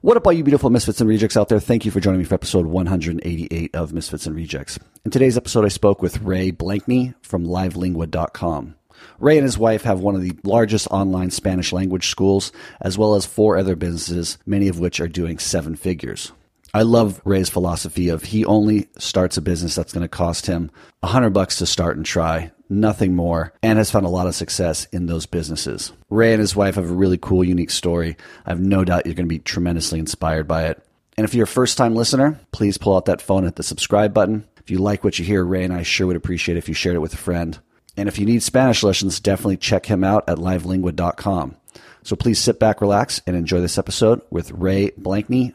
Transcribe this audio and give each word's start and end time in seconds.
What 0.00 0.16
up, 0.16 0.24
all 0.28 0.32
you 0.32 0.44
beautiful 0.44 0.70
Misfits 0.70 1.00
and 1.00 1.10
Rejects 1.10 1.36
out 1.36 1.48
there? 1.48 1.58
Thank 1.58 1.84
you 1.84 1.90
for 1.90 1.98
joining 1.98 2.20
me 2.20 2.24
for 2.24 2.36
episode 2.36 2.66
188 2.66 3.74
of 3.74 3.92
Misfits 3.92 4.26
and 4.26 4.36
Rejects. 4.36 4.78
In 5.04 5.10
today's 5.10 5.36
episode, 5.36 5.64
I 5.64 5.68
spoke 5.68 6.02
with 6.02 6.22
Ray 6.22 6.52
Blakney 6.52 7.16
from 7.20 7.44
livelingua.com. 7.44 8.76
Ray 9.18 9.38
and 9.38 9.44
his 9.44 9.58
wife 9.58 9.82
have 9.82 9.98
one 9.98 10.14
of 10.14 10.22
the 10.22 10.38
largest 10.44 10.86
online 10.92 11.30
Spanish 11.30 11.72
language 11.72 12.10
schools, 12.10 12.52
as 12.80 12.96
well 12.96 13.16
as 13.16 13.26
four 13.26 13.56
other 13.56 13.74
businesses, 13.74 14.38
many 14.46 14.68
of 14.68 14.78
which 14.78 15.00
are 15.00 15.08
doing 15.08 15.36
seven 15.40 15.74
figures. 15.74 16.30
I 16.74 16.82
love 16.82 17.20
Ray's 17.24 17.48
philosophy 17.48 18.10
of 18.10 18.24
he 18.24 18.44
only 18.44 18.88
starts 18.98 19.36
a 19.36 19.42
business 19.42 19.74
that's 19.74 19.92
going 19.92 20.02
to 20.02 20.08
cost 20.08 20.46
him 20.46 20.70
a 21.02 21.06
hundred 21.06 21.30
bucks 21.30 21.56
to 21.56 21.66
start 21.66 21.96
and 21.96 22.04
try, 22.04 22.52
nothing 22.68 23.14
more, 23.14 23.54
and 23.62 23.78
has 23.78 23.90
found 23.90 24.04
a 24.04 24.10
lot 24.10 24.26
of 24.26 24.34
success 24.34 24.86
in 24.92 25.06
those 25.06 25.24
businesses. 25.24 25.92
Ray 26.10 26.32
and 26.32 26.40
his 26.40 26.54
wife 26.54 26.74
have 26.74 26.90
a 26.90 26.94
really 26.94 27.18
cool, 27.18 27.42
unique 27.42 27.70
story. 27.70 28.16
I 28.44 28.50
have 28.50 28.60
no 28.60 28.84
doubt 28.84 29.06
you're 29.06 29.14
going 29.14 29.26
to 29.26 29.34
be 29.34 29.38
tremendously 29.38 29.98
inspired 29.98 30.46
by 30.46 30.66
it. 30.66 30.82
And 31.16 31.24
if 31.24 31.34
you're 31.34 31.44
a 31.44 31.48
first 31.48 31.78
time 31.78 31.94
listener, 31.94 32.38
please 32.52 32.78
pull 32.78 32.96
out 32.96 33.06
that 33.06 33.22
phone 33.22 33.46
at 33.46 33.56
the 33.56 33.62
subscribe 33.62 34.12
button. 34.12 34.46
If 34.58 34.70
you 34.70 34.78
like 34.78 35.02
what 35.02 35.18
you 35.18 35.24
hear, 35.24 35.44
Ray 35.44 35.64
and 35.64 35.72
I 35.72 35.82
sure 35.82 36.06
would 36.06 36.16
appreciate 36.16 36.56
it 36.56 36.58
if 36.58 36.68
you 36.68 36.74
shared 36.74 36.96
it 36.96 37.00
with 37.00 37.14
a 37.14 37.18
friend. 37.18 37.58
And 37.96 38.08
if 38.08 38.18
you 38.18 38.26
need 38.26 38.42
Spanish 38.42 38.82
lessons, 38.82 39.18
definitely 39.18 39.56
check 39.56 39.86
him 39.86 40.04
out 40.04 40.28
at 40.28 40.38
livelingua.com. 40.38 41.56
So 42.04 42.14
please 42.14 42.38
sit 42.38 42.60
back, 42.60 42.80
relax, 42.80 43.20
and 43.26 43.34
enjoy 43.34 43.60
this 43.60 43.78
episode 43.78 44.20
with 44.30 44.52
Ray 44.52 44.92
Blakney 44.92 45.54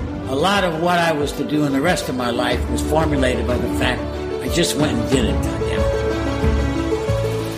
a 0.31 0.35
lot 0.35 0.63
of 0.63 0.81
what 0.81 0.97
I 0.97 1.11
was 1.11 1.33
to 1.33 1.43
do 1.43 1.65
in 1.65 1.73
the 1.73 1.81
rest 1.81 2.07
of 2.07 2.15
my 2.15 2.29
life 2.29 2.69
was 2.69 2.81
formulated 2.89 3.45
by 3.45 3.57
the 3.57 3.67
fact 3.77 4.01
I 4.41 4.47
just 4.47 4.77
went 4.77 4.97
and 4.97 5.09
did 5.11 5.25
it. 5.25 5.35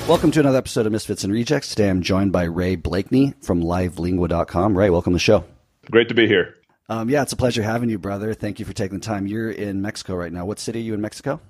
Welcome 0.09 0.31
to 0.31 0.39
another 0.39 0.57
episode 0.57 0.87
of 0.87 0.91
Misfits 0.91 1.23
and 1.23 1.31
Rejects. 1.31 1.69
Today 1.69 1.87
I'm 1.87 2.01
joined 2.01 2.31
by 2.31 2.45
Ray 2.45 2.75
Blakney 2.75 3.35
from 3.43 3.61
livelingua.com. 3.61 4.75
Ray, 4.75 4.89
welcome 4.89 5.13
to 5.13 5.17
the 5.17 5.19
show. 5.19 5.45
Great 5.91 6.09
to 6.09 6.15
be 6.15 6.25
here. 6.25 6.55
Um, 6.89 7.11
yeah, 7.11 7.21
it's 7.21 7.31
a 7.31 7.35
pleasure 7.35 7.61
having 7.61 7.91
you, 7.91 7.99
brother. 7.99 8.33
Thank 8.33 8.57
you 8.57 8.65
for 8.65 8.73
taking 8.73 8.97
the 8.97 9.05
time. 9.05 9.27
You're 9.27 9.51
in 9.51 9.83
Mexico 9.83 10.15
right 10.15 10.33
now. 10.33 10.45
What 10.45 10.57
city 10.57 10.79
are 10.79 10.81
you 10.81 10.95
in 10.95 11.01
Mexico? 11.01 11.41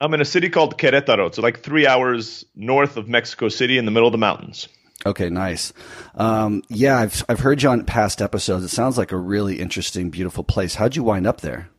I'm 0.00 0.14
in 0.14 0.20
a 0.20 0.24
city 0.24 0.50
called 0.50 0.78
Querétaro. 0.78 1.26
It's 1.26 1.38
like 1.38 1.64
three 1.64 1.88
hours 1.88 2.44
north 2.54 2.96
of 2.96 3.08
Mexico 3.08 3.48
City 3.48 3.76
in 3.76 3.86
the 3.86 3.90
middle 3.90 4.06
of 4.06 4.12
the 4.12 4.18
mountains. 4.18 4.68
Okay, 5.06 5.30
nice. 5.30 5.72
Um, 6.14 6.62
yeah, 6.68 6.98
I've 6.98 7.24
I've 7.28 7.40
heard 7.40 7.62
you 7.62 7.70
on 7.70 7.84
past 7.84 8.20
episodes. 8.20 8.64
It 8.64 8.68
sounds 8.68 8.98
like 8.98 9.12
a 9.12 9.16
really 9.16 9.58
interesting, 9.58 10.10
beautiful 10.10 10.44
place. 10.44 10.74
How'd 10.74 10.96
you 10.96 11.02
wind 11.02 11.26
up 11.26 11.40
there? 11.40 11.70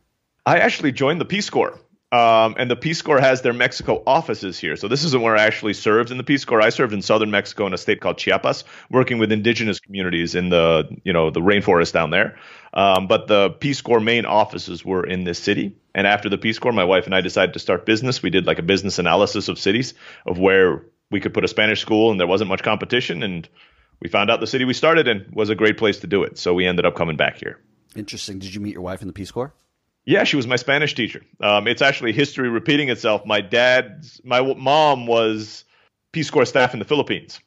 I 0.44 0.58
actually 0.58 0.92
joined 0.92 1.20
the 1.20 1.24
Peace 1.24 1.48
Corps. 1.48 1.78
Um, 2.12 2.56
and 2.58 2.70
the 2.70 2.76
Peace 2.76 3.00
Corps 3.00 3.20
has 3.20 3.40
their 3.40 3.54
Mexico 3.54 4.02
offices 4.06 4.58
here. 4.58 4.76
So 4.76 4.86
this 4.86 5.02
isn't 5.02 5.22
where 5.22 5.34
I 5.34 5.44
actually 5.44 5.72
served 5.72 6.10
in 6.10 6.18
the 6.18 6.24
Peace 6.24 6.44
Corps. 6.44 6.60
I 6.60 6.68
served 6.68 6.92
in 6.92 7.00
southern 7.00 7.30
Mexico 7.30 7.66
in 7.66 7.72
a 7.72 7.78
state 7.78 8.02
called 8.02 8.18
Chiapas, 8.18 8.64
working 8.90 9.16
with 9.16 9.32
indigenous 9.32 9.80
communities 9.80 10.34
in 10.34 10.50
the 10.50 10.94
you 11.04 11.14
know 11.14 11.30
the 11.30 11.40
rainforest 11.40 11.92
down 11.92 12.10
there. 12.10 12.36
Um, 12.74 13.06
but 13.06 13.28
the 13.28 13.50
Peace 13.50 13.80
Corps 13.80 14.00
main 14.00 14.26
offices 14.26 14.84
were 14.84 15.06
in 15.06 15.24
this 15.24 15.38
city. 15.38 15.74
And 15.94 16.06
after 16.06 16.28
the 16.28 16.36
Peace 16.36 16.58
Corps, 16.58 16.72
my 16.72 16.84
wife 16.84 17.06
and 17.06 17.14
I 17.14 17.22
decided 17.22 17.54
to 17.54 17.58
start 17.58 17.86
business. 17.86 18.22
We 18.22 18.30
did 18.30 18.46
like 18.46 18.58
a 18.58 18.62
business 18.62 18.98
analysis 18.98 19.48
of 19.48 19.58
cities 19.58 19.94
of 20.26 20.38
where 20.38 20.84
we 21.12 21.20
could 21.20 21.34
put 21.34 21.44
a 21.44 21.48
Spanish 21.48 21.80
school 21.80 22.10
and 22.10 22.18
there 22.18 22.26
wasn't 22.26 22.48
much 22.48 22.62
competition. 22.62 23.22
And 23.22 23.48
we 24.00 24.08
found 24.08 24.30
out 24.30 24.40
the 24.40 24.46
city 24.46 24.64
we 24.64 24.74
started 24.74 25.06
in 25.06 25.26
was 25.32 25.50
a 25.50 25.54
great 25.54 25.78
place 25.78 26.00
to 26.00 26.06
do 26.06 26.24
it. 26.24 26.38
So 26.38 26.54
we 26.54 26.66
ended 26.66 26.86
up 26.86 26.96
coming 26.96 27.16
back 27.16 27.36
here. 27.36 27.60
Interesting. 27.94 28.38
Did 28.38 28.54
you 28.54 28.60
meet 28.60 28.72
your 28.72 28.82
wife 28.82 29.02
in 29.02 29.06
the 29.06 29.12
Peace 29.12 29.30
Corps? 29.30 29.54
Yeah, 30.04 30.24
she 30.24 30.36
was 30.36 30.46
my 30.48 30.56
Spanish 30.56 30.94
teacher. 30.94 31.22
Um, 31.40 31.68
it's 31.68 31.82
actually 31.82 32.12
history 32.12 32.48
repeating 32.48 32.88
itself. 32.88 33.24
My 33.24 33.40
dad's, 33.40 34.20
my 34.24 34.40
mom 34.54 35.06
was 35.06 35.64
Peace 36.10 36.28
Corps 36.28 36.46
staff 36.46 36.72
in 36.72 36.80
the 36.80 36.84
Philippines, 36.84 37.38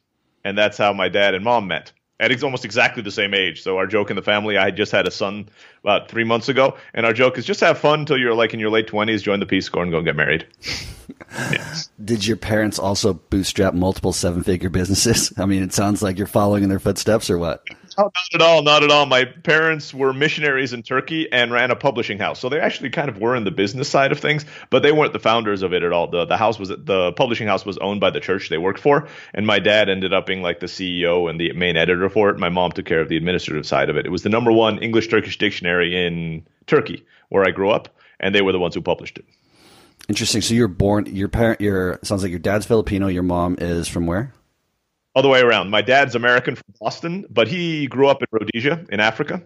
and 0.42 0.56
that's 0.56 0.78
how 0.78 0.94
my 0.94 1.10
dad 1.10 1.34
and 1.34 1.44
mom 1.44 1.66
met. 1.66 1.92
And 2.18 2.32
it's 2.32 2.42
almost 2.42 2.64
exactly 2.64 3.02
the 3.02 3.10
same 3.10 3.34
age. 3.34 3.62
So 3.62 3.76
our 3.76 3.86
joke 3.86 4.08
in 4.08 4.16
the 4.16 4.22
family, 4.22 4.56
I 4.56 4.70
just 4.70 4.90
had 4.90 5.06
a 5.06 5.10
son 5.10 5.48
about 5.82 6.08
three 6.08 6.24
months 6.24 6.48
ago, 6.48 6.76
and 6.94 7.04
our 7.04 7.12
joke 7.12 7.36
is 7.36 7.44
just 7.44 7.60
have 7.60 7.78
fun 7.78 8.00
until 8.00 8.16
you're 8.18 8.34
like 8.34 8.54
in 8.54 8.60
your 8.60 8.70
late 8.70 8.86
twenties, 8.86 9.22
join 9.22 9.38
the 9.40 9.46
Peace 9.46 9.68
Corps, 9.68 9.82
and 9.82 9.92
go 9.92 9.98
and 9.98 10.06
get 10.06 10.16
married. 10.16 10.46
yes. 11.30 11.90
Did 12.02 12.26
your 12.26 12.38
parents 12.38 12.78
also 12.78 13.14
bootstrap 13.14 13.74
multiple 13.74 14.12
seven-figure 14.12 14.70
businesses? 14.70 15.32
I 15.38 15.44
mean, 15.44 15.62
it 15.62 15.74
sounds 15.74 16.02
like 16.02 16.16
you're 16.16 16.26
following 16.26 16.62
in 16.62 16.70
their 16.70 16.78
footsteps, 16.78 17.28
or 17.28 17.38
what? 17.38 17.62
Not 17.98 18.12
at 18.34 18.42
all, 18.42 18.62
not 18.62 18.82
at 18.82 18.90
all. 18.90 19.06
My 19.06 19.24
parents 19.24 19.94
were 19.94 20.12
missionaries 20.12 20.72
in 20.72 20.82
Turkey 20.82 21.30
and 21.32 21.50
ran 21.50 21.70
a 21.70 21.76
publishing 21.76 22.18
house, 22.18 22.38
so 22.38 22.48
they 22.48 22.60
actually 22.60 22.90
kind 22.90 23.08
of 23.08 23.18
were 23.18 23.34
in 23.34 23.44
the 23.44 23.50
business 23.50 23.88
side 23.88 24.12
of 24.12 24.20
things, 24.20 24.44
but 24.70 24.82
they 24.82 24.92
weren't 24.92 25.12
the 25.12 25.18
founders 25.18 25.62
of 25.62 25.72
it 25.72 25.82
at 25.82 25.92
all. 25.92 26.08
the 26.08 26.26
The 26.26 26.36
house 26.36 26.58
was 26.58 26.68
the 26.68 27.12
publishing 27.16 27.46
house 27.46 27.64
was 27.64 27.78
owned 27.78 28.00
by 28.00 28.10
the 28.10 28.20
church 28.20 28.48
they 28.48 28.58
worked 28.58 28.80
for, 28.80 29.08
and 29.32 29.46
my 29.46 29.58
dad 29.58 29.88
ended 29.88 30.12
up 30.12 30.26
being 30.26 30.42
like 30.42 30.60
the 30.60 30.66
CEO 30.66 31.30
and 31.30 31.40
the 31.40 31.52
main 31.52 31.76
editor 31.76 32.10
for 32.10 32.28
it. 32.30 32.38
My 32.38 32.50
mom 32.50 32.72
took 32.72 32.86
care 32.86 33.00
of 33.00 33.08
the 33.08 33.16
administrative 33.16 33.66
side 33.66 33.88
of 33.88 33.96
it. 33.96 34.04
It 34.04 34.10
was 34.10 34.22
the 34.22 34.28
number 34.28 34.52
one 34.52 34.78
English 34.78 35.08
Turkish 35.08 35.38
dictionary 35.38 36.06
in 36.06 36.46
Turkey, 36.66 37.04
where 37.30 37.46
I 37.46 37.50
grew 37.50 37.70
up, 37.70 37.88
and 38.20 38.34
they 38.34 38.42
were 38.42 38.52
the 38.52 38.58
ones 38.58 38.74
who 38.74 38.82
published 38.82 39.18
it. 39.18 39.24
Interesting. 40.08 40.42
So 40.42 40.54
you're 40.54 40.68
born. 40.68 41.06
Your 41.06 41.28
parent. 41.28 41.60
Your 41.60 41.98
sounds 42.02 42.22
like 42.22 42.30
your 42.30 42.38
dad's 42.38 42.66
Filipino. 42.66 43.08
Your 43.08 43.22
mom 43.22 43.56
is 43.58 43.88
from 43.88 44.06
where? 44.06 44.32
Other 45.16 45.30
way 45.30 45.40
around. 45.40 45.70
My 45.70 45.80
dad's 45.80 46.14
American 46.14 46.56
from 46.56 46.74
Boston, 46.78 47.24
but 47.30 47.48
he 47.48 47.86
grew 47.86 48.06
up 48.06 48.20
in 48.20 48.28
Rhodesia 48.30 48.84
in 48.90 49.00
Africa, 49.00 49.42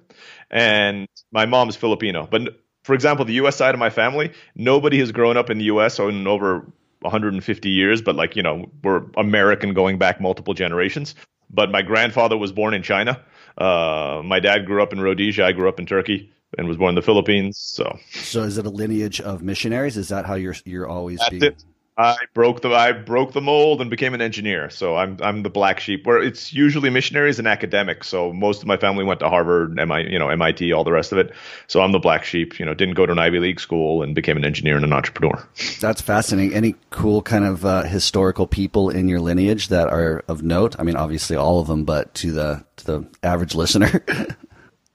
and 0.50 1.06
my 1.31 1.47
mom 1.47 1.69
is 1.69 1.76
Filipino. 1.76 2.26
But 2.28 2.60
for 2.82 2.92
example, 2.92 3.25
the 3.25 3.34
U.S. 3.34 3.54
side 3.54 3.72
of 3.72 3.78
my 3.78 3.88
family, 3.88 4.32
nobody 4.56 4.98
has 4.98 5.12
grown 5.12 5.36
up 5.36 5.48
in 5.48 5.58
the 5.58 5.64
U.S. 5.66 6.00
in 6.00 6.26
over 6.26 6.66
150 7.03 7.70
years. 7.70 8.03
But 8.03 8.16
like 8.16 8.34
you 8.34 8.42
know, 8.42 8.69
we're 8.82 9.04
American 9.16 9.72
going 9.72 9.97
back 9.97 10.20
multiple 10.20 10.54
generations. 10.54 11.14
But 11.48 11.70
my 11.70 11.82
grandfather 11.82 12.37
was 12.37 12.50
born 12.50 12.75
in 12.75 12.82
China. 12.82 13.25
Uh, 13.56 14.22
my 14.25 14.41
dad 14.41 14.66
grew 14.66 14.82
up 14.82 14.92
in 14.92 15.00
Rhodesia. 15.00 15.44
I 15.44 15.52
grew 15.52 15.69
up 15.69 15.78
in 15.78 15.87
Turkey 15.87 16.32
and 16.58 16.66
was 16.66 16.78
born 16.78 16.91
in 16.91 16.94
the 16.97 17.02
Philippines. 17.02 17.58
So, 17.58 17.97
so 18.10 18.42
is 18.42 18.58
it 18.58 18.66
a 18.66 18.70
lineage 18.70 19.20
of 19.20 19.41
missionaries? 19.41 19.97
Is 19.97 20.08
that 20.08 20.26
how 20.26 20.34
you're 20.34 20.56
you're 20.64 20.88
always 20.88 21.19
That's 21.20 21.31
being? 21.31 21.42
It. 21.44 21.64
I 21.96 22.16
broke 22.32 22.62
the 22.62 22.70
I 22.70 22.92
broke 22.92 23.32
the 23.32 23.40
mold 23.40 23.80
and 23.80 23.90
became 23.90 24.14
an 24.14 24.22
engineer. 24.22 24.70
So 24.70 24.96
I'm 24.96 25.18
I'm 25.20 25.42
the 25.42 25.50
black 25.50 25.80
sheep. 25.80 26.06
Where 26.06 26.22
it's 26.22 26.52
usually 26.52 26.88
missionaries 26.88 27.38
and 27.38 27.46
academics. 27.46 28.08
So 28.08 28.32
most 28.32 28.62
of 28.62 28.68
my 28.68 28.76
family 28.76 29.04
went 29.04 29.20
to 29.20 29.28
Harvard, 29.28 29.74
MI, 29.74 30.10
you 30.10 30.18
know, 30.18 30.28
MIT, 30.28 30.72
all 30.72 30.84
the 30.84 30.92
rest 30.92 31.12
of 31.12 31.18
it. 31.18 31.32
So 31.66 31.82
I'm 31.82 31.92
the 31.92 31.98
black 31.98 32.24
sheep. 32.24 32.58
You 32.58 32.64
know, 32.64 32.74
didn't 32.74 32.94
go 32.94 33.06
to 33.06 33.12
an 33.12 33.18
Ivy 33.18 33.38
League 33.38 33.60
school 33.60 34.02
and 34.02 34.14
became 34.14 34.36
an 34.36 34.44
engineer 34.44 34.76
and 34.76 34.84
an 34.84 34.92
entrepreneur. 34.92 35.46
That's 35.80 36.00
fascinating. 36.00 36.54
Any 36.54 36.76
cool 36.88 37.22
kind 37.22 37.44
of 37.44 37.64
uh, 37.64 37.82
historical 37.82 38.46
people 38.46 38.88
in 38.88 39.08
your 39.08 39.20
lineage 39.20 39.68
that 39.68 39.88
are 39.88 40.24
of 40.26 40.42
note? 40.42 40.76
I 40.78 40.84
mean, 40.84 40.96
obviously 40.96 41.36
all 41.36 41.60
of 41.60 41.66
them, 41.66 41.84
but 41.84 42.14
to 42.16 42.32
the 42.32 42.64
to 42.76 42.86
the 42.86 43.08
average 43.22 43.54
listener. 43.60 44.04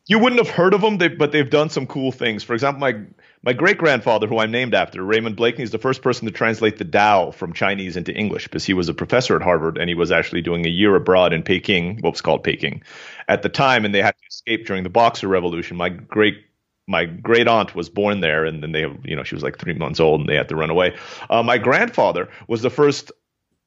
you 0.07 0.19
wouldn't 0.19 0.43
have 0.43 0.53
heard 0.53 0.73
of 0.73 0.81
them, 0.81 0.97
they, 0.97 1.07
but 1.07 1.31
they've 1.31 1.49
done 1.49 1.69
some 1.69 1.87
cool 1.87 2.11
things. 2.11 2.43
For 2.43 2.53
example, 2.53 2.79
my 2.79 3.01
my 3.45 3.53
great 3.53 3.77
grandfather, 3.77 4.25
who 4.25 4.39
I'm 4.39 4.49
named 4.49 4.73
after, 4.73 5.03
Raymond 5.03 5.37
Blakney, 5.37 5.59
is 5.59 5.69
the 5.69 5.77
first 5.77 6.01
person 6.01 6.25
to 6.25 6.31
translate 6.31 6.79
the 6.79 6.83
Tao 6.83 7.29
from 7.29 7.53
Chinese 7.53 7.95
into 7.95 8.11
English 8.11 8.45
because 8.45 8.65
he 8.65 8.73
was 8.73 8.89
a 8.89 8.93
professor 8.93 9.35
at 9.35 9.43
Harvard 9.43 9.77
and 9.77 9.87
he 9.87 9.93
was 9.93 10.11
actually 10.11 10.41
doing 10.41 10.65
a 10.65 10.69
year 10.69 10.95
abroad 10.95 11.31
in 11.31 11.43
Peking, 11.43 11.99
what 12.01 12.13
was 12.13 12.21
called 12.21 12.43
Peking, 12.43 12.81
at 13.27 13.43
the 13.43 13.49
time, 13.49 13.85
and 13.85 13.93
they 13.93 14.01
had 14.01 14.15
to 14.17 14.27
escape 14.27 14.65
during 14.65 14.81
the 14.81 14.89
Boxer 14.89 15.27
Revolution. 15.27 15.77
My 15.77 15.89
great 15.89 16.41
my 16.87 17.05
great 17.05 17.47
aunt 17.47 17.73
was 17.73 17.89
born 17.89 18.19
there, 18.19 18.45
and 18.45 18.61
then 18.61 18.71
they, 18.71 18.85
you 19.03 19.15
know, 19.15 19.23
she 19.23 19.33
was 19.33 19.43
like 19.43 19.57
three 19.57 19.73
months 19.73 19.99
old, 19.99 20.21
and 20.21 20.29
they 20.29 20.35
had 20.35 20.49
to 20.49 20.55
run 20.55 20.69
away. 20.69 20.95
Uh, 21.29 21.41
my 21.41 21.57
grandfather 21.57 22.29
was 22.47 22.61
the 22.61 22.69
first 22.69 23.11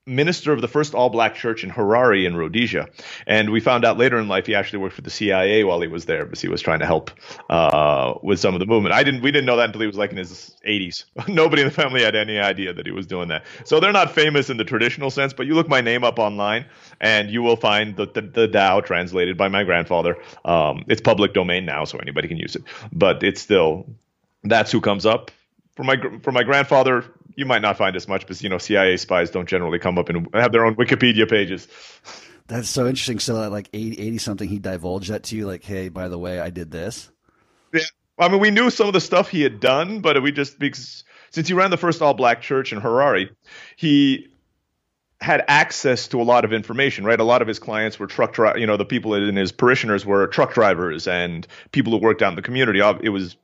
minister 0.08 0.52
of 0.52 0.60
the 0.60 0.68
first 0.68 0.94
all 0.94 1.10
black 1.10 1.34
church 1.34 1.62
in 1.62 1.70
Harare 1.70 2.26
in 2.26 2.36
Rhodesia. 2.36 2.88
And 3.26 3.50
we 3.50 3.60
found 3.60 3.84
out 3.84 3.98
later 3.98 4.18
in 4.18 4.28
life 4.28 4.46
he 4.46 4.54
actually 4.54 4.80
worked 4.80 4.94
for 4.94 5.02
the 5.02 5.10
CIA 5.10 5.64
while 5.64 5.80
he 5.80 5.88
was 5.88 6.06
there 6.06 6.24
because 6.24 6.40
he 6.40 6.48
was 6.48 6.60
trying 6.60 6.80
to 6.80 6.86
help 6.86 7.10
uh, 7.50 8.14
with 8.22 8.40
some 8.40 8.54
of 8.54 8.60
the 8.60 8.66
movement. 8.66 8.94
I 8.94 9.02
didn't 9.02 9.22
we 9.22 9.30
didn't 9.30 9.46
know 9.46 9.56
that 9.56 9.66
until 9.66 9.82
he 9.82 9.86
was 9.86 9.96
like 9.96 10.10
in 10.10 10.16
his 10.16 10.56
80s. 10.66 11.04
Nobody 11.28 11.62
in 11.62 11.68
the 11.68 11.74
family 11.74 12.02
had 12.02 12.16
any 12.16 12.38
idea 12.38 12.72
that 12.72 12.86
he 12.86 12.92
was 12.92 13.06
doing 13.06 13.28
that. 13.28 13.44
So 13.64 13.80
they're 13.80 13.92
not 13.92 14.12
famous 14.12 14.50
in 14.50 14.56
the 14.56 14.64
traditional 14.64 15.10
sense, 15.10 15.32
but 15.32 15.46
you 15.46 15.54
look 15.54 15.68
my 15.68 15.80
name 15.80 16.04
up 16.04 16.18
online 16.18 16.66
and 17.00 17.30
you 17.30 17.42
will 17.42 17.56
find 17.56 17.96
the 17.96 18.06
the, 18.06 18.22
the 18.22 18.48
Tao 18.48 18.80
translated 18.80 19.36
by 19.36 19.48
my 19.48 19.64
grandfather. 19.64 20.16
Um, 20.44 20.84
it's 20.88 21.00
public 21.00 21.34
domain 21.34 21.64
now 21.64 21.84
so 21.84 21.98
anybody 21.98 22.28
can 22.28 22.38
use 22.38 22.56
it. 22.56 22.62
But 22.92 23.22
it's 23.22 23.40
still 23.40 23.86
that's 24.44 24.72
who 24.72 24.80
comes 24.80 25.04
up 25.04 25.30
for 25.78 25.84
my 25.84 25.96
for 26.22 26.32
my 26.32 26.42
grandfather, 26.42 27.04
you 27.38 27.46
might 27.46 27.62
not 27.62 27.78
find 27.78 27.94
as 27.94 28.08
much 28.08 28.22
because 28.22 28.42
you 28.42 28.48
know 28.48 28.58
CIA 28.58 28.96
spies 28.96 29.30
don't 29.30 29.48
generally 29.48 29.78
come 29.78 29.96
up 29.96 30.08
and 30.08 30.28
have 30.34 30.50
their 30.50 30.66
own 30.66 30.74
Wikipedia 30.74 31.30
pages. 31.30 31.68
That's 32.48 32.68
so 32.68 32.86
interesting. 32.86 33.20
So 33.20 33.42
at 33.42 33.52
like 33.52 33.68
80, 33.72 34.00
80 34.00 34.18
something, 34.18 34.48
he 34.48 34.58
divulged 34.58 35.10
that 35.10 35.22
to 35.24 35.36
you, 35.36 35.46
like, 35.46 35.62
"Hey, 35.62 35.88
by 35.88 36.08
the 36.08 36.18
way, 36.18 36.40
I 36.40 36.50
did 36.50 36.70
this." 36.72 37.10
Yeah, 37.72 37.82
I 38.18 38.28
mean, 38.28 38.40
we 38.40 38.50
knew 38.50 38.70
some 38.70 38.88
of 38.88 38.92
the 38.92 39.00
stuff 39.00 39.28
he 39.28 39.42
had 39.42 39.60
done, 39.60 40.00
but 40.00 40.20
we 40.20 40.32
just 40.32 40.58
because 40.58 41.04
since 41.30 41.46
he 41.46 41.54
ran 41.54 41.70
the 41.70 41.76
first 41.76 42.02
all 42.02 42.14
black 42.14 42.42
church 42.42 42.72
in 42.72 42.80
Harare, 42.80 43.30
he 43.76 44.28
had 45.20 45.44
access 45.46 46.08
to 46.08 46.20
a 46.20 46.24
lot 46.24 46.44
of 46.44 46.52
information, 46.52 47.04
right? 47.04 47.20
A 47.20 47.24
lot 47.24 47.40
of 47.40 47.46
his 47.46 47.60
clients 47.60 48.00
were 48.00 48.08
truck 48.08 48.32
dri- 48.32 48.60
you 48.60 48.66
know, 48.66 48.76
the 48.76 48.84
people 48.84 49.14
in 49.14 49.36
his 49.36 49.52
parishioners 49.52 50.04
were 50.04 50.26
truck 50.26 50.54
drivers 50.54 51.06
and 51.06 51.46
people 51.70 51.92
who 51.92 51.98
worked 51.98 52.22
out 52.22 52.30
in 52.30 52.36
the 52.36 52.42
community. 52.42 52.80
It 52.80 53.10
was, 53.10 53.36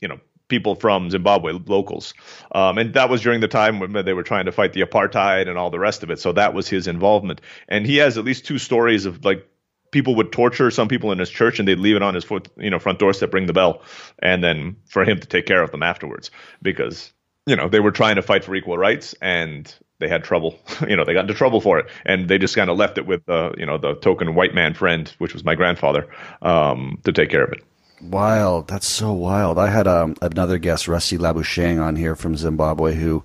you 0.00 0.06
know, 0.08 0.20
people 0.50 0.74
from 0.74 1.10
Zimbabwe, 1.10 1.52
locals. 1.66 2.12
Um, 2.52 2.76
and 2.76 2.92
that 2.94 3.08
was 3.08 3.22
during 3.22 3.40
the 3.40 3.48
time 3.48 3.80
when 3.80 3.92
they 3.92 4.12
were 4.12 4.22
trying 4.22 4.44
to 4.44 4.52
fight 4.52 4.74
the 4.74 4.82
apartheid 4.82 5.48
and 5.48 5.56
all 5.56 5.70
the 5.70 5.78
rest 5.78 6.02
of 6.02 6.10
it. 6.10 6.18
So 6.18 6.32
that 6.32 6.52
was 6.52 6.68
his 6.68 6.86
involvement. 6.86 7.40
And 7.68 7.86
he 7.86 7.96
has 7.96 8.18
at 8.18 8.24
least 8.24 8.44
two 8.44 8.58
stories 8.58 9.06
of 9.06 9.24
like 9.24 9.48
people 9.90 10.14
would 10.16 10.32
torture 10.32 10.70
some 10.70 10.88
people 10.88 11.12
in 11.12 11.18
his 11.18 11.30
church 11.30 11.58
and 11.58 11.66
they'd 11.66 11.78
leave 11.78 11.96
it 11.96 12.02
on 12.02 12.14
his 12.14 12.24
foot, 12.24 12.48
you 12.56 12.70
know, 12.70 12.78
front 12.78 12.98
doorstep, 12.98 13.32
ring 13.32 13.46
the 13.46 13.52
bell, 13.52 13.82
and 14.20 14.44
then 14.44 14.76
for 14.86 15.04
him 15.04 15.18
to 15.18 15.26
take 15.26 15.46
care 15.46 15.62
of 15.62 15.70
them 15.70 15.82
afterwards 15.82 16.30
because, 16.62 17.12
you 17.46 17.56
know, 17.56 17.68
they 17.68 17.80
were 17.80 17.90
trying 17.90 18.16
to 18.16 18.22
fight 18.22 18.44
for 18.44 18.54
equal 18.54 18.76
rights 18.76 19.14
and 19.20 19.74
they 19.98 20.08
had 20.08 20.24
trouble. 20.24 20.58
You 20.88 20.96
know, 20.96 21.04
they 21.04 21.12
got 21.12 21.20
into 21.20 21.34
trouble 21.34 21.60
for 21.60 21.78
it, 21.78 21.86
and 22.06 22.28
they 22.28 22.38
just 22.38 22.56
kind 22.56 22.70
of 22.70 22.76
left 22.76 22.98
it 22.98 23.06
with 23.06 23.24
the, 23.26 23.54
you 23.56 23.66
know, 23.66 23.78
the 23.78 23.94
token 23.94 24.34
white 24.34 24.54
man 24.54 24.74
friend, 24.74 25.06
which 25.18 25.34
was 25.34 25.44
my 25.44 25.54
grandfather, 25.54 26.08
um, 26.42 26.98
to 27.04 27.12
take 27.12 27.28
care 27.30 27.44
of 27.44 27.52
it. 27.52 27.62
Wild. 28.02 28.68
That's 28.68 28.88
so 28.88 29.12
wild. 29.12 29.58
I 29.58 29.68
had 29.68 29.86
um, 29.86 30.16
another 30.22 30.58
guest, 30.58 30.88
Rusty 30.88 31.18
Labuschagne, 31.18 31.82
on 31.82 31.96
here 31.96 32.16
from 32.16 32.36
Zimbabwe 32.36 32.94
who 32.94 33.24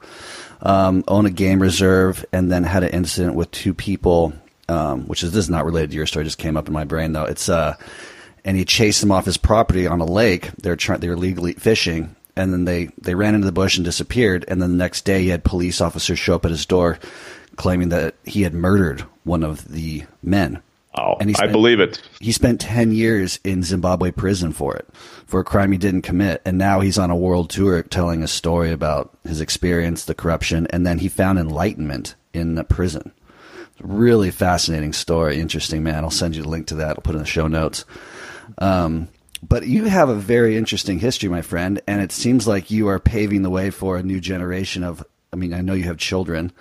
um, 0.62 1.04
owned 1.08 1.28
a 1.28 1.32
game 1.32 1.62
reserve 1.62 2.26
and 2.34 2.52
then 2.52 2.64
had 2.64 2.84
an 2.84 2.90
incident 2.90 3.36
with 3.36 3.52
two 3.52 3.74
people, 3.74 4.34
um, 4.68 5.08
which 5.08 5.24
is 5.24 5.32
this 5.32 5.46
is 5.46 5.50
not 5.50 5.66
related 5.66 5.92
to 5.92 5.96
your 5.96 6.06
story. 6.06 6.26
Just 6.26 6.40
came 6.40 6.58
up 6.58 6.68
in 6.68 6.74
my 6.74 6.84
brain 6.84 7.14
though. 7.14 7.24
It's 7.24 7.48
uh, 7.48 7.76
and 8.44 8.58
he 8.58 8.66
chased 8.66 9.02
them 9.02 9.12
off 9.12 9.26
his 9.26 9.38
property 9.38 9.88
on 9.88 10.02
a 10.02 10.06
lake. 10.06 10.52
They're 10.58 10.76
trying. 10.76 11.00
They 11.00 11.10
were 11.10 11.18
legally 11.18 11.54
fishing, 11.54 12.16
and 12.36 12.52
then 12.52 12.66
they 12.66 12.90
they 13.02 13.16
ran 13.16 13.34
into 13.34 13.46
the 13.46 13.54
bush 13.54 13.78
and 13.78 13.86
disappeared. 13.86 14.44
And 14.48 14.62
then 14.62 14.72
the 14.72 14.78
next 14.78 15.06
day, 15.06 15.22
he 15.22 15.30
had 15.30 15.44
police 15.46 15.80
officers 15.80 16.20
show 16.20 16.36
up 16.36 16.46
at 16.46 16.52
his 16.52 16.66
door, 16.66 17.00
claiming 17.56 17.90
that 17.90 18.16
he 18.26 18.42
had 18.42 18.54
murdered 18.54 19.02
one 19.24 19.44
of 19.44 19.68
the 19.70 20.04
men 20.22 20.62
Oh, 20.98 21.18
and 21.20 21.30
spent, 21.36 21.50
I 21.50 21.52
believe 21.52 21.80
it. 21.80 22.02
He 22.22 22.32
spent 22.32 22.62
10 22.62 22.94
years 22.94 23.40
in 23.44 23.64
Zimbabwe 23.64 24.12
prison 24.12 24.54
for 24.54 24.76
it, 24.76 24.88
for 25.26 25.42
a 25.42 25.44
crime 25.44 25.72
he 25.72 25.78
didn't 25.78 26.04
commit. 26.04 26.42
And 26.46 26.58
now 26.58 26.80
he's 26.80 26.98
on 26.98 27.10
a 27.10 27.16
world 27.16 27.50
tour 27.50 27.84
telling 27.84 28.24
a 28.24 28.28
story 28.28 28.72
about 28.72 29.18
his 29.28 29.42
experience, 29.42 30.06
the 30.06 30.16
corruption, 30.16 30.68
and 30.70 30.88
then 30.88 31.00
he 31.00 31.10
found 31.10 31.38
enlightenment 31.38 32.16
in 32.34 32.56
the 32.56 32.64
prison. 32.64 33.12
Really 33.82 34.32
fascinating 34.32 34.94
story. 34.94 35.40
Interesting, 35.40 35.84
man. 35.84 36.06
I'll 36.06 36.12
send 36.12 36.36
you 36.36 36.44
a 36.44 36.46
link 36.46 36.68
to 36.68 36.76
that. 36.76 36.92
I'll 36.92 37.02
put 37.02 37.16
in 37.16 37.22
the 37.22 37.28
show 37.28 37.48
notes. 37.48 37.84
Um, 38.60 39.10
but 39.48 39.68
you 39.68 39.86
have 39.86 40.08
a 40.08 40.16
very 40.16 40.56
interesting 40.56 41.00
history, 41.00 41.28
my 41.30 41.42
friend, 41.42 41.82
and 41.88 42.02
it 42.02 42.14
seems 42.14 42.48
like 42.48 42.72
you 42.72 42.88
are 42.88 43.00
paving 43.00 43.42
the 43.42 43.50
way 43.50 43.70
for 43.70 43.98
a 43.98 44.04
new 44.04 44.22
generation 44.22 44.84
of. 44.84 45.04
I 45.34 45.36
mean, 45.36 45.54
I 45.54 45.60
know 45.60 45.74
you 45.74 45.84
have 45.84 45.98
children. 45.98 46.54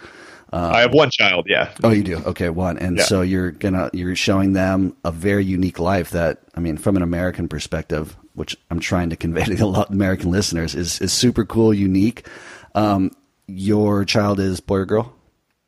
Um, 0.55 0.73
I 0.73 0.83
have 0.83 0.95
one 0.95 1.11
child. 1.11 1.47
Yeah. 1.49 1.75
Oh, 1.83 1.91
you 1.91 2.05
do. 2.05 2.19
Okay, 2.19 2.49
one. 2.49 2.79
And 2.79 2.99
yeah. 2.99 3.05
so 3.05 3.23
you're 3.23 3.51
gonna 3.51 3.91
you're 3.93 4.15
showing 4.15 4.53
them 4.53 4.97
a 5.05 5.11
very 5.11 5.45
unique 5.45 5.81
life 5.81 6.11
that 6.11 6.43
I 6.55 6.61
mean, 6.61 6.77
from 6.77 6.97
an 6.97 7.03
American 7.03 7.49
perspective, 7.49 8.17
which 8.35 8.57
I'm 8.71 8.79
trying 8.79 9.11
to 9.11 9.17
convey 9.17 9.45
to 9.47 9.57
the 9.57 9.87
American 9.91 10.31
listeners, 10.31 10.77
is 10.77 11.01
is 11.01 11.13
super 11.13 11.45
cool, 11.45 11.75
unique. 11.75 12.29
Um, 12.77 13.11
your 13.49 14.05
child 14.05 14.39
is 14.39 14.61
boy 14.61 14.77
or 14.77 14.87
girl? 14.87 15.13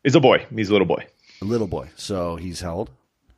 Is 0.04 0.14
a 0.14 0.20
boy. 0.20 0.46
He's 0.54 0.68
a 0.68 0.72
little 0.72 0.86
boy. 0.86 1.04
A 1.42 1.44
little 1.44 1.66
boy. 1.66 1.88
So 1.96 2.36
he's 2.36 2.60
how 2.60 2.76
old? 2.76 2.90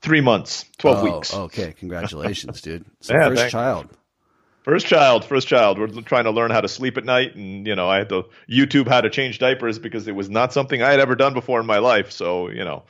Three 0.03 0.21
months, 0.21 0.67
twelve 0.77 0.99
oh, 0.99 1.17
weeks. 1.17 1.33
Oh 1.33 1.45
okay, 1.45 1.73
congratulations, 1.79 2.61
dude. 2.61 2.85
So 3.01 3.15
yeah, 3.15 3.29
first 3.29 3.41
thanks. 3.41 3.53
child. 3.53 3.89
First 4.69 4.87
child, 4.87 5.25
first 5.25 5.49
child. 5.49 5.79
We're 5.79 5.87
trying 6.03 6.25
to 6.25 6.31
learn 6.31 6.51
how 6.51 6.61
to 6.61 6.69
sleep 6.69 6.99
at 6.99 7.05
night, 7.07 7.35
and 7.35 7.67
you 7.67 7.75
know, 7.75 7.89
I 7.89 7.97
had 7.97 8.11
to 8.11 8.27
YouTube 8.51 8.87
how 8.87 9.01
to 9.01 9.09
change 9.09 9.39
diapers 9.39 9.79
because 9.79 10.07
it 10.07 10.15
was 10.15 10.29
not 10.29 10.53
something 10.53 10.83
I 10.83 10.91
had 10.91 11.01
ever 11.01 11.15
done 11.15 11.33
before 11.33 11.59
in 11.59 11.65
my 11.65 11.79
life. 11.79 12.13
So 12.13 12.51
you 12.51 12.67
know, 12.67 12.83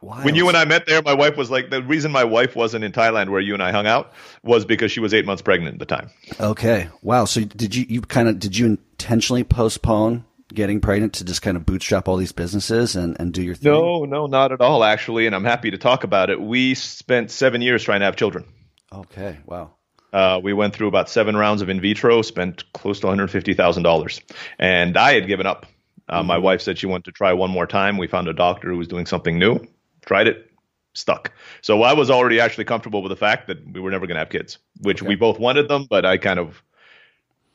Wild. 0.00 0.24
when 0.24 0.34
you 0.34 0.48
and 0.48 0.56
I 0.56 0.64
met 0.64 0.86
there, 0.86 1.00
my 1.02 1.14
wife 1.14 1.36
was 1.36 1.48
like 1.48 1.70
the 1.70 1.84
reason 1.84 2.10
my 2.10 2.24
wife 2.24 2.56
wasn't 2.56 2.82
in 2.82 2.90
Thailand 2.90 3.28
where 3.28 3.40
you 3.40 3.54
and 3.54 3.62
I 3.62 3.70
hung 3.70 3.86
out 3.86 4.12
was 4.42 4.64
because 4.64 4.90
she 4.90 4.98
was 4.98 5.14
eight 5.14 5.24
months 5.24 5.40
pregnant 5.40 5.74
at 5.74 5.78
the 5.78 5.86
time. 5.86 6.10
Okay, 6.40 6.88
wow. 7.00 7.26
So 7.26 7.44
did 7.44 7.76
you 7.76 7.86
you 7.88 8.00
kind 8.00 8.28
of 8.28 8.40
did 8.40 8.58
you 8.58 8.66
intentionally 8.66 9.44
postpone 9.44 10.24
getting 10.52 10.80
pregnant 10.80 11.12
to 11.12 11.24
just 11.24 11.42
kind 11.42 11.56
of 11.56 11.64
bootstrap 11.64 12.08
all 12.08 12.16
these 12.16 12.32
businesses 12.32 12.96
and, 12.96 13.16
and 13.20 13.32
do 13.32 13.40
your 13.40 13.54
thing? 13.54 13.70
No, 13.70 14.04
no, 14.04 14.26
not 14.26 14.50
at 14.50 14.60
all, 14.60 14.82
actually. 14.82 15.26
And 15.26 15.36
I'm 15.36 15.44
happy 15.44 15.70
to 15.70 15.78
talk 15.78 16.02
about 16.02 16.28
it. 16.28 16.40
We 16.40 16.74
spent 16.74 17.30
seven 17.30 17.62
years 17.62 17.84
trying 17.84 18.00
to 18.00 18.06
have 18.06 18.16
children. 18.16 18.46
Okay, 18.92 19.38
wow. 19.46 19.70
Uh, 20.12 20.40
we 20.42 20.52
went 20.52 20.74
through 20.74 20.88
about 20.88 21.08
seven 21.08 21.36
rounds 21.36 21.62
of 21.62 21.68
in 21.68 21.80
vitro, 21.80 22.22
spent 22.22 22.70
close 22.72 23.00
to 23.00 23.06
$150,000. 23.06 24.20
And 24.58 24.96
I 24.96 25.14
had 25.14 25.26
given 25.26 25.46
up. 25.46 25.66
Uh, 26.08 26.18
mm-hmm. 26.18 26.26
My 26.26 26.38
wife 26.38 26.60
said 26.60 26.78
she 26.78 26.86
wanted 26.86 27.04
to 27.04 27.12
try 27.12 27.32
one 27.32 27.50
more 27.50 27.66
time. 27.66 27.96
We 27.96 28.08
found 28.08 28.28
a 28.28 28.32
doctor 28.32 28.70
who 28.70 28.78
was 28.78 28.88
doing 28.88 29.06
something 29.06 29.38
new, 29.38 29.60
tried 30.04 30.26
it, 30.26 30.50
stuck. 30.94 31.32
So 31.62 31.82
I 31.82 31.92
was 31.92 32.10
already 32.10 32.40
actually 32.40 32.64
comfortable 32.64 33.02
with 33.02 33.10
the 33.10 33.16
fact 33.16 33.46
that 33.46 33.58
we 33.72 33.80
were 33.80 33.90
never 33.90 34.06
going 34.06 34.16
to 34.16 34.20
have 34.20 34.30
kids, 34.30 34.58
which 34.80 35.02
okay. 35.02 35.08
we 35.08 35.14
both 35.14 35.38
wanted 35.38 35.68
them, 35.68 35.86
but 35.88 36.04
I 36.04 36.18
kind 36.18 36.38
of 36.38 36.62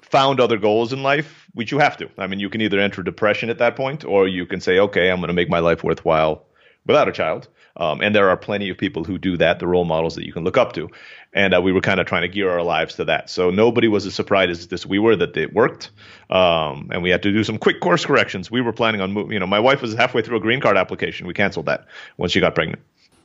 found 0.01 0.39
other 0.39 0.57
goals 0.57 0.93
in 0.93 1.03
life, 1.03 1.47
which 1.53 1.71
you 1.71 1.79
have 1.79 1.97
to. 1.97 2.09
I 2.17 2.27
mean, 2.27 2.39
you 2.39 2.49
can 2.49 2.61
either 2.61 2.79
enter 2.79 3.03
depression 3.03 3.49
at 3.49 3.57
that 3.57 3.75
point, 3.75 4.05
or 4.05 4.27
you 4.27 4.45
can 4.45 4.61
say, 4.61 4.79
okay, 4.79 5.09
I'm 5.09 5.17
going 5.17 5.27
to 5.27 5.33
make 5.33 5.49
my 5.49 5.59
life 5.59 5.83
worthwhile 5.83 6.45
without 6.85 7.09
a 7.09 7.11
child. 7.11 7.47
Um, 7.77 8.01
and 8.01 8.15
there 8.15 8.29
are 8.29 8.37
plenty 8.37 8.69
of 8.69 8.77
people 8.77 9.03
who 9.03 9.17
do 9.17 9.37
that, 9.37 9.59
the 9.59 9.67
role 9.67 9.85
models 9.85 10.15
that 10.15 10.25
you 10.25 10.31
can 10.31 10.43
look 10.43 10.57
up 10.57 10.73
to. 10.73 10.89
And 11.33 11.53
uh, 11.53 11.61
we 11.61 11.73
were 11.73 11.81
kind 11.81 11.99
of 11.99 12.07
trying 12.07 12.21
to 12.21 12.29
gear 12.29 12.49
our 12.49 12.63
lives 12.63 12.95
to 12.95 13.05
that. 13.05 13.29
So 13.29 13.49
nobody 13.49 13.87
was 13.87 14.05
as 14.05 14.15
surprised 14.15 14.71
as 14.71 14.85
we 14.85 14.99
were 14.99 15.15
that 15.15 15.35
it 15.35 15.53
worked. 15.53 15.91
Um, 16.29 16.89
and 16.91 17.03
we 17.03 17.09
had 17.09 17.23
to 17.23 17.31
do 17.31 17.43
some 17.43 17.57
quick 17.57 17.81
course 17.81 18.05
corrections. 18.05 18.49
We 18.49 18.61
were 18.61 18.71
planning 18.71 19.01
on 19.01 19.11
moving. 19.11 19.33
You 19.33 19.39
know, 19.39 19.47
my 19.47 19.59
wife 19.59 19.81
was 19.81 19.93
halfway 19.93 20.21
through 20.21 20.37
a 20.37 20.41
green 20.41 20.61
card 20.61 20.77
application. 20.77 21.27
We 21.27 21.33
canceled 21.33 21.65
that 21.65 21.85
once 22.17 22.31
she 22.31 22.39
got 22.39 22.55
pregnant. 22.55 22.81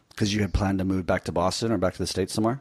Because 0.08 0.35
you 0.35 0.41
had 0.41 0.52
planned 0.52 0.81
to 0.81 0.85
move 0.85 1.06
back 1.06 1.25
to 1.25 1.32
Boston 1.32 1.70
or 1.70 1.79
back 1.79 1.93
to 1.93 1.99
the 1.99 2.06
States 2.06 2.35
somewhere? 2.35 2.61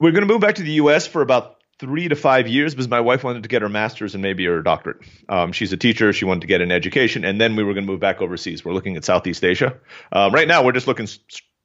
We're 0.00 0.10
going 0.10 0.26
to 0.26 0.32
move 0.32 0.40
back 0.40 0.56
to 0.56 0.62
the 0.62 0.72
U.S. 0.72 1.06
for 1.06 1.22
about 1.22 1.60
three 1.84 2.08
to 2.08 2.16
five 2.16 2.48
years 2.48 2.74
because 2.74 2.88
my 2.88 3.00
wife 3.00 3.22
wanted 3.22 3.42
to 3.42 3.48
get 3.48 3.60
her 3.60 3.68
master's 3.68 4.14
and 4.14 4.22
maybe 4.22 4.46
her 4.46 4.62
doctorate. 4.62 5.02
Um, 5.28 5.52
she's 5.52 5.70
a 5.70 5.76
teacher. 5.76 6.14
She 6.14 6.24
wanted 6.24 6.40
to 6.40 6.46
get 6.46 6.62
an 6.62 6.72
education, 6.72 7.24
and 7.26 7.38
then 7.38 7.56
we 7.56 7.62
were 7.62 7.74
going 7.74 7.84
to 7.84 7.92
move 7.92 8.00
back 8.00 8.22
overseas. 8.22 8.64
We're 8.64 8.72
looking 8.72 8.96
at 8.96 9.04
Southeast 9.04 9.44
Asia. 9.44 9.76
Um, 10.10 10.32
right 10.32 10.48
now, 10.48 10.64
we're 10.64 10.72
just 10.72 10.86
looking. 10.86 11.06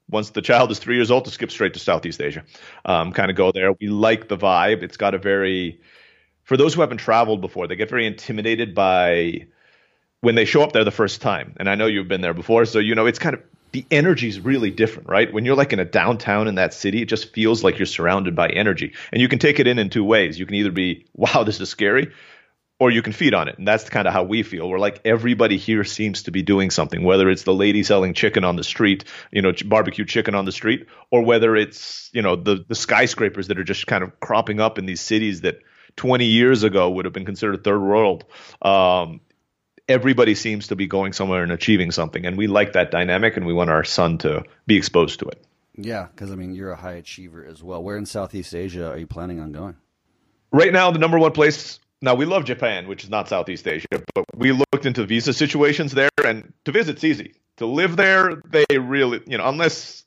Once 0.10 0.31
the 0.31 0.42
child 0.42 0.71
is 0.71 0.80
three 0.80 0.95
years 0.95 1.10
old, 1.10 1.24
to 1.25 1.31
skip 1.31 1.51
straight 1.51 1.74
to 1.75 1.80
Southeast 1.80 2.19
Asia, 2.19 2.44
um, 2.83 3.13
kind 3.13 3.31
of 3.31 3.38
go 3.38 3.51
there. 3.51 3.71
We 3.80 3.88
like 3.88 4.27
the 4.27 4.38
vibe. 4.38 4.83
It's 4.83 4.98
got 4.98 5.13
a 5.13 5.19
very, 5.19 5.80
for 6.44 6.57
those 6.57 6.74
who 6.74 6.81
haven't 6.81 6.98
traveled 6.98 7.42
before, 7.42 7.68
they 7.68 7.75
get 7.75 7.89
very 7.89 8.07
intimidated 8.07 8.75
by 8.75 9.47
when 10.21 10.35
they 10.35 10.45
show 10.45 10.64
up 10.64 10.73
there 10.73 10.83
the 10.83 10.92
first 10.92 11.21
time. 11.21 11.54
And 11.57 11.69
I 11.69 11.76
know 11.76 11.85
you've 11.85 12.07
been 12.07 12.21
there 12.21 12.33
before, 12.33 12.66
so 12.66 12.80
you 12.80 12.95
know 12.95 13.06
it's 13.06 13.19
kind 13.19 13.35
of 13.35 13.42
the 13.71 13.85
energy 13.92 14.28
is 14.28 14.40
really 14.40 14.71
different, 14.71 15.09
right? 15.09 15.31
When 15.31 15.45
you're 15.45 15.56
like 15.56 15.73
in 15.73 15.80
a 15.80 15.85
downtown 15.85 16.47
in 16.47 16.56
that 16.56 16.73
city, 16.73 17.02
it 17.02 17.06
just 17.06 17.33
feels 17.33 17.64
like 17.64 17.78
you're 17.78 17.85
surrounded 17.85 18.35
by 18.35 18.49
energy. 18.49 18.94
And 19.11 19.21
you 19.21 19.28
can 19.28 19.40
take 19.40 19.59
it 19.59 19.68
in 19.68 19.78
in 19.78 19.90
two 19.90 20.04
ways. 20.04 20.40
You 20.40 20.45
can 20.45 20.56
either 20.56 20.71
be, 20.71 21.06
wow, 21.14 21.44
this 21.44 21.61
is 21.61 21.69
scary, 21.69 22.11
or 22.80 22.90
you 22.90 23.02
can 23.02 23.14
feed 23.14 23.33
on 23.33 23.47
it. 23.47 23.57
And 23.57 23.68
that's 23.68 23.90
kind 23.90 24.07
of 24.07 24.14
how 24.14 24.23
we 24.23 24.42
feel. 24.42 24.68
We're 24.69 24.80
like 24.80 25.02
everybody 25.06 25.57
here 25.57 25.83
seems 25.83 26.23
to 26.23 26.31
be 26.31 26.42
doing 26.42 26.71
something, 26.71 27.04
whether 27.04 27.30
it's 27.30 27.44
the 27.44 27.54
lady 27.54 27.83
selling 27.83 28.14
chicken 28.14 28.44
on 28.44 28.56
the 28.56 28.64
street, 28.64 29.04
you 29.31 29.42
know, 29.42 29.54
barbecue 29.66 30.06
chicken 30.06 30.33
on 30.33 30.45
the 30.45 30.52
street, 30.52 30.88
or 31.11 31.23
whether 31.23 31.56
it's, 31.56 32.09
you 32.14 32.21
know, 32.21 32.35
the 32.35 32.66
the 32.68 32.76
skyscrapers 32.76 33.47
that 33.47 33.59
are 33.59 33.64
just 33.64 33.85
kind 33.85 34.04
of 34.04 34.19
cropping 34.19 34.59
up 34.59 34.80
in 34.80 34.85
these 34.85 35.02
cities 35.02 35.42
that 35.42 35.59
20 35.95 36.26
years 36.26 36.64
ago 36.64 36.90
would 36.90 37.06
have 37.06 37.14
been 37.14 37.26
considered 37.26 37.64
third 37.64 37.81
world. 37.81 38.23
Um, 38.61 39.19
everybody 39.89 40.35
seems 40.35 40.67
to 40.67 40.75
be 40.75 40.87
going 40.87 41.11
somewhere 41.11 41.43
and 41.43 41.51
achieving 41.51 41.91
something, 41.91 42.25
and 42.25 42.37
we 42.37 42.47
like 42.47 42.73
that 42.73 42.91
dynamic, 42.91 43.35
and 43.35 43.45
we 43.45 43.53
want 43.53 43.69
our 43.69 43.83
son 43.83 44.17
to 44.19 44.43
be 44.67 44.77
exposed 44.77 45.19
to 45.19 45.25
it. 45.25 45.43
Yeah, 45.75 46.07
because 46.11 46.31
I 46.31 46.35
mean, 46.35 46.53
you're 46.53 46.71
a 46.71 46.77
high 46.77 46.93
achiever 46.93 47.43
as 47.43 47.63
well. 47.63 47.83
Where 47.83 47.97
in 47.97 48.05
Southeast 48.05 48.53
Asia 48.53 48.91
are 48.91 48.97
you 48.97 49.07
planning 49.07 49.39
on 49.39 49.51
going? 49.51 49.75
Right 50.51 50.71
now, 50.71 50.91
the 50.91 50.99
number 50.99 51.19
one 51.19 51.31
place. 51.31 51.79
Now 52.01 52.15
we 52.15 52.25
love 52.25 52.45
Japan, 52.45 52.87
which 52.87 53.03
is 53.03 53.09
not 53.09 53.27
Southeast 53.27 53.67
Asia, 53.67 53.87
but 54.15 54.23
we 54.33 54.53
looked 54.53 54.85
into 54.85 55.05
visa 55.05 55.33
situations 55.33 55.91
there, 55.91 56.09
and 56.23 56.53
to 56.63 56.71
visit's 56.71 57.03
easy. 57.03 57.33
To 57.57 57.65
live 57.65 57.97
there, 57.97 58.41
they 58.45 58.77
really, 58.77 59.19
you 59.27 59.37
know, 59.37 59.49
unless 59.49 60.05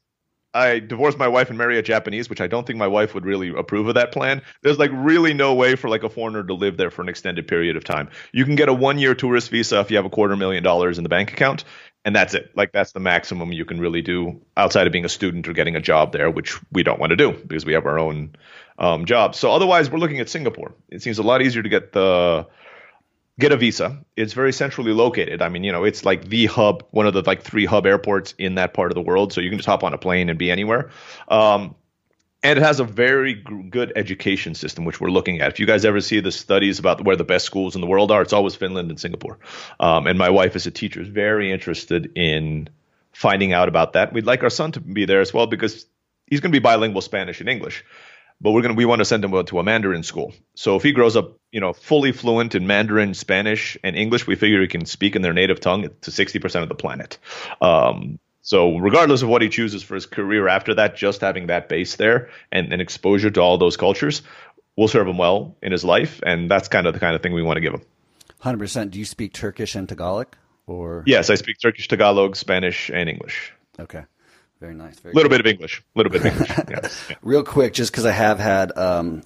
I 0.54 0.80
divorced 0.80 1.18
my 1.18 1.28
wife 1.28 1.48
and 1.48 1.58
marry 1.58 1.78
a 1.78 1.82
Japanese, 1.82 2.28
which 2.28 2.40
I 2.40 2.46
don't 2.46 2.66
think 2.66 2.78
my 2.78 2.86
wife 2.86 3.14
would 3.14 3.24
really 3.24 3.48
approve 3.48 3.88
of 3.88 3.94
that 3.94 4.12
plan. 4.12 4.42
There's 4.62 4.78
like 4.78 4.90
really 4.92 5.32
no 5.32 5.54
way 5.54 5.76
for 5.76 5.88
like 5.88 6.02
a 6.02 6.10
foreigner 6.10 6.44
to 6.44 6.54
live 6.54 6.76
there 6.76 6.90
for 6.90 7.02
an 7.02 7.08
extended 7.08 7.48
period 7.48 7.76
of 7.76 7.84
time. 7.84 8.10
You 8.32 8.44
can 8.44 8.54
get 8.54 8.68
a 8.68 8.74
one 8.74 8.98
year 8.98 9.14
tourist 9.14 9.50
visa 9.50 9.80
if 9.80 9.90
you 9.90 9.96
have 9.96 10.04
a 10.04 10.10
quarter 10.10 10.36
million 10.36 10.62
dollars 10.62 10.98
in 10.98 11.04
the 11.04 11.08
bank 11.08 11.32
account, 11.32 11.64
and 12.04 12.14
that's 12.14 12.34
it. 12.34 12.50
Like 12.54 12.72
that's 12.72 12.92
the 12.92 13.00
maximum 13.00 13.52
you 13.52 13.64
can 13.64 13.80
really 13.80 14.02
do 14.02 14.42
outside 14.56 14.86
of 14.86 14.92
being 14.92 15.04
a 15.04 15.10
student 15.10 15.48
or 15.48 15.54
getting 15.54 15.76
a 15.76 15.80
job 15.80 16.12
there, 16.12 16.30
which 16.30 16.58
we 16.70 16.82
don't 16.82 17.00
want 17.00 17.10
to 17.10 17.16
do 17.16 17.32
because 17.32 17.64
we 17.64 17.72
have 17.72 17.86
our 17.86 17.98
own 17.98 18.34
um, 18.78 19.06
jobs. 19.06 19.38
So 19.38 19.52
otherwise, 19.52 19.90
we're 19.90 19.98
looking 19.98 20.20
at 20.20 20.28
Singapore. 20.28 20.74
It 20.90 21.02
seems 21.02 21.18
a 21.18 21.22
lot 21.22 21.40
easier 21.40 21.62
to 21.62 21.68
get 21.68 21.92
the 21.92 22.46
get 23.38 23.52
a 23.52 23.56
visa. 23.56 24.04
It's 24.16 24.32
very 24.32 24.52
centrally 24.52 24.92
located. 24.92 25.42
I 25.42 25.48
mean, 25.48 25.64
you 25.64 25.72
know, 25.72 25.84
it's 25.84 26.04
like 26.04 26.28
the 26.28 26.46
hub, 26.46 26.84
one 26.90 27.06
of 27.06 27.14
the 27.14 27.22
like 27.22 27.42
three 27.42 27.64
hub 27.64 27.86
airports 27.86 28.34
in 28.38 28.56
that 28.56 28.74
part 28.74 28.90
of 28.90 28.94
the 28.94 29.02
world. 29.02 29.32
So 29.32 29.40
you 29.40 29.50
can 29.50 29.58
just 29.58 29.68
hop 29.68 29.84
on 29.84 29.94
a 29.94 29.98
plane 29.98 30.28
and 30.28 30.38
be 30.38 30.50
anywhere. 30.50 30.90
Um, 31.28 31.74
and 32.42 32.58
it 32.58 32.62
has 32.62 32.80
a 32.80 32.84
very 32.84 33.36
g- 33.36 33.42
good 33.70 33.92
education 33.94 34.54
system, 34.54 34.84
which 34.84 35.00
we're 35.00 35.10
looking 35.10 35.40
at. 35.40 35.52
If 35.52 35.60
you 35.60 35.66
guys 35.66 35.84
ever 35.84 36.00
see 36.00 36.20
the 36.20 36.32
studies 36.32 36.78
about 36.78 37.04
where 37.04 37.16
the 37.16 37.24
best 37.24 37.46
schools 37.46 37.74
in 37.74 37.80
the 37.80 37.86
world 37.86 38.10
are, 38.10 38.20
it's 38.20 38.32
always 38.32 38.56
Finland 38.56 38.90
and 38.90 38.98
Singapore. 38.98 39.38
Um, 39.78 40.06
and 40.06 40.18
my 40.18 40.30
wife, 40.30 40.56
as 40.56 40.66
a 40.66 40.70
teacher, 40.70 41.00
is 41.00 41.08
very 41.08 41.52
interested 41.52 42.12
in 42.16 42.68
finding 43.12 43.52
out 43.52 43.68
about 43.68 43.92
that. 43.92 44.12
We'd 44.12 44.26
like 44.26 44.42
our 44.42 44.50
son 44.50 44.72
to 44.72 44.80
be 44.80 45.04
there 45.04 45.20
as 45.20 45.32
well 45.32 45.46
because 45.46 45.86
he's 46.26 46.40
going 46.40 46.50
to 46.50 46.58
be 46.58 46.62
bilingual 46.62 47.00
Spanish 47.00 47.40
and 47.40 47.48
English. 47.48 47.84
But 48.42 48.50
we're 48.50 48.62
going 48.62 48.74
to 48.74 48.76
we 48.76 48.84
want 48.84 48.98
to 48.98 49.04
send 49.04 49.24
him 49.24 49.44
to 49.44 49.58
a 49.60 49.62
Mandarin 49.62 50.02
school. 50.02 50.34
So 50.54 50.74
if 50.76 50.82
he 50.82 50.90
grows 50.90 51.16
up, 51.16 51.38
you 51.52 51.60
know, 51.60 51.72
fully 51.72 52.10
fluent 52.10 52.56
in 52.56 52.66
Mandarin, 52.66 53.14
Spanish, 53.14 53.78
and 53.84 53.94
English, 53.96 54.26
we 54.26 54.34
figure 54.34 54.60
he 54.60 54.66
can 54.66 54.84
speak 54.84 55.14
in 55.14 55.22
their 55.22 55.32
native 55.32 55.60
tongue 55.60 55.82
to 55.82 56.10
60% 56.10 56.62
of 56.62 56.68
the 56.68 56.74
planet. 56.74 57.18
Um, 57.60 58.18
so 58.40 58.76
regardless 58.78 59.22
of 59.22 59.28
what 59.28 59.42
he 59.42 59.48
chooses 59.48 59.84
for 59.84 59.94
his 59.94 60.06
career 60.06 60.48
after 60.48 60.74
that, 60.74 60.96
just 60.96 61.20
having 61.20 61.46
that 61.46 61.68
base 61.68 61.94
there 61.94 62.30
and, 62.50 62.72
and 62.72 62.82
exposure 62.82 63.30
to 63.30 63.40
all 63.40 63.58
those 63.58 63.76
cultures 63.76 64.22
will 64.76 64.88
serve 64.88 65.06
him 65.06 65.18
well 65.18 65.56
in 65.62 65.70
his 65.70 65.84
life, 65.84 66.20
and 66.24 66.50
that's 66.50 66.66
kind 66.66 66.86
of 66.88 66.94
the 66.94 67.00
kind 67.00 67.14
of 67.14 67.22
thing 67.22 67.34
we 67.34 67.42
want 67.42 67.58
to 67.58 67.60
give 67.60 67.74
him. 67.74 67.82
Hundred 68.40 68.58
percent. 68.58 68.90
Do 68.90 68.98
you 68.98 69.04
speak 69.04 69.32
Turkish 69.32 69.76
and 69.76 69.88
Tagalog, 69.88 70.34
or 70.66 71.04
Yes, 71.06 71.30
I 71.30 71.36
speak 71.36 71.56
Turkish, 71.62 71.86
Tagalog, 71.86 72.34
Spanish, 72.34 72.90
and 72.90 73.08
English. 73.08 73.52
okay, 73.78 74.02
very 74.62 74.74
nice. 74.74 74.96
A 75.04 75.08
little 75.08 75.24
good. 75.24 75.30
bit 75.30 75.40
of 75.40 75.46
English. 75.46 75.80
A 75.80 75.98
little 75.98 76.12
bit 76.12 76.20
of 76.20 76.26
English. 76.26 76.50
Yeah. 76.70 77.16
Real 77.22 77.42
quick, 77.42 77.74
just 77.74 77.90
because 77.90 78.06
I 78.06 78.12
have 78.12 78.38
had 78.38 78.70
um, 78.78 79.22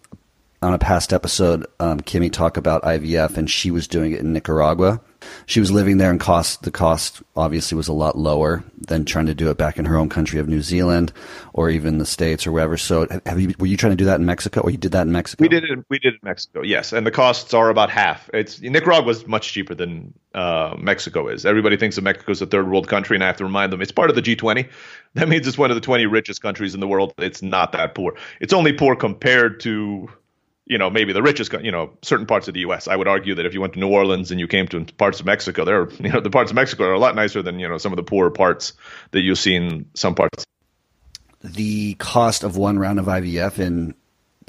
on 0.62 0.72
a 0.72 0.78
past 0.78 1.12
episode, 1.12 1.66
um, 1.78 2.00
Kimmy 2.00 2.32
talk 2.32 2.56
about 2.56 2.82
IVF, 2.82 3.36
and 3.36 3.48
she 3.48 3.70
was 3.70 3.86
doing 3.86 4.12
it 4.12 4.20
in 4.20 4.32
Nicaragua. 4.32 5.00
She 5.44 5.60
was 5.60 5.70
living 5.70 5.98
there, 5.98 6.10
and 6.10 6.18
cost 6.18 6.62
the 6.62 6.70
cost 6.70 7.22
obviously 7.36 7.76
was 7.76 7.88
a 7.88 7.92
lot 7.92 8.16
lower 8.16 8.64
than 8.80 9.04
trying 9.04 9.26
to 9.26 9.34
do 9.34 9.50
it 9.50 9.58
back 9.58 9.78
in 9.78 9.84
her 9.84 9.96
own 9.96 10.08
country 10.08 10.38
of 10.38 10.48
New 10.48 10.62
Zealand 10.62 11.12
or 11.52 11.68
even 11.68 11.98
the 11.98 12.06
states 12.06 12.46
or 12.46 12.52
wherever. 12.52 12.76
So, 12.76 13.06
have 13.26 13.40
you 13.40 13.54
were 13.58 13.66
you 13.66 13.76
trying 13.76 13.92
to 13.92 13.96
do 13.96 14.06
that 14.06 14.20
in 14.20 14.26
Mexico, 14.26 14.60
or 14.60 14.70
you 14.70 14.78
did 14.78 14.92
that 14.92 15.02
in 15.02 15.12
Mexico? 15.12 15.42
We 15.42 15.48
did 15.48 15.64
it. 15.64 15.78
We 15.90 15.98
did 15.98 16.14
it 16.14 16.20
in 16.22 16.28
Mexico. 16.28 16.62
Yes, 16.62 16.92
and 16.92 17.06
the 17.06 17.10
costs 17.10 17.52
are 17.52 17.68
about 17.68 17.90
half. 17.90 18.30
It's 18.32 18.60
Nicaragua 18.60 19.10
is 19.10 19.26
much 19.26 19.52
cheaper 19.52 19.74
than 19.74 20.14
uh, 20.34 20.76
Mexico 20.78 21.28
is. 21.28 21.44
Everybody 21.44 21.76
thinks 21.76 21.98
of 21.98 22.04
Mexico 22.04 22.32
as 22.32 22.42
a 22.42 22.46
third 22.46 22.68
world 22.68 22.88
country, 22.88 23.16
and 23.16 23.24
I 23.24 23.26
have 23.26 23.38
to 23.38 23.44
remind 23.44 23.72
them 23.72 23.82
it's 23.82 23.92
part 23.92 24.10
of 24.10 24.16
the 24.16 24.22
G20. 24.22 24.68
That 25.16 25.28
means 25.28 25.46
it's 25.46 25.58
one 25.58 25.70
of 25.70 25.74
the 25.76 25.80
20 25.80 26.06
richest 26.06 26.42
countries 26.42 26.74
in 26.74 26.80
the 26.80 26.86
world. 26.86 27.14
It's 27.18 27.42
not 27.42 27.72
that 27.72 27.94
poor. 27.94 28.14
It's 28.40 28.52
only 28.52 28.72
poor 28.72 28.94
compared 28.94 29.60
to, 29.60 30.08
you 30.66 30.78
know, 30.78 30.90
maybe 30.90 31.12
the 31.12 31.22
richest, 31.22 31.52
you 31.62 31.72
know, 31.72 31.92
certain 32.02 32.26
parts 32.26 32.48
of 32.48 32.54
the 32.54 32.60
U.S. 32.60 32.86
I 32.86 32.96
would 32.96 33.08
argue 33.08 33.34
that 33.36 33.46
if 33.46 33.54
you 33.54 33.60
went 33.60 33.72
to 33.74 33.78
New 33.78 33.88
Orleans 33.88 34.30
and 34.30 34.38
you 34.38 34.46
came 34.46 34.68
to 34.68 34.84
parts 34.84 35.18
of 35.20 35.26
Mexico, 35.26 35.64
there, 35.64 35.88
you 36.00 36.10
know, 36.10 36.20
the 36.20 36.30
parts 36.30 36.50
of 36.50 36.54
Mexico 36.54 36.84
are 36.84 36.92
a 36.92 36.98
lot 36.98 37.14
nicer 37.14 37.42
than 37.42 37.58
you 37.58 37.68
know 37.68 37.78
some 37.78 37.92
of 37.92 37.96
the 37.96 38.02
poorer 38.02 38.30
parts 38.30 38.74
that 39.12 39.20
you 39.20 39.34
see 39.34 39.54
in 39.54 39.86
some 39.94 40.14
parts. 40.14 40.44
the 41.42 41.94
cost 41.94 42.44
of 42.44 42.56
one 42.56 42.78
round 42.78 42.98
of 42.98 43.06
IVF 43.06 43.58
in. 43.58 43.94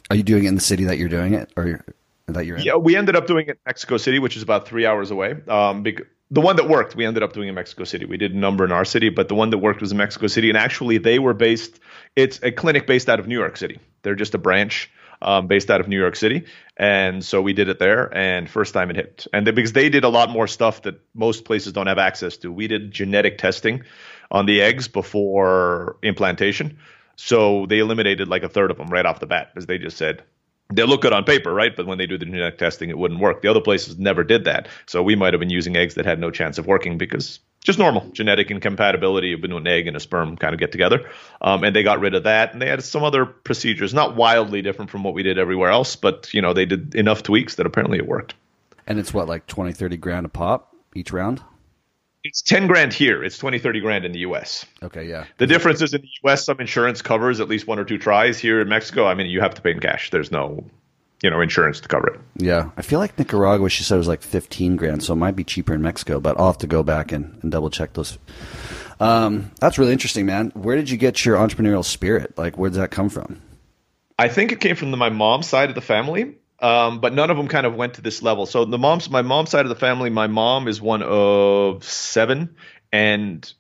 Are 0.10 0.16
you 0.16 0.24
doing 0.24 0.46
it 0.46 0.50
in 0.50 0.56
the 0.56 0.62
city 0.62 0.86
that 0.86 0.98
you're 0.98 1.10
doing 1.10 1.34
it, 1.34 1.52
or 1.58 1.84
that 2.28 2.46
you're 2.46 2.58
in? 2.58 2.64
Yeah, 2.64 2.76
we 2.76 2.96
ended 2.96 3.16
up 3.16 3.28
doing 3.28 3.48
it 3.48 3.52
in 3.52 3.58
Mexico 3.66 3.98
City, 3.98 4.20
which 4.20 4.38
is 4.38 4.44
about 4.44 4.68
three 4.68 4.86
hours 4.86 5.12
away. 5.12 5.36
Um, 5.48 5.84
bec- 5.84 6.04
the 6.30 6.42
one 6.42 6.56
that 6.58 6.68
worked, 6.68 6.96
we 6.96 7.06
ended 7.06 7.24
up 7.24 7.34
doing 7.34 7.48
in 7.48 7.56
Mexico 7.56 7.84
City. 7.84 8.06
We 8.06 8.18
did 8.18 8.34
a 8.34 8.38
number 8.38 8.66
in 8.66 8.72
our 8.72 8.86
city, 8.86 9.10
but 9.10 9.30
the 9.30 9.36
one 9.36 9.50
that 9.52 9.60
worked 9.60 9.82
was 9.82 9.92
in 9.92 9.98
Mexico 9.98 10.28
City. 10.28 10.50
And 10.50 10.58
actually, 10.58 10.98
they 10.98 11.20
were 11.20 11.34
based. 11.34 11.80
It's 12.16 12.40
a 12.44 12.52
clinic 12.52 12.86
based 12.88 13.10
out 13.10 13.20
of 13.20 13.28
New 13.28 13.38
York 13.38 13.58
City. 13.58 13.80
They're 14.02 14.16
just 14.16 14.34
a 14.34 14.38
branch 14.38 14.92
um, 15.22 15.48
based 15.48 15.72
out 15.72 15.82
of 15.82 15.88
New 15.88 15.98
York 15.98 16.16
City, 16.16 16.46
and 16.76 17.26
so 17.26 17.42
we 17.42 17.54
did 17.54 17.70
it 17.70 17.80
there. 17.80 18.16
And 18.16 18.50
first 18.50 18.74
time 18.74 18.90
it 18.90 18.96
hit, 18.96 19.28
and 19.34 19.48
they, 19.48 19.52
because 19.52 19.74
they 19.74 19.90
did 19.90 20.04
a 20.04 20.10
lot 20.10 20.30
more 20.30 20.48
stuff 20.48 20.84
that 20.84 21.00
most 21.16 21.46
places 21.46 21.74
don't 21.74 21.88
have 21.88 21.98
access 21.98 22.38
to. 22.38 22.52
We 22.52 22.68
did 22.68 22.92
genetic 22.92 23.38
testing 23.38 23.84
on 24.30 24.46
the 24.46 24.62
eggs 24.62 24.88
before 24.88 25.98
implantation. 26.04 26.78
So 27.16 27.66
they 27.66 27.80
eliminated 27.80 28.28
like 28.28 28.44
a 28.44 28.50
third 28.50 28.70
of 28.70 28.78
them 28.78 28.90
right 28.90 29.06
off 29.06 29.20
the 29.20 29.26
bat, 29.26 29.50
because 29.54 29.66
they 29.66 29.80
just 29.80 29.98
said 29.98 30.24
they 30.70 30.84
look 30.84 31.02
good 31.02 31.14
on 31.14 31.24
paper, 31.24 31.54
right? 31.54 31.76
But 31.76 31.86
when 31.86 31.98
they 31.98 32.06
do 32.06 32.18
the 32.18 32.26
genetic 32.26 32.58
testing, 32.58 32.90
it 32.90 32.98
wouldn't 32.98 33.20
work. 33.20 33.42
The 33.42 33.48
other 33.48 33.62
places 33.62 33.98
never 33.98 34.24
did 34.24 34.46
that. 34.46 34.68
So 34.86 35.02
we 35.02 35.16
might 35.16 35.34
have 35.34 35.40
been 35.40 35.50
using 35.50 35.76
eggs 35.78 35.96
that 35.96 36.06
had 36.06 36.20
no 36.20 36.32
chance 36.32 36.58
of 36.58 36.68
working 36.68 36.98
because 36.98 37.40
just 37.62 37.80
normal 37.80 38.10
genetic 38.12 38.52
incompatibility 38.52 39.34
of 39.34 39.44
an 39.44 39.68
egg 39.68 39.88
and 39.88 39.98
a 39.98 40.00
sperm 40.00 40.38
kind 40.38 40.54
of 40.54 40.60
get 40.60 40.72
together. 40.72 41.10
Um, 41.42 41.64
and 41.64 41.76
they 41.76 41.84
got 41.84 42.00
rid 42.00 42.16
of 42.16 42.24
that. 42.24 42.54
And 42.54 42.62
they 42.62 42.68
had 42.68 42.84
some 42.84 43.04
other 43.04 43.26
procedures, 43.26 43.94
not 43.94 44.16
wildly 44.16 44.62
different 44.62 44.92
from 44.92 45.04
what 45.04 45.14
we 45.14 45.24
did 45.24 45.38
everywhere 45.38 45.70
else, 45.70 45.96
but 45.96 46.34
you 46.34 46.42
know, 46.42 46.54
they 46.54 46.66
did 46.66 46.96
enough 46.96 47.24
tweaks 47.24 47.56
that 47.56 47.66
apparently 47.66 47.98
it 47.98 48.08
worked. 48.08 48.36
And 48.86 49.00
it's 49.00 49.14
what 49.14 49.28
like 49.28 49.48
20, 49.48 49.74
30 49.74 49.98
grand 49.98 50.26
a 50.26 50.30
pop 50.30 50.74
each 50.96 51.12
round. 51.12 51.42
It's 52.24 52.42
10 52.42 52.68
grand 52.68 52.94
here. 52.94 53.24
It's 53.24 53.38
20, 53.38 53.60
30 53.60 53.80
grand 53.80 54.06
in 54.06 54.12
the 54.12 54.20
US. 54.20 54.66
Okay, 54.84 55.08
yeah. 55.08 55.26
The 55.38 55.48
difference 55.48 55.82
is 55.82 55.94
in 55.94 56.02
the 56.02 56.30
US, 56.30 56.46
some 56.46 56.60
insurance 56.60 57.02
covers 57.02 57.40
at 57.40 57.48
least 57.48 57.68
one 57.68 57.80
or 57.80 57.86
two 57.86 57.98
tries. 57.98 58.40
Here 58.40 58.62
in 58.62 58.68
Mexico, 58.68 59.06
I 59.06 59.14
mean, 59.14 59.28
you 59.28 59.40
have 59.40 59.54
to 59.56 59.62
pay 59.62 59.72
in 59.72 59.80
cash. 59.80 60.10
There's 60.10 60.32
no, 60.32 60.66
you 61.22 61.30
know, 61.30 61.42
insurance 61.42 61.80
to 61.82 61.88
cover 61.88 62.08
it. 62.08 62.20
Yeah, 62.38 62.72
I 62.76 62.82
feel 62.82 63.00
like 63.00 63.18
Nicaragua. 63.18 63.70
She 63.70 63.84
said 63.84 63.98
was 63.98 64.08
like 64.08 64.22
fifteen 64.22 64.76
grand, 64.76 65.04
so 65.04 65.14
it 65.14 65.18
might 65.18 65.36
be 65.36 65.44
cheaper 65.44 65.74
in 65.74 65.82
Mexico. 65.82 66.20
But 66.20 66.40
I'll 66.40 66.48
have 66.48 66.58
to 66.60 66.68
go 66.68 66.84
back 66.84 67.12
and, 67.12 67.40
and 67.44 67.52
double 67.52 67.70
check 67.70 67.94
those. 67.94 68.18
Um, 69.00 69.52
that's 69.60 69.78
really 69.78 69.94
interesting, 69.94 70.26
man. 70.26 70.52
Where 70.56 70.76
did 70.76 70.90
you 70.90 70.98
get 70.98 71.24
your 71.24 71.38
entrepreneurial 71.38 71.86
spirit? 71.86 72.38
Like, 72.38 72.58
where 72.58 72.70
did 72.70 72.80
that 72.80 72.92
come 72.92 73.10
from? 73.10 73.42
I 74.20 74.30
think 74.30 74.52
it 74.52 74.60
came 74.60 74.76
from 74.76 74.92
the, 74.92 74.98
my 74.98 75.10
mom's 75.10 75.48
side 75.48 75.70
of 75.70 75.76
the 75.76 75.82
family, 75.82 76.36
um, 76.60 77.00
but 77.00 77.14
none 77.14 77.30
of 77.30 77.38
them 77.38 77.48
kind 77.48 77.66
of 77.66 77.76
went 77.76 77.96
to 77.96 78.02
this 78.02 78.22
level. 78.22 78.46
So 78.46 78.66
the 78.66 78.78
mom's 78.78 79.10
my 79.10 79.22
mom's 79.22 79.52
side 79.52 79.66
of 79.66 79.70
the 79.70 79.76
family. 79.76 80.10
My 80.10 80.28
mom 80.28 80.68
is 80.68 80.82
one 80.82 81.04
of 81.04 81.84
seven, 81.84 82.56
and 82.92 83.52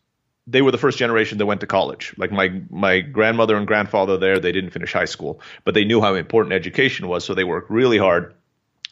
they 0.47 0.61
were 0.61 0.71
the 0.71 0.77
first 0.77 0.97
generation 0.97 1.37
that 1.37 1.45
went 1.45 1.61
to 1.61 1.67
college. 1.67 2.15
Like 2.17 2.31
my 2.31 2.61
my 2.69 3.01
grandmother 3.01 3.55
and 3.55 3.67
grandfather 3.67 4.17
there, 4.17 4.39
they 4.39 4.51
didn't 4.51 4.71
finish 4.71 4.93
high 4.93 5.05
school, 5.05 5.41
but 5.63 5.73
they 5.73 5.85
knew 5.85 6.01
how 6.01 6.15
important 6.15 6.53
education 6.53 7.07
was, 7.07 7.23
so 7.23 7.33
they 7.33 7.43
worked 7.43 7.69
really 7.69 7.97
hard 7.97 8.33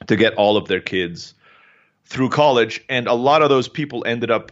to 0.07 0.15
get 0.15 0.35
all 0.35 0.57
of 0.57 0.67
their 0.67 0.81
kids 0.81 1.33
through 2.05 2.29
college. 2.29 2.83
And 2.89 3.07
a 3.07 3.13
lot 3.13 3.41
of 3.41 3.49
those 3.49 3.67
people 3.67 4.03
ended 4.05 4.29
up, 4.29 4.51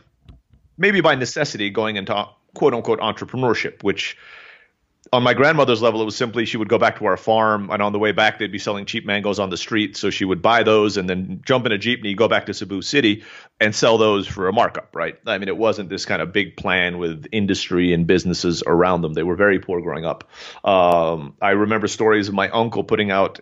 maybe 0.78 1.02
by 1.02 1.16
necessity, 1.16 1.70
going 1.70 1.98
into 1.98 2.26
quote 2.56 2.74
unquote 2.74 3.02
entrepreneurship, 3.02 3.84
which 3.84 4.18
on 5.12 5.22
my 5.22 5.34
grandmother's 5.34 5.82
level, 5.82 6.02
it 6.02 6.06
was 6.06 6.16
simply 6.16 6.46
she 6.46 6.58
would 6.58 6.70
go 6.70 6.78
back 6.78 6.98
to 7.00 7.06
our 7.06 7.18
farm, 7.18 7.70
and 7.70 7.82
on 7.82 7.92
the 7.92 8.00
way 8.00 8.14
back, 8.14 8.40
they'd 8.40 8.52
be 8.52 8.60
selling 8.60 8.86
cheap 8.86 9.06
mangoes 9.06 9.38
on 9.38 9.50
the 9.50 9.58
street. 9.58 9.98
So 9.98 10.10
she 10.10 10.24
would 10.24 10.42
buy 10.42 10.64
those 10.64 10.98
and 10.98 11.10
then 11.10 11.42
jump 11.46 11.66
in 11.66 11.72
a 11.72 11.78
jeepney, 11.78 12.16
go 12.16 12.28
back 12.28 12.46
to 12.46 12.54
Cebu 12.54 12.82
City, 12.82 13.24
and 13.60 13.76
sell 13.76 13.98
those 13.98 14.28
for 14.28 14.48
a 14.48 14.54
markup. 14.54 14.96
Right? 14.96 15.20
I 15.26 15.38
mean, 15.38 15.50
it 15.50 15.58
wasn't 15.58 15.90
this 15.90 16.06
kind 16.06 16.22
of 16.22 16.32
big 16.32 16.56
plan 16.56 16.98
with 16.98 17.26
industry 17.32 17.94
and 17.94 18.08
businesses 18.08 18.64
around 18.66 19.02
them. 19.02 19.14
They 19.14 19.24
were 19.24 19.36
very 19.36 19.60
poor 19.60 19.82
growing 19.82 20.06
up. 20.06 20.30
Um, 20.64 21.36
I 21.42 21.52
remember 21.52 21.88
stories 21.88 22.30
of 22.30 22.34
my 22.34 22.50
uncle 22.50 22.84
putting 22.84 23.12
out, 23.12 23.40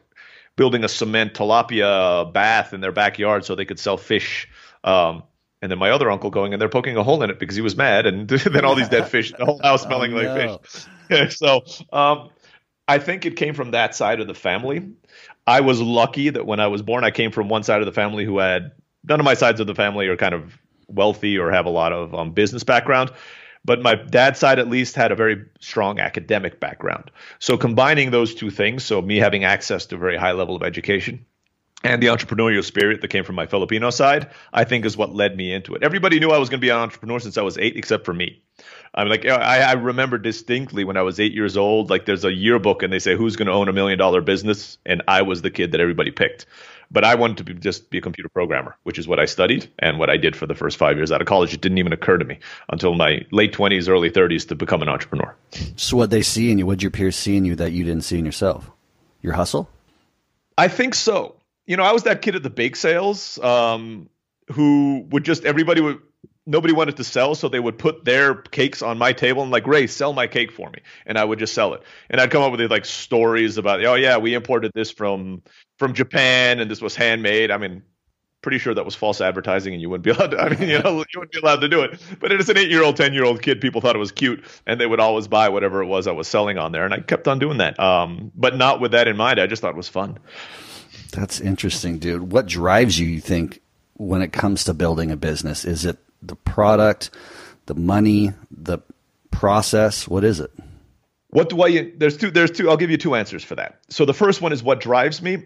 building 0.56 0.84
a 0.84 0.90
cement 0.90 1.34
tilapia 1.34 2.32
bath 2.34 2.74
in 2.74 2.82
their 2.82 2.92
backyard 2.92 3.46
so 3.46 3.56
they 3.56 3.66
could 3.66 3.80
sell 3.80 3.98
fish. 3.98 4.50
Um, 4.84 5.24
and 5.62 5.72
then 5.72 5.78
my 5.78 5.92
other 5.92 6.10
uncle 6.10 6.32
going 6.32 6.54
and 6.54 6.62
they're 6.62 6.70
poking 6.70 6.98
a 6.98 7.04
hole 7.04 7.22
in 7.22 7.30
it 7.30 7.38
because 7.38 7.56
he 7.56 7.62
was 7.62 7.78
mad, 7.78 8.08
and 8.08 8.28
then 8.28 8.66
all 8.66 8.76
these 8.76 8.90
dead 8.90 9.08
fish, 9.08 9.32
the 9.32 9.46
whole 9.46 9.62
house 9.62 9.84
smelling 9.88 10.14
Oh, 10.14 10.18
like 10.18 10.62
fish. 10.62 10.86
so 11.30 11.64
um, 11.92 12.30
I 12.88 12.98
think 13.00 13.26
it 13.26 13.36
came 13.36 13.54
from 13.54 13.72
that 13.72 13.96
side 13.96 14.20
of 14.20 14.28
the 14.28 14.34
family. 14.34 14.90
I 15.48 15.62
was 15.62 15.82
lucky 15.82 16.30
that 16.30 16.46
when 16.46 16.60
I 16.60 16.68
was 16.68 16.82
born, 16.82 17.04
I 17.04 17.12
came 17.12 17.32
from 17.32 17.50
one 17.50 17.64
side 17.64 17.82
of 17.82 17.86
the 17.86 17.92
family 17.92 18.26
who 18.26 18.38
had 18.38 18.72
none 19.04 19.20
of 19.20 19.26
my 19.26 19.34
sides 19.34 19.60
of 19.60 19.68
the 19.68 19.76
family 19.76 20.08
are 20.08 20.18
kind 20.18 20.34
of 20.34 20.58
wealthy 20.88 21.38
or 21.38 21.52
have 21.52 21.66
a 21.66 21.70
lot 21.70 21.94
of 21.94 22.14
um, 22.14 22.32
business 22.32 22.64
background. 22.64 23.12
But 23.64 23.82
my 23.82 23.96
dad's 23.96 24.40
side, 24.40 24.58
at 24.58 24.70
least, 24.70 24.96
had 24.96 25.12
a 25.12 25.16
very 25.16 25.46
strong 25.60 26.00
academic 26.00 26.60
background. 26.60 27.12
So 27.40 27.58
combining 27.58 28.10
those 28.10 28.34
two 28.34 28.50
things, 28.50 28.84
so 28.84 29.02
me 29.02 29.18
having 29.18 29.44
access 29.44 29.86
to 29.88 29.96
a 29.96 30.00
very 30.00 30.18
high 30.18 30.32
level 30.32 30.56
of 30.56 30.64
education 30.64 31.26
and 31.84 32.02
the 32.02 32.08
entrepreneurial 32.08 32.64
spirit 32.64 33.02
that 33.02 33.08
came 33.08 33.24
from 33.24 33.36
my 33.36 33.46
Filipino 33.46 33.90
side, 33.90 34.30
I 34.54 34.64
think 34.64 34.86
is 34.86 34.98
what 34.98 35.14
led 35.14 35.36
me 35.36 35.54
into 35.54 35.76
it. 35.76 35.84
Everybody 35.84 36.20
knew 36.20 36.30
I 36.30 36.38
was 36.38 36.50
going 36.50 36.60
to 36.60 36.66
be 36.66 36.70
an 36.70 36.78
entrepreneur 36.78 37.20
since 37.20 37.38
I 37.38 37.42
was 37.42 37.58
eight, 37.58 37.76
except 37.78 38.06
for 38.06 38.14
me. 38.14 38.42
I'm 38.94 39.08
like, 39.08 39.26
I, 39.26 39.62
I 39.62 39.74
remember 39.74 40.18
distinctly 40.18 40.84
when 40.84 40.98
I 40.98 41.02
was 41.02 41.20
eight 41.20 41.34
years 41.34 41.56
old, 41.56 41.90
like 41.90 42.06
there's 42.06 42.26
a 42.26 42.32
yearbook 42.32 42.84
and 42.84 42.92
they 42.92 43.00
say, 43.00 43.16
who's 43.16 43.38
going 43.38 43.48
to 43.48 43.54
own 43.54 43.70
a 43.70 43.74
million 43.74 43.98
dollar 43.98 44.22
business? 44.22 44.78
And 44.86 45.02
I 45.08 45.22
was 45.22 45.42
the 45.42 45.50
kid 45.50 45.72
that 45.72 45.82
everybody 45.82 46.12
picked. 46.12 46.46
But 46.94 47.06
I 47.06 47.16
wanted 47.16 47.38
to 47.38 47.44
be, 47.46 47.54
just 47.54 47.90
be 47.90 48.00
a 48.00 48.02
computer 48.02 48.28
programmer, 48.28 48.76
which 48.84 49.00
is 49.00 49.08
what 49.08 49.18
I 49.18 49.24
studied 49.24 49.72
and 49.80 49.98
what 49.98 50.10
I 50.10 50.18
did 50.18 50.36
for 50.36 50.46
the 50.46 50.56
first 50.56 50.76
five 50.76 50.98
years 50.98 51.10
out 51.10 51.22
of 51.22 51.28
college. 51.28 51.54
It 51.54 51.62
didn't 51.62 51.78
even 51.78 51.94
occur 51.94 52.18
to 52.18 52.26
me 52.26 52.40
until 52.70 52.94
my 52.96 53.26
late 53.32 53.54
20s, 53.54 53.88
early 53.88 54.12
30s 54.12 54.50
to 54.50 54.56
become 54.56 54.82
an 54.82 54.90
entrepreneur. 54.90 55.34
So, 55.78 55.96
what 55.96 56.10
they 56.10 56.22
see 56.22 56.52
in 56.52 56.58
you, 56.58 56.66
what 56.66 56.82
your 56.82 56.92
peers 56.92 57.16
see 57.16 57.38
in 57.38 57.46
you 57.46 57.56
that 57.56 57.72
you 57.72 57.86
didn't 57.86 58.04
see 58.04 58.20
in 58.20 58.26
yourself? 58.26 58.70
Your 59.22 59.34
hustle. 59.34 59.70
I 60.58 60.68
think 60.68 60.96
so. 60.96 61.36
You 61.66 61.78
know, 61.78 61.84
I 61.84 61.92
was 61.92 62.04
that 62.04 62.22
kid 62.22 62.36
at 62.36 62.44
the 62.44 62.50
bake 62.50 62.76
sales 62.76 63.40
um, 63.40 64.10
who 64.52 65.06
would 65.10 65.24
just 65.24 65.46
everybody 65.46 65.82
would 65.82 66.00
nobody 66.46 66.74
wanted 66.74 66.98
to 66.98 67.04
sell, 67.04 67.36
so 67.36 67.48
they 67.48 67.60
would 67.60 67.78
put 67.78 68.04
their 68.04 68.36
cakes 68.36 68.82
on 68.82 68.98
my 68.98 69.14
table 69.14 69.42
and 69.44 69.52
like 69.52 69.68
Ray, 69.68 69.88
sell 69.88 70.14
my 70.14 70.28
cake 70.28 70.52
for 70.52 70.70
me, 70.70 70.80
and 71.06 71.18
I 71.18 71.24
would 71.24 71.40
just 71.40 71.54
sell 71.54 71.74
it. 71.74 71.84
And 72.10 72.20
I'd 72.20 72.32
come 72.32 72.42
up 72.42 72.52
with 72.52 72.72
like 72.72 72.86
stories 72.86 73.58
about, 73.58 73.84
oh 73.86 73.96
yeah, 73.96 74.18
we 74.18 74.34
imported 74.34 74.72
this 74.74 74.92
from 74.92 75.42
from 75.78 75.94
Japan 75.94 76.60
and 76.60 76.70
this 76.70 76.82
was 76.82 76.96
handmade. 76.96 77.52
I 77.52 77.58
mean, 77.58 77.84
pretty 78.42 78.58
sure 78.58 78.74
that 78.74 78.86
was 78.86 78.96
false 78.96 79.22
advertising 79.22 79.74
and 79.74 79.82
you 79.82 79.90
wouldn't 79.90 80.04
be 80.04 80.10
allowed 80.12 80.32
to, 80.32 80.40
I 80.40 80.50
mean, 80.50 80.70
you 80.70 80.80
know, 80.80 80.98
you 80.98 81.20
wouldn't 81.20 81.32
be 81.32 81.40
allowed 81.40 81.62
to 81.62 81.70
do 81.70 81.82
it. 81.82 82.00
But 82.20 82.32
as 82.32 82.50
an 82.50 82.58
eight 82.58 82.70
year 82.70 82.84
old, 82.84 82.98
10 82.98 83.14
year 83.14 83.24
old 83.24 83.42
kid, 83.42 83.62
people 83.62 83.82
thought 83.82 83.96
it 83.96 84.00
was 84.00 84.12
cute 84.12 84.44
and 84.66 84.80
they 84.80 84.86
would 84.86 85.00
always 85.00 85.28
buy 85.28 85.50
whatever 85.50 85.82
it 85.82 85.88
was 85.88 86.08
I 86.08 86.12
was 86.12 86.28
selling 86.28 86.58
on 86.58 86.72
there. 86.72 86.86
And 86.86 86.94
I 86.94 87.00
kept 87.00 87.28
on 87.28 87.40
doing 87.40 87.58
that. 87.60 87.80
Um, 87.80 88.32
but 88.36 88.56
not 88.56 88.82
with 88.82 88.92
that 88.92 89.08
in 89.08 89.18
mind. 89.18 89.40
I 89.40 89.48
just 89.48 89.62
thought 89.62 89.72
it 89.72 89.78
was 89.78 89.90
fun. 89.90 90.18
That's 91.12 91.40
interesting, 91.40 92.00
dude. 92.00 92.32
What 92.32 92.48
drives 92.48 93.00
you, 93.00 93.08
you 93.08 93.22
think, 93.22 93.62
when 93.96 94.22
it 94.22 94.32
comes 94.32 94.64
to 94.66 94.74
building 94.74 95.12
a 95.12 95.18
business? 95.18 95.66
Is 95.66 95.86
it 95.86 95.98
the 96.22 96.36
product, 96.36 97.12
the 97.66 97.76
money, 97.76 98.34
the 98.50 98.80
process? 99.30 100.08
What 100.08 100.24
is 100.24 100.40
it? 100.40 100.52
What 101.30 101.50
do 101.50 101.62
I? 101.62 101.92
There's 101.96 102.18
two. 102.18 102.32
There's 102.32 102.52
two. 102.52 102.70
I'll 102.70 102.78
give 102.78 102.92
you 102.92 102.98
two 102.98 103.16
answers 103.16 103.44
for 103.44 103.56
that. 103.56 103.80
So 103.90 104.06
the 104.06 104.14
first 104.14 104.42
one 104.42 104.52
is 104.52 104.64
what 104.64 104.80
drives 104.80 105.22
me, 105.22 105.46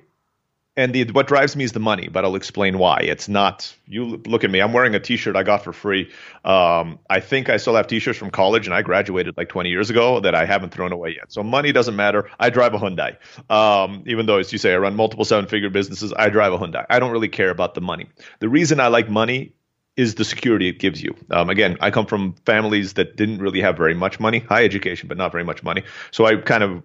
and 0.78 0.94
the 0.94 1.06
what 1.12 1.28
drives 1.28 1.56
me 1.56 1.64
is 1.64 1.72
the 1.72 1.80
money. 1.80 2.08
But 2.08 2.26
I'll 2.26 2.36
explain 2.36 2.78
why. 2.78 3.00
It's 3.02 3.28
not. 3.28 3.74
You 3.88 4.22
look 4.26 4.44
at 4.44 4.52
me. 4.52 4.60
I'm 4.60 4.74
wearing 4.74 4.96
a 4.96 5.00
T-shirt 5.00 5.36
I 5.36 5.44
got 5.44 5.64
for 5.64 5.74
free. 5.74 6.12
Um, 6.44 7.00
I 7.10 7.20
think 7.20 7.50
I 7.50 7.58
still 7.58 7.76
have 7.76 7.88
T-shirts 7.88 8.20
from 8.20 8.32
college, 8.32 8.68
and 8.68 8.74
I 8.74 8.82
graduated 8.82 9.38
like 9.38 9.50
20 9.50 9.70
years 9.70 9.90
ago 9.90 10.20
that 10.20 10.36
I 10.36 10.46
haven't 10.46 10.74
thrown 10.74 10.92
away 10.92 11.16
yet. 11.16 11.32
So 11.32 11.44
money 11.44 11.72
doesn't 11.72 11.96
matter. 11.96 12.30
I 12.40 12.50
drive 12.50 12.74
a 12.74 12.78
Hyundai. 12.78 13.18
Um, 13.50 14.04
even 14.06 14.26
though, 14.26 14.38
as 14.38 14.52
you 14.52 14.58
say, 14.58 14.74
I 14.74 14.78
run 14.78 14.96
multiple 14.96 15.26
seven-figure 15.26 15.70
businesses, 15.70 16.14
I 16.18 16.30
drive 16.30 16.54
a 16.54 16.58
Hyundai. 16.58 16.86
I 16.90 17.00
don't 17.00 17.12
really 17.12 17.30
care 17.30 17.50
about 17.50 17.74
the 17.74 17.82
money. 17.82 18.08
The 18.40 18.50
reason 18.50 18.80
I 18.80 18.88
like 18.88 19.10
money 19.10 19.54
is 19.96 20.16
the 20.16 20.26
security 20.26 20.68
it 20.68 20.80
gives 20.80 21.02
you. 21.02 21.16
Um, 21.32 21.50
again, 21.50 21.78
I 21.80 21.90
come 21.90 22.06
from 22.06 22.36
families 22.46 22.94
that 22.94 23.16
didn't 23.16 23.40
really 23.40 23.62
have 23.62 23.78
very 23.78 23.94
much 23.94 24.20
money, 24.20 24.40
high 24.40 24.66
education, 24.66 25.08
but 25.08 25.18
not 25.18 25.32
very 25.32 25.46
much 25.46 25.64
money. 25.64 25.84
So 26.12 26.26
I 26.26 26.36
kind 26.36 26.64
of 26.64 26.84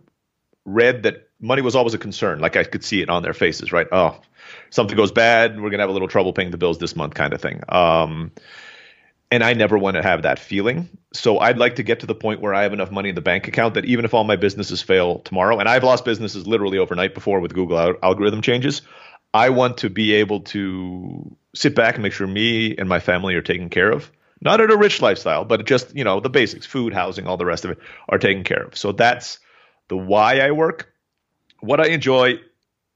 read 0.64 1.02
that 1.02 1.29
money 1.40 1.62
was 1.62 1.74
always 1.74 1.94
a 1.94 1.98
concern. 1.98 2.40
Like 2.40 2.56
I 2.56 2.64
could 2.64 2.84
see 2.84 3.02
it 3.02 3.08
on 3.08 3.22
their 3.22 3.34
faces, 3.34 3.72
right? 3.72 3.86
Oh, 3.90 4.20
something 4.70 4.96
goes 4.96 5.12
bad, 5.12 5.60
we're 5.60 5.70
gonna 5.70 5.82
have 5.82 5.90
a 5.90 5.94
little 5.94 6.08
trouble 6.08 6.32
paying 6.32 6.50
the 6.50 6.58
bills 6.58 6.78
this 6.78 6.96
month, 6.96 7.14
kind 7.14 7.32
of 7.32 7.40
thing. 7.40 7.62
Um, 7.68 8.32
and 9.30 9.44
I 9.44 9.52
never 9.54 9.78
want 9.78 9.96
to 9.96 10.02
have 10.02 10.22
that 10.22 10.38
feeling. 10.38 10.88
So 11.12 11.38
I'd 11.38 11.58
like 11.58 11.76
to 11.76 11.82
get 11.82 12.00
to 12.00 12.06
the 12.06 12.14
point 12.14 12.40
where 12.40 12.52
I 12.52 12.64
have 12.64 12.72
enough 12.72 12.90
money 12.90 13.10
in 13.10 13.14
the 13.14 13.20
bank 13.20 13.46
account 13.46 13.74
that 13.74 13.84
even 13.84 14.04
if 14.04 14.12
all 14.12 14.24
my 14.24 14.36
businesses 14.36 14.82
fail 14.82 15.20
tomorrow, 15.20 15.58
and 15.60 15.68
I've 15.68 15.84
lost 15.84 16.04
businesses 16.04 16.46
literally 16.46 16.78
overnight 16.78 17.14
before 17.14 17.40
with 17.40 17.54
Google 17.54 17.78
al- 17.78 17.96
algorithm 18.02 18.42
changes, 18.42 18.82
I 19.32 19.50
want 19.50 19.78
to 19.78 19.90
be 19.90 20.14
able 20.14 20.40
to 20.40 21.36
sit 21.54 21.76
back 21.76 21.94
and 21.94 22.02
make 22.02 22.12
sure 22.12 22.26
me 22.26 22.76
and 22.76 22.88
my 22.88 22.98
family 22.98 23.34
are 23.34 23.42
taken 23.42 23.68
care 23.68 23.90
of. 23.92 24.10
Not 24.42 24.60
at 24.60 24.70
a 24.70 24.76
rich 24.76 25.02
lifestyle, 25.02 25.44
but 25.44 25.66
just, 25.66 25.94
you 25.94 26.02
know, 26.02 26.18
the 26.18 26.30
basics, 26.30 26.66
food, 26.66 26.92
housing, 26.92 27.26
all 27.26 27.36
the 27.36 27.44
rest 27.44 27.64
of 27.64 27.72
it 27.72 27.78
are 28.08 28.18
taken 28.18 28.42
care 28.42 28.64
of. 28.64 28.76
So 28.76 28.92
that's 28.92 29.38
the 29.88 29.96
why 29.96 30.38
I 30.40 30.50
work. 30.50 30.89
What 31.60 31.80
I 31.80 31.88
enjoy 31.88 32.40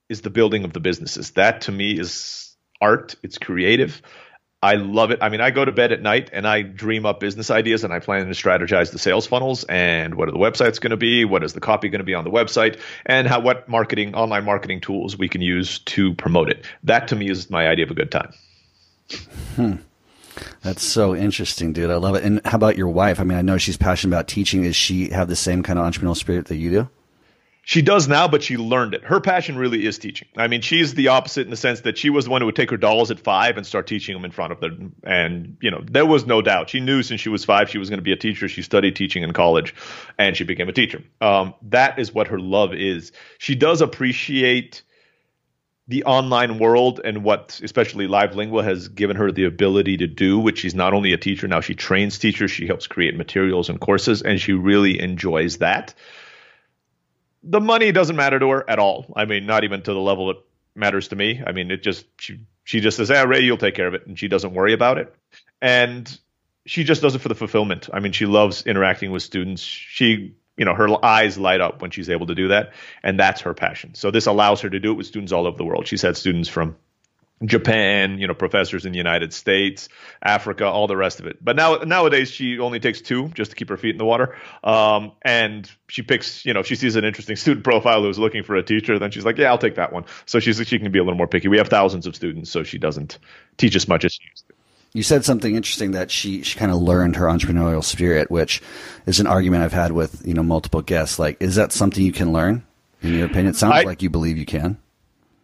is 0.08 0.20
the 0.20 0.30
building 0.30 0.64
of 0.64 0.72
the 0.72 0.80
businesses. 0.80 1.32
That 1.32 1.62
to 1.62 1.72
me 1.72 1.98
is 1.98 2.54
art, 2.80 3.14
it's 3.22 3.38
creative. 3.38 4.02
I 4.62 4.76
love 4.76 5.10
it. 5.10 5.18
I 5.20 5.28
mean, 5.28 5.42
I 5.42 5.50
go 5.50 5.62
to 5.62 5.72
bed 5.72 5.92
at 5.92 6.00
night 6.00 6.30
and 6.32 6.48
I 6.48 6.62
dream 6.62 7.04
up 7.04 7.20
business 7.20 7.50
ideas 7.50 7.84
and 7.84 7.92
I 7.92 7.98
plan 7.98 8.24
to 8.26 8.32
strategize 8.32 8.92
the 8.92 8.98
sales 8.98 9.26
funnels 9.26 9.64
and 9.64 10.14
what 10.14 10.26
are 10.26 10.32
the 10.32 10.38
websites 10.38 10.80
going 10.80 10.92
to 10.92 10.96
be, 10.96 11.26
what 11.26 11.44
is 11.44 11.52
the 11.52 11.60
copy 11.60 11.90
going 11.90 11.98
to 11.98 12.04
be 12.04 12.14
on 12.14 12.24
the 12.24 12.30
website, 12.30 12.80
and 13.04 13.26
how 13.26 13.40
what 13.40 13.68
marketing, 13.68 14.14
online 14.14 14.46
marketing 14.46 14.80
tools 14.80 15.18
we 15.18 15.28
can 15.28 15.42
use 15.42 15.80
to 15.80 16.14
promote 16.14 16.48
it. 16.48 16.64
That 16.82 17.08
to 17.08 17.16
me 17.16 17.28
is 17.28 17.50
my 17.50 17.68
idea 17.68 17.84
of 17.84 17.90
a 17.90 17.94
good 17.94 18.10
time. 18.10 18.32
Hmm. 19.56 19.74
That's 20.62 20.82
so 20.82 21.14
interesting, 21.14 21.74
dude. 21.74 21.90
I 21.90 21.96
love 21.96 22.14
it. 22.14 22.24
And 22.24 22.40
how 22.46 22.56
about 22.56 22.78
your 22.78 22.88
wife? 22.88 23.20
I 23.20 23.24
mean, 23.24 23.36
I 23.36 23.42
know 23.42 23.58
she's 23.58 23.76
passionate 23.76 24.16
about 24.16 24.28
teaching. 24.28 24.62
Does 24.62 24.74
she 24.74 25.10
have 25.10 25.28
the 25.28 25.36
same 25.36 25.62
kind 25.62 25.78
of 25.78 25.84
entrepreneurial 25.84 26.16
spirit 26.16 26.46
that 26.46 26.56
you 26.56 26.70
do? 26.70 26.88
She 27.66 27.80
does 27.80 28.08
now, 28.08 28.28
but 28.28 28.42
she 28.42 28.58
learned 28.58 28.92
it. 28.92 29.04
Her 29.04 29.20
passion 29.20 29.56
really 29.56 29.86
is 29.86 29.96
teaching. 29.96 30.28
I 30.36 30.48
mean, 30.48 30.60
she's 30.60 30.92
the 30.92 31.08
opposite 31.08 31.46
in 31.46 31.50
the 31.50 31.56
sense 31.56 31.80
that 31.80 31.96
she 31.96 32.10
was 32.10 32.26
the 32.26 32.30
one 32.30 32.42
who 32.42 32.46
would 32.46 32.56
take 32.56 32.70
her 32.70 32.76
dolls 32.76 33.10
at 33.10 33.18
five 33.18 33.56
and 33.56 33.66
start 33.66 33.86
teaching 33.86 34.14
them 34.14 34.24
in 34.24 34.32
front 34.32 34.52
of 34.52 34.60
them. 34.60 34.94
And, 35.02 35.56
you 35.62 35.70
know, 35.70 35.82
there 35.82 36.04
was 36.04 36.26
no 36.26 36.42
doubt. 36.42 36.68
She 36.68 36.80
knew 36.80 37.02
since 37.02 37.22
she 37.22 37.30
was 37.30 37.44
five 37.44 37.70
she 37.70 37.78
was 37.78 37.88
going 37.88 37.98
to 37.98 38.04
be 38.04 38.12
a 38.12 38.16
teacher. 38.16 38.48
She 38.48 38.60
studied 38.60 38.96
teaching 38.96 39.22
in 39.22 39.32
college 39.32 39.74
and 40.18 40.36
she 40.36 40.44
became 40.44 40.68
a 40.68 40.72
teacher. 40.72 41.02
Um, 41.22 41.54
that 41.62 41.98
is 41.98 42.12
what 42.12 42.28
her 42.28 42.38
love 42.38 42.74
is. 42.74 43.12
She 43.38 43.54
does 43.54 43.80
appreciate 43.80 44.82
the 45.88 46.04
online 46.04 46.58
world 46.58 47.00
and 47.02 47.24
what 47.24 47.60
especially 47.62 48.06
live 48.06 48.34
lingua 48.34 48.62
has 48.62 48.88
given 48.88 49.16
her 49.16 49.30
the 49.30 49.44
ability 49.44 49.98
to 49.98 50.06
do 50.06 50.38
which 50.38 50.60
she's 50.60 50.74
not 50.74 50.94
only 50.94 51.12
a 51.12 51.18
teacher 51.18 51.46
now 51.46 51.60
she 51.60 51.74
trains 51.74 52.18
teachers 52.18 52.50
she 52.50 52.66
helps 52.66 52.86
create 52.86 53.14
materials 53.14 53.68
and 53.68 53.80
courses 53.80 54.22
and 54.22 54.40
she 54.40 54.54
really 54.54 54.98
enjoys 54.98 55.58
that 55.58 55.92
the 57.44 57.60
money 57.60 57.92
doesn't 57.92 58.16
matter 58.16 58.38
to 58.38 58.50
her 58.50 58.68
at 58.68 58.78
all. 58.78 59.12
I 59.14 59.24
mean, 59.26 59.46
not 59.46 59.64
even 59.64 59.82
to 59.82 59.92
the 59.92 60.00
level 60.00 60.30
it 60.30 60.38
matters 60.74 61.08
to 61.08 61.16
me. 61.16 61.42
I 61.46 61.52
mean, 61.52 61.70
it 61.70 61.82
just 61.82 62.06
she 62.18 62.40
she 62.64 62.80
just 62.80 62.96
says, 62.96 63.10
"Ah, 63.10 63.22
Ray, 63.22 63.40
you'll 63.40 63.58
take 63.58 63.74
care 63.74 63.86
of 63.86 63.94
it," 63.94 64.06
and 64.06 64.18
she 64.18 64.28
doesn't 64.28 64.54
worry 64.54 64.72
about 64.72 64.98
it. 64.98 65.14
And 65.60 66.18
she 66.66 66.84
just 66.84 67.02
does 67.02 67.14
it 67.14 67.20
for 67.20 67.28
the 67.28 67.34
fulfillment. 67.34 67.90
I 67.92 68.00
mean, 68.00 68.12
she 68.12 68.26
loves 68.26 68.66
interacting 68.66 69.10
with 69.10 69.22
students. 69.22 69.62
She, 69.62 70.34
you 70.56 70.64
know, 70.64 70.74
her 70.74 71.04
eyes 71.04 71.36
light 71.36 71.60
up 71.60 71.82
when 71.82 71.90
she's 71.90 72.08
able 72.08 72.26
to 72.26 72.34
do 72.34 72.48
that, 72.48 72.72
and 73.02 73.20
that's 73.20 73.42
her 73.42 73.54
passion. 73.54 73.94
So 73.94 74.10
this 74.10 74.26
allows 74.26 74.62
her 74.62 74.70
to 74.70 74.80
do 74.80 74.92
it 74.92 74.94
with 74.94 75.06
students 75.06 75.32
all 75.32 75.46
over 75.46 75.56
the 75.56 75.64
world. 75.64 75.86
She's 75.86 76.02
had 76.02 76.16
students 76.16 76.48
from 76.48 76.76
Japan, 77.46 78.18
you 78.18 78.26
know, 78.26 78.34
professors 78.34 78.86
in 78.86 78.92
the 78.92 78.98
United 78.98 79.32
States, 79.32 79.88
Africa, 80.22 80.66
all 80.66 80.86
the 80.86 80.96
rest 80.96 81.20
of 81.20 81.26
it. 81.26 81.44
But 81.44 81.56
now 81.56 81.76
nowadays 81.76 82.30
she 82.30 82.58
only 82.58 82.80
takes 82.80 83.00
two 83.00 83.28
just 83.28 83.50
to 83.50 83.56
keep 83.56 83.68
her 83.68 83.76
feet 83.76 83.90
in 83.90 83.98
the 83.98 84.04
water. 84.04 84.36
Um, 84.62 85.12
and 85.22 85.70
she 85.88 86.02
picks, 86.02 86.44
you 86.44 86.54
know, 86.54 86.60
if 86.60 86.66
she 86.66 86.76
sees 86.76 86.96
an 86.96 87.04
interesting 87.04 87.36
student 87.36 87.64
profile 87.64 88.02
who's 88.02 88.18
looking 88.18 88.42
for 88.42 88.56
a 88.56 88.62
teacher, 88.62 88.98
then 88.98 89.10
she's 89.10 89.24
like, 89.24 89.38
yeah, 89.38 89.48
I'll 89.48 89.58
take 89.58 89.76
that 89.76 89.92
one. 89.92 90.04
So 90.26 90.40
she's 90.40 90.64
she 90.66 90.78
can 90.78 90.90
be 90.92 90.98
a 90.98 91.02
little 91.02 91.18
more 91.18 91.26
picky. 91.26 91.48
We 91.48 91.58
have 91.58 91.68
thousands 91.68 92.06
of 92.06 92.14
students, 92.14 92.50
so 92.50 92.62
she 92.62 92.78
doesn't 92.78 93.18
teach 93.56 93.76
as 93.76 93.88
much 93.88 94.04
as 94.04 94.14
she 94.14 94.22
used 94.30 94.48
to. 94.48 94.54
You 94.92 95.02
said 95.02 95.24
something 95.24 95.56
interesting 95.56 95.90
that 95.90 96.12
she 96.12 96.42
she 96.42 96.56
kind 96.56 96.70
of 96.70 96.78
learned 96.78 97.16
her 97.16 97.26
entrepreneurial 97.26 97.82
spirit, 97.82 98.30
which 98.30 98.62
is 99.06 99.18
an 99.18 99.26
argument 99.26 99.64
I've 99.64 99.72
had 99.72 99.90
with 99.90 100.24
you 100.24 100.34
know 100.34 100.44
multiple 100.44 100.82
guests. 100.82 101.18
Like, 101.18 101.36
is 101.40 101.56
that 101.56 101.72
something 101.72 102.04
you 102.04 102.12
can 102.12 102.32
learn? 102.32 102.64
In 103.02 103.14
your 103.14 103.26
opinion, 103.26 103.48
it 103.48 103.56
sounds 103.56 103.74
I, 103.74 103.82
like 103.82 104.02
you 104.02 104.08
believe 104.08 104.38
you 104.38 104.46
can. 104.46 104.78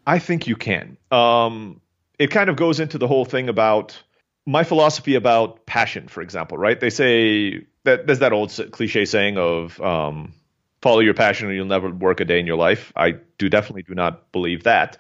I 0.07 0.19
think 0.19 0.47
you 0.47 0.57
can. 0.57 0.97
Um, 1.11 1.81
it 2.21 2.31
kind 2.31 2.51
of 2.51 2.57
goes 2.57 2.81
into 2.81 2.99
the 2.99 3.09
whole 3.09 3.25
thing 3.25 3.49
about 3.49 4.01
my 4.47 4.63
philosophy 4.63 5.15
about 5.15 5.65
passion, 5.65 6.07
for 6.07 6.21
example, 6.21 6.59
right? 6.59 6.79
They 6.79 6.91
say 6.91 7.67
that 7.85 8.07
there's 8.07 8.19
that 8.19 8.35
old 8.35 8.53
cliche 8.73 9.07
saying 9.07 9.39
of 9.39 9.81
um, 9.81 10.35
follow 10.83 11.01
your 11.01 11.15
passion 11.15 11.49
or 11.49 11.53
you'll 11.53 11.65
never 11.65 11.89
work 11.89 12.21
a 12.21 12.27
day 12.27 12.39
in 12.39 12.47
your 12.47 12.59
life. 12.59 12.93
I 12.95 13.13
do 13.39 13.49
definitely 13.49 13.85
do 13.85 13.95
not 13.95 14.31
believe 14.33 14.65
that. 14.65 14.99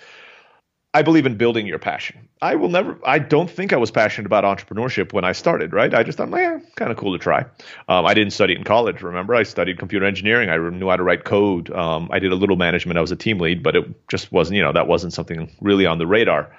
I 0.94 1.02
believe 1.02 1.26
in 1.26 1.37
building 1.37 1.66
your 1.66 1.78
passion. 1.78 2.30
I 2.40 2.54
will 2.54 2.70
never, 2.70 2.98
I 3.04 3.18
don't 3.18 3.50
think 3.50 3.74
I 3.74 3.76
was 3.76 3.90
passionate 3.90 4.24
about 4.24 4.44
entrepreneurship 4.44 5.12
when 5.12 5.24
I 5.24 5.33
started, 5.33 5.74
right? 5.74 5.92
I 5.92 6.02
just 6.02 6.16
thought, 6.16 6.30
yeah, 6.30 6.59
kind 6.76 6.90
of 6.90 6.96
cool 6.96 7.12
to 7.12 7.18
try. 7.18 7.44
Um, 7.87 8.06
I 8.06 8.14
didn't 8.14 8.33
study 8.33 8.54
it 8.54 8.59
in 8.59 8.64
college, 8.64 9.02
remember? 9.02 9.35
I 9.35 9.42
studied 9.42 9.78
computer 9.78 10.06
engineering. 10.06 10.48
I 10.48 10.56
knew 10.56 10.88
how 10.88 10.96
to 10.96 11.02
write 11.02 11.24
code. 11.24 11.70
Um, 11.70 12.09
I 12.11 12.18
did 12.18 12.33
a 12.33 12.35
little 12.35 12.56
management. 12.56 12.96
I 12.96 13.02
was 13.02 13.12
a 13.12 13.16
team 13.16 13.38
lead, 13.38 13.62
but 13.62 13.76
it 13.76 14.09
just 14.09 14.33
wasn't, 14.33 14.56
you 14.56 14.62
know, 14.62 14.72
that 14.72 14.88
wasn't 14.88 15.12
something 15.12 15.54
really 15.61 15.85
on 15.85 15.98
the 15.98 16.06
radar. 16.06 16.50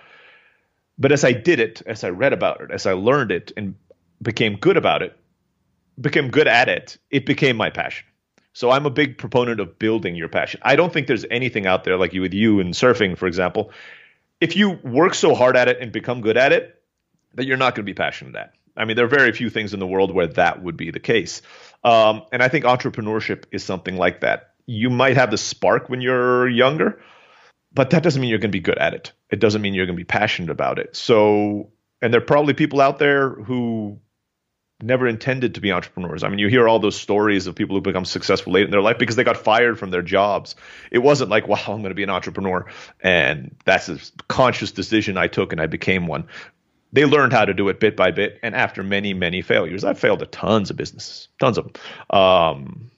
But 1.02 1.12
as 1.12 1.24
I 1.24 1.32
did 1.32 1.60
it, 1.60 1.82
as 1.88 2.04
I 2.04 2.10
read 2.10 2.32
about 2.32 2.62
it, 2.62 2.70
as 2.70 2.86
I 2.86 2.94
learned 2.94 3.32
it 3.32 3.52
and 3.58 3.74
became 4.22 4.58
good 4.58 4.78
about 4.78 5.02
it, 5.02 5.18
became 6.00 6.30
good 6.30 6.48
at 6.48 6.70
it, 6.70 7.00
it 7.10 7.26
became 7.26 7.58
my 7.58 7.72
passion. 7.72 8.06
So 8.54 8.70
I'm 8.70 8.86
a 8.86 8.92
big 8.92 9.18
proponent 9.18 9.60
of 9.60 9.80
building 9.80 10.16
your 10.16 10.28
passion. 10.30 10.60
I 10.64 10.76
don't 10.76 10.94
think 10.94 11.08
there's 11.08 11.26
anything 11.32 11.66
out 11.66 11.86
there 11.86 11.98
like 11.98 12.14
you 12.14 12.22
with 12.22 12.36
you 12.36 12.60
and 12.60 12.76
surfing, 12.76 13.18
for 13.18 13.26
example. 13.26 13.72
If 14.40 14.56
you 14.56 14.70
work 14.84 15.16
so 15.16 15.34
hard 15.34 15.58
at 15.58 15.68
it 15.70 15.80
and 15.82 15.92
become 15.92 16.22
good 16.22 16.38
at 16.38 16.52
it, 16.52 16.80
that 17.34 17.46
you're 17.46 17.58
not 17.58 17.74
going 17.74 17.84
to 17.84 17.90
be 17.90 17.96
passionate 17.96 18.36
at. 18.36 18.54
I 18.78 18.86
mean, 18.86 18.96
there 18.96 19.06
are 19.06 19.10
very 19.10 19.32
few 19.32 19.50
things 19.50 19.74
in 19.74 19.80
the 19.80 19.88
world 19.88 20.14
where 20.14 20.28
that 20.28 20.62
would 20.62 20.78
be 20.78 20.92
the 20.92 21.00
case. 21.00 21.42
Um, 21.84 22.24
and 22.32 22.44
I 22.44 22.48
think 22.48 22.66
entrepreneurship 22.66 23.46
is 23.52 23.64
something 23.64 23.98
like 23.98 24.22
that. 24.22 24.54
You 24.68 24.92
might 24.92 25.18
have 25.18 25.32
the 25.32 25.38
spark 25.38 25.90
when 25.90 26.02
you're 26.02 26.48
younger, 26.48 27.02
but 27.74 27.92
that 27.92 28.04
doesn't 28.04 28.22
mean 28.22 28.30
you're 28.30 28.40
going 28.40 28.52
to 28.52 28.58
be 28.58 28.62
good 28.62 28.78
at 28.78 28.94
it. 28.94 29.14
It 29.30 29.40
doesn't 29.40 29.62
mean 29.62 29.74
you're 29.74 29.86
going 29.86 29.98
to 29.98 30.02
be 30.02 30.06
passionate 30.06 30.50
about 30.50 30.80
it. 30.80 30.96
So, 30.96 31.72
and 32.02 32.14
there 32.14 32.22
are 32.22 32.26
probably 32.26 32.54
people 32.54 32.82
out 32.82 33.00
there 33.00 33.30
who 33.30 34.00
never 34.84 35.08
intended 35.08 35.56
to 35.56 35.62
be 35.62 35.72
entrepreneurs. 35.72 36.24
I 36.24 36.30
mean, 36.30 36.40
you 36.40 36.48
hear 36.48 36.68
all 36.68 36.80
those 36.80 36.96
stories 36.96 37.48
of 37.48 37.56
people 37.56 37.76
who 37.76 37.82
become 37.82 38.06
successful 38.06 38.54
late 38.54 38.66
in 38.66 38.72
their 38.72 38.82
life 38.82 38.98
because 38.98 39.16
they 39.16 39.24
got 39.24 39.38
fired 39.38 39.78
from 39.78 39.92
their 39.92 40.02
jobs. 40.02 40.56
It 40.92 41.00
wasn't 41.00 41.30
like, 41.30 41.48
wow, 41.48 41.62
I'm 41.68 41.82
going 41.82 41.90
to 41.90 41.96
be 41.96 42.04
an 42.04 42.10
entrepreneur. 42.10 42.66
And 43.00 43.56
that's 43.66 43.90
a 43.90 44.00
conscious 44.28 44.72
decision 44.72 45.18
I 45.18 45.28
took 45.28 45.52
and 45.52 45.62
I 45.62 45.68
became 45.68 46.08
one. 46.08 46.28
They 46.94 47.06
learned 47.06 47.32
how 47.32 47.46
to 47.46 47.54
do 47.54 47.70
it 47.70 47.80
bit 47.80 47.96
by 47.96 48.12
bit. 48.12 48.40
And 48.44 48.54
after 48.54 48.84
many, 48.84 49.14
many 49.14 49.42
failures, 49.42 49.84
I've 49.84 50.00
failed 50.00 50.22
at 50.22 50.32
tons 50.32 50.72
of 50.72 50.78
businesses, 50.78 51.30
tons 51.40 51.58
of 51.58 51.66
them. 51.66 51.74
Um, 52.10 52.92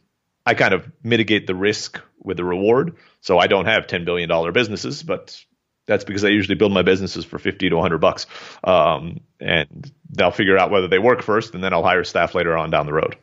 I 0.46 0.56
kind 0.56 0.74
of 0.74 0.90
mitigate 1.04 1.48
the 1.48 1.56
risk 1.56 2.02
with 2.20 2.38
the 2.38 2.44
reward. 2.44 2.96
So 3.24 3.40
I 3.40 3.48
don't 3.48 3.66
have 3.66 3.88
$10 3.88 4.04
billion 4.04 4.52
businesses, 4.52 5.02
but 5.02 5.42
that's 5.88 6.04
because 6.04 6.26
I 6.26 6.28
usually 6.28 6.56
build 6.56 6.74
my 6.74 6.82
businesses 6.82 7.24
for 7.24 7.40
50 7.40 7.70
to 7.70 7.76
100 7.76 7.98
bucks. 8.00 8.26
Um, 8.66 9.22
and 9.40 9.92
they'll 10.10 10.32
figure 10.32 10.58
out 10.58 10.72
whether 10.72 10.90
they 10.90 11.00
work 11.00 11.22
first, 11.22 11.56
and 11.56 11.64
then 11.64 11.72
I'll 11.72 11.84
hire 11.84 12.04
staff 12.04 12.36
later 12.36 12.58
on 12.58 12.70
down 12.70 12.86
the 12.86 12.92
road. 12.92 13.16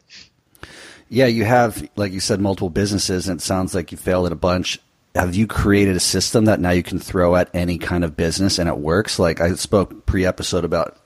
Yeah, 1.11 1.27
you 1.27 1.45
have, 1.45 1.87
like 1.97 2.13
you 2.13 2.21
said, 2.21 2.41
multiple 2.41 2.71
businesses, 2.71 3.29
and 3.29 3.41
it 3.41 3.43
sounds 3.43 3.75
like 3.75 3.93
you 3.93 3.99
failed 3.99 4.25
at 4.25 4.33
a 4.33 4.37
bunch. 4.37 4.81
have 5.15 5.35
you 5.35 5.47
created 5.47 5.97
a 5.97 6.01
system 6.01 6.47
that 6.47 6.61
now 6.61 6.71
you 6.71 6.83
can 6.83 6.99
throw 6.99 7.37
at 7.37 7.51
any 7.53 7.77
kind 7.77 8.03
of 8.03 8.17
business 8.17 8.59
and 8.59 8.71
it 8.71 8.79
works? 8.79 9.19
Like 9.19 9.43
I 9.43 9.53
spoke 9.55 10.07
pre-episode 10.07 10.65
about 10.65 10.97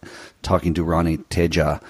talking 0.43 0.75
to 0.75 0.85
Ronnie 0.85 1.17
Teja, 1.17 1.81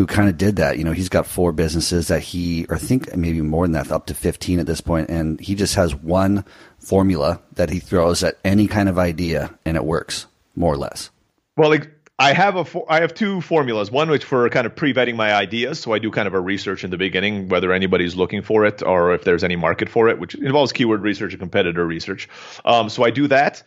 who 0.00 0.06
kind 0.06 0.30
of 0.30 0.38
did 0.38 0.56
that. 0.56 0.78
You 0.78 0.84
know, 0.84 0.92
he's 0.92 1.10
got 1.10 1.26
four 1.26 1.52
businesses 1.52 2.08
that 2.08 2.22
he, 2.22 2.64
or 2.70 2.78
think 2.78 3.14
maybe 3.14 3.42
more 3.42 3.66
than 3.66 3.72
that, 3.72 3.92
up 3.92 4.06
to 4.06 4.14
15 4.14 4.58
at 4.58 4.64
this 4.64 4.80
point, 4.80 5.10
and 5.10 5.38
he 5.38 5.54
just 5.54 5.74
has 5.74 5.94
one 5.94 6.46
formula 6.78 7.42
that 7.56 7.68
he 7.68 7.80
throws 7.80 8.24
at 8.24 8.38
any 8.42 8.66
kind 8.66 8.88
of 8.88 8.98
idea 8.98 9.54
and 9.66 9.76
it 9.76 9.84
works, 9.84 10.24
more 10.56 10.72
or 10.72 10.78
less. 10.78 11.10
Well, 11.58 11.68
like, 11.68 11.90
I 12.18 12.32
have 12.32 12.56
a 12.56 12.64
for, 12.64 12.86
I 12.88 13.02
have 13.02 13.12
two 13.12 13.42
formulas. 13.42 13.90
One 13.90 14.08
which 14.08 14.24
for 14.24 14.48
kind 14.48 14.66
of 14.66 14.74
pre-vetting 14.74 15.16
my 15.16 15.34
ideas, 15.34 15.80
so 15.80 15.92
I 15.92 15.98
do 15.98 16.10
kind 16.10 16.26
of 16.26 16.32
a 16.32 16.40
research 16.40 16.82
in 16.82 16.88
the 16.90 16.96
beginning 16.96 17.48
whether 17.48 17.70
anybody's 17.70 18.16
looking 18.16 18.40
for 18.40 18.64
it 18.64 18.82
or 18.82 19.12
if 19.12 19.24
there's 19.24 19.44
any 19.44 19.56
market 19.56 19.90
for 19.90 20.08
it, 20.08 20.18
which 20.18 20.34
involves 20.34 20.72
keyword 20.72 21.02
research 21.02 21.34
and 21.34 21.40
competitor 21.40 21.86
research. 21.86 22.26
Um, 22.64 22.88
so 22.88 23.04
I 23.04 23.10
do 23.10 23.28
that. 23.28 23.62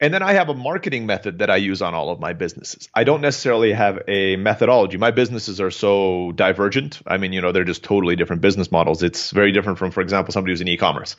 And 0.00 0.12
then 0.12 0.22
I 0.22 0.32
have 0.32 0.48
a 0.48 0.54
marketing 0.54 1.06
method 1.06 1.38
that 1.38 1.50
I 1.50 1.56
use 1.56 1.80
on 1.80 1.94
all 1.94 2.10
of 2.10 2.18
my 2.18 2.32
businesses. 2.32 2.88
I 2.94 3.04
don't 3.04 3.20
necessarily 3.20 3.72
have 3.72 4.02
a 4.08 4.34
methodology. 4.36 4.96
My 4.96 5.12
businesses 5.12 5.60
are 5.60 5.70
so 5.70 6.32
divergent. 6.32 7.00
I 7.06 7.16
mean, 7.16 7.32
you 7.32 7.40
know, 7.40 7.52
they're 7.52 7.64
just 7.64 7.84
totally 7.84 8.16
different 8.16 8.42
business 8.42 8.72
models. 8.72 9.02
It's 9.04 9.30
very 9.30 9.52
different 9.52 9.78
from, 9.78 9.92
for 9.92 10.00
example, 10.00 10.32
somebody 10.32 10.52
who's 10.52 10.60
in 10.60 10.68
e-commerce. 10.68 11.14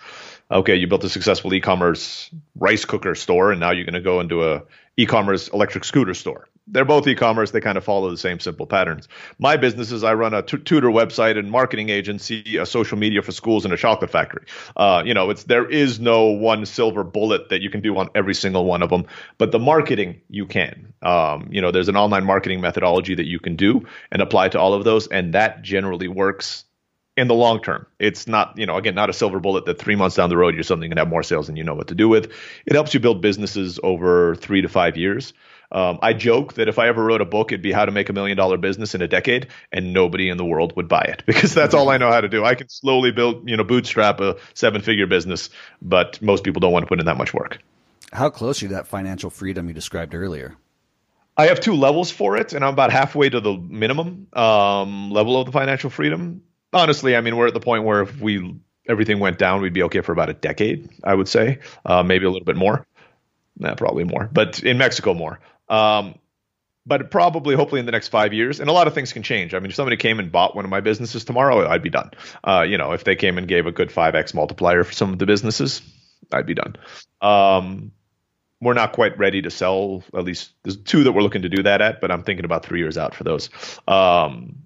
Okay, 0.52 0.76
you 0.76 0.88
built 0.88 1.04
a 1.06 1.10
successful 1.10 1.54
e-commerce 1.54 2.30
rice 2.56 2.84
cooker 2.84 3.16
store, 3.16 3.52
and 3.52 3.62
now 3.62 3.72
you're 3.72 3.86
going 3.86 3.94
to 3.94 4.02
go 4.02 4.20
into 4.20 4.44
a 4.44 4.64
e-commerce 4.98 5.48
electric 5.48 5.86
scooter 5.86 6.14
store 6.14 6.48
they're 6.68 6.86
both 6.86 7.08
e-commerce. 7.08 7.52
They 7.52 7.62
kind 7.62 7.78
of 7.78 7.84
follow 7.84 8.10
the 8.10 8.18
same 8.18 8.40
simple 8.40 8.66
patterns. 8.66 9.08
My 9.38 9.58
businesses, 9.58 10.04
I 10.04 10.14
run 10.16 10.34
a 10.34 10.42
t- 10.42 10.58
tutor 10.58 10.88
website 10.88 11.38
and 11.38 11.52
marketing 11.52 11.90
agency, 11.90 12.58
a 12.58 12.66
social 12.66 12.98
media 12.98 13.22
for 13.22 13.32
schools, 13.32 13.66
and 13.66 13.74
a 13.74 13.78
chocolate 13.78 14.10
factory. 14.10 14.46
Uh, 14.76 15.04
you 15.06 15.14
know, 15.14 15.30
it's 15.30 15.44
there 15.44 15.70
is 15.70 16.00
no 16.00 16.26
one 16.26 16.66
silver 16.66 17.04
bullet 17.04 17.50
that 17.50 17.62
you 17.62 17.70
can 17.70 17.82
do 17.82 17.96
on 17.98 18.10
every 18.16 18.34
single 18.34 18.66
one 18.66 18.82
of 18.82 18.90
them, 18.90 19.06
but 19.38 19.52
the 19.52 19.60
marketing 19.60 20.22
you 20.30 20.46
can. 20.48 20.94
Um, 21.02 21.50
you 21.52 21.62
know, 21.62 21.72
there's 21.72 21.90
an 21.90 21.98
online 21.98 22.26
marketing 22.26 22.62
methodology 22.62 23.16
that 23.16 23.28
you 23.28 23.40
can 23.40 23.56
do 23.56 23.86
and 24.12 24.22
apply 24.22 24.50
to 24.50 24.60
all 24.60 24.74
of 24.74 24.84
those, 24.84 25.08
and 25.08 25.34
that 25.34 25.62
generally 25.62 26.08
works 26.08 26.66
in 27.18 27.28
the 27.28 27.36
long 27.36 27.62
term. 27.62 27.86
It's 28.00 28.28
not, 28.28 28.58
you 28.58 28.66
know, 28.66 28.76
again, 28.76 28.96
not 28.96 29.10
a 29.10 29.14
silver 29.14 29.40
bullet 29.40 29.66
that 29.66 29.80
three 29.80 29.96
months 29.96 30.16
down 30.16 30.30
the 30.30 30.38
road 30.38 30.54
you're 30.54 30.64
suddenly 30.64 30.88
going 30.88 30.98
to 30.98 31.02
have 31.02 31.10
more 31.10 31.24
sales 31.24 31.48
than 31.48 31.56
you 31.56 31.64
know 31.64 31.76
what 31.76 31.88
to 31.88 31.96
do 31.96 32.10
with. 32.10 32.32
It 32.66 32.74
helps 32.74 32.94
you 32.94 33.00
build 33.00 33.22
businesses 33.22 33.80
over 33.84 34.36
three 34.36 34.62
to 34.62 34.68
five 34.68 34.98
years. 34.98 35.34
Um, 35.72 36.00
I 36.02 36.14
joke 36.14 36.54
that 36.54 36.68
if 36.68 36.80
I 36.80 36.88
ever 36.88 37.04
wrote 37.04 37.22
a 37.22 37.26
book, 37.26 37.52
it'd 37.52 37.62
be 37.62 37.72
how 37.72 37.86
to 37.86 37.92
make 37.92 38.10
a 38.10 38.14
million 38.14 38.38
dollar 38.38 38.58
business 38.58 38.96
in 38.96 39.02
a 39.02 39.08
decade, 39.08 39.48
and 39.72 39.94
nobody 39.94 40.30
in 40.30 40.38
the 40.38 40.46
world 40.46 40.74
would 40.76 40.88
buy 40.88 41.02
it 41.02 41.24
because 41.28 41.54
that's 41.54 41.74
all 41.74 41.90
I 41.90 41.98
know 41.98 42.12
how 42.12 42.22
to 42.22 42.30
do. 42.30 42.46
I 42.46 42.56
can 42.56 42.70
slowly 42.70 43.12
build, 43.12 43.50
you 43.50 43.58
know, 43.58 43.64
bootstrap 43.64 44.20
a 44.20 44.38
seven 44.54 44.82
figure 44.82 45.08
business, 45.08 45.50
but 45.82 46.22
most 46.22 46.44
people 46.44 46.60
don't 46.60 46.72
want 46.72 46.84
to 46.84 46.88
put 46.88 47.00
in 47.00 47.06
that 47.06 47.18
much 47.18 47.34
work. 47.34 47.60
How 48.14 48.30
close 48.30 48.62
are 48.62 48.66
you 48.66 48.70
to 48.70 48.76
that 48.76 48.88
financial 48.88 49.30
freedom 49.30 49.68
you 49.68 49.74
described 49.74 50.16
earlier? 50.16 50.56
I 51.38 51.48
have 51.48 51.60
two 51.60 51.74
levels 51.74 52.12
for 52.12 52.38
it, 52.38 52.54
and 52.54 52.64
I'm 52.64 52.72
about 52.72 52.92
halfway 52.92 53.30
to 53.30 53.42
the 53.42 53.54
minimum 53.54 54.28
um, 54.34 55.12
level 55.12 55.40
of 55.40 55.46
the 55.46 55.52
financial 55.52 55.90
freedom. 55.90 56.44
Honestly, 56.72 57.16
I 57.16 57.22
mean, 57.22 57.36
we're 57.36 57.48
at 57.48 57.54
the 57.54 57.60
point 57.60 57.84
where 57.84 58.02
if 58.04 58.22
we 58.22 58.56
everything 58.88 59.20
went 59.20 59.38
down, 59.38 59.62
we'd 59.62 59.74
be 59.74 59.84
okay 59.84 60.02
for 60.02 60.12
about 60.12 60.30
a 60.30 60.34
decade. 60.34 60.90
I 61.04 61.14
would 61.14 61.28
say, 61.28 61.60
uh, 61.86 62.04
maybe 62.04 62.26
a 62.26 62.30
little 62.30 62.46
bit 62.46 62.56
more. 62.56 62.86
Nah, 63.58 63.76
probably 63.76 64.04
more, 64.04 64.30
but 64.32 64.64
in 64.64 64.78
Mexico 64.78 65.14
more. 65.14 65.40
Um, 65.70 66.16
but 66.86 67.10
probably, 67.10 67.56
hopefully, 67.56 67.80
in 67.80 67.86
the 67.86 67.92
next 67.92 68.10
five 68.10 68.32
years, 68.32 68.60
and 68.60 68.70
a 68.70 68.74
lot 68.74 68.86
of 68.86 68.94
things 68.94 69.12
can 69.12 69.24
change. 69.24 69.54
I 69.54 69.60
mean, 69.60 69.72
if 69.72 69.76
somebody 69.76 69.98
came 69.98 70.20
and 70.20 70.32
bought 70.32 70.56
one 70.56 70.66
of 70.66 70.72
my 70.72 70.82
businesses 70.82 71.26
tomorrow, 71.26 71.68
I'd 71.68 71.82
be 71.82 71.90
done. 71.90 72.12
Uh, 72.44 72.66
you 72.68 72.78
know, 72.78 72.92
if 72.92 73.04
they 73.04 73.16
came 73.16 73.38
and 73.38 73.48
gave 73.48 73.66
a 73.66 73.72
good 73.72 73.92
five 73.92 74.14
x 74.14 74.34
multiplier 74.34 74.84
for 74.84 74.94
some 74.94 75.12
of 75.12 75.18
the 75.18 75.26
businesses, 75.26 75.82
I'd 76.32 76.46
be 76.46 76.54
done. 76.54 76.76
Um, 77.22 77.92
we're 78.62 78.74
not 78.74 78.94
quite 78.94 79.18
ready 79.18 79.42
to 79.42 79.50
sell. 79.50 80.04
At 80.14 80.24
least 80.24 80.52
there's 80.64 80.78
two 80.78 81.04
that 81.06 81.14
we're 81.14 81.24
looking 81.24 81.42
to 81.42 81.50
do 81.50 81.64
that 81.64 81.82
at, 81.82 82.02
but 82.02 82.12
I'm 82.12 82.24
thinking 82.24 82.46
about 82.46 82.66
three 82.66 82.80
years 82.80 82.98
out 82.98 83.16
for 83.16 83.24
those. 83.24 83.50
Um, 83.88 84.64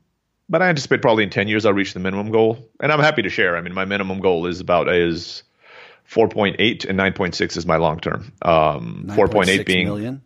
but 0.50 0.62
I 0.62 0.68
anticipate 0.68 1.02
probably 1.02 1.24
in 1.24 1.30
ten 1.30 1.48
years 1.48 1.66
I'll 1.66 1.74
reach 1.74 1.94
the 1.94 2.00
minimum 2.00 2.32
goal, 2.32 2.70
and 2.82 2.92
I'm 2.92 3.00
happy 3.00 3.22
to 3.22 3.30
share. 3.30 3.56
I 3.56 3.62
mean, 3.62 3.74
my 3.74 3.86
minimum 3.86 4.20
goal 4.20 4.46
is 4.46 4.60
about 4.60 4.90
is 4.90 5.44
4.8 6.10 6.90
and 6.90 7.00
9.6 7.00 7.58
is 7.58 7.66
my 7.66 7.78
long 7.78 8.00
term. 8.00 8.32
Um, 8.42 9.06
4.8 9.10 9.66
being 9.66 9.88
million? 9.88 10.22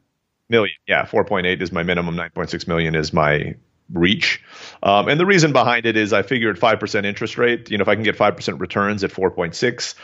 million. 0.49 0.75
Yeah, 0.87 1.05
4.8 1.05 1.61
is 1.61 1.71
my 1.71 1.83
minimum. 1.83 2.15
9.6 2.15 2.67
million 2.67 2.95
is 2.95 3.11
my 3.11 3.55
reach. 3.91 4.41
Um, 4.81 5.09
and 5.09 5.19
the 5.19 5.25
reason 5.25 5.51
behind 5.51 5.85
it 5.85 5.97
is 5.97 6.13
I 6.13 6.21
figured 6.21 6.59
5% 6.59 7.05
interest 7.05 7.37
rate. 7.37 7.69
You 7.69 7.77
know, 7.77 7.81
if 7.81 7.87
I 7.89 7.95
can 7.95 8.03
get 8.03 8.17
5% 8.17 8.59
returns 8.59 9.03
at 9.03 9.11
4.6, 9.11 9.95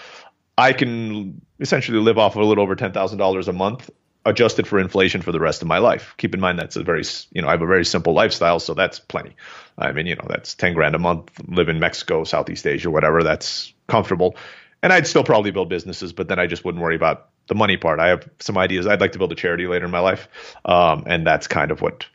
I 0.57 0.73
can 0.73 1.41
essentially 1.59 1.99
live 1.99 2.17
off 2.17 2.35
of 2.35 2.41
a 2.41 2.45
little 2.45 2.63
over 2.63 2.75
$10,000 2.75 3.47
a 3.47 3.53
month 3.53 3.89
adjusted 4.25 4.67
for 4.67 4.79
inflation 4.79 5.21
for 5.21 5.31
the 5.31 5.39
rest 5.39 5.61
of 5.61 5.67
my 5.69 5.77
life. 5.77 6.13
Keep 6.17 6.33
in 6.33 6.41
mind 6.41 6.59
that's 6.59 6.75
a 6.75 6.83
very, 6.83 7.03
you 7.31 7.41
know, 7.41 7.47
I 7.47 7.51
have 7.51 7.61
a 7.61 7.67
very 7.67 7.85
simple 7.85 8.13
lifestyle, 8.13 8.59
so 8.59 8.73
that's 8.73 8.99
plenty. 8.99 9.35
I 9.77 9.93
mean, 9.93 10.07
you 10.07 10.15
know, 10.15 10.25
that's 10.27 10.55
10 10.55 10.73
grand 10.73 10.93
a 10.93 10.99
month, 10.99 11.31
live 11.47 11.69
in 11.69 11.79
Mexico, 11.79 12.25
Southeast 12.25 12.67
Asia, 12.67 12.91
whatever, 12.91 13.23
that's 13.23 13.73
comfortable. 13.87 14.35
And 14.81 14.93
I'd 14.93 15.07
still 15.07 15.23
probably 15.23 15.51
build 15.51 15.69
businesses, 15.69 16.13
but 16.13 16.27
then 16.27 16.39
I 16.39 16.47
just 16.47 16.63
wouldn't 16.63 16.81
worry 16.81 16.95
about 16.95 17.29
the 17.47 17.55
money 17.55 17.75
part. 17.75 17.99
I 17.99 18.07
have 18.07 18.29
some 18.39 18.57
ideas. 18.57 18.87
I'd 18.87 19.01
like 19.01 19.11
to 19.11 19.17
build 19.17 19.31
a 19.31 19.35
charity 19.35 19.67
later 19.67 19.85
in 19.85 19.91
my 19.91 19.99
life, 19.99 20.29
um, 20.65 21.03
and 21.05 21.27
that's 21.27 21.47
kind 21.47 21.71
of 21.71 21.81
what 21.81 22.05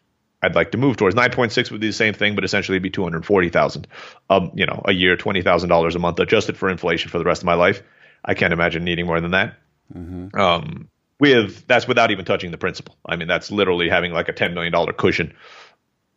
I'd 0.43 0.55
like 0.55 0.71
to 0.73 0.79
move 0.79 0.97
towards. 0.97 1.15
Nine 1.15 1.31
point 1.31 1.53
six 1.53 1.71
would 1.71 1.81
be 1.81 1.89
the 1.89 1.93
same 1.93 2.15
thing, 2.15 2.35
but 2.35 2.45
essentially 2.45 2.77
it'd 2.77 2.83
be 2.83 2.91
two 2.91 3.03
hundred 3.03 3.27
forty 3.27 3.49
thousand, 3.49 3.87
um, 4.31 4.51
you 4.55 4.65
know, 4.65 4.83
a 4.87 4.93
year, 4.93 5.17
twenty 5.17 5.43
thousand 5.43 5.69
dollars 5.69 5.95
a 5.95 5.99
month, 5.99 6.19
adjusted 6.21 6.57
for 6.57 6.71
inflation 6.71 7.11
for 7.11 7.19
the 7.19 7.25
rest 7.25 7.43
of 7.43 7.47
my 7.47 7.55
life. 7.55 7.83
I 8.25 8.35
can't 8.35 8.53
imagine 8.53 8.85
needing 8.85 9.07
more 9.07 9.21
than 9.21 9.33
that. 9.33 9.55
Mm-hmm. 9.95 10.39
Um, 10.39 10.89
with 11.19 11.67
that's 11.67 11.87
without 11.87 12.11
even 12.11 12.25
touching 12.25 12.51
the 12.51 12.59
principal. 12.59 12.97
I 13.05 13.17
mean, 13.17 13.29
that's 13.29 13.51
literally 13.51 13.89
having 13.89 14.13
like 14.13 14.29
a 14.29 14.33
ten 14.33 14.55
million 14.55 14.73
dollar 14.73 14.93
cushion 14.93 15.35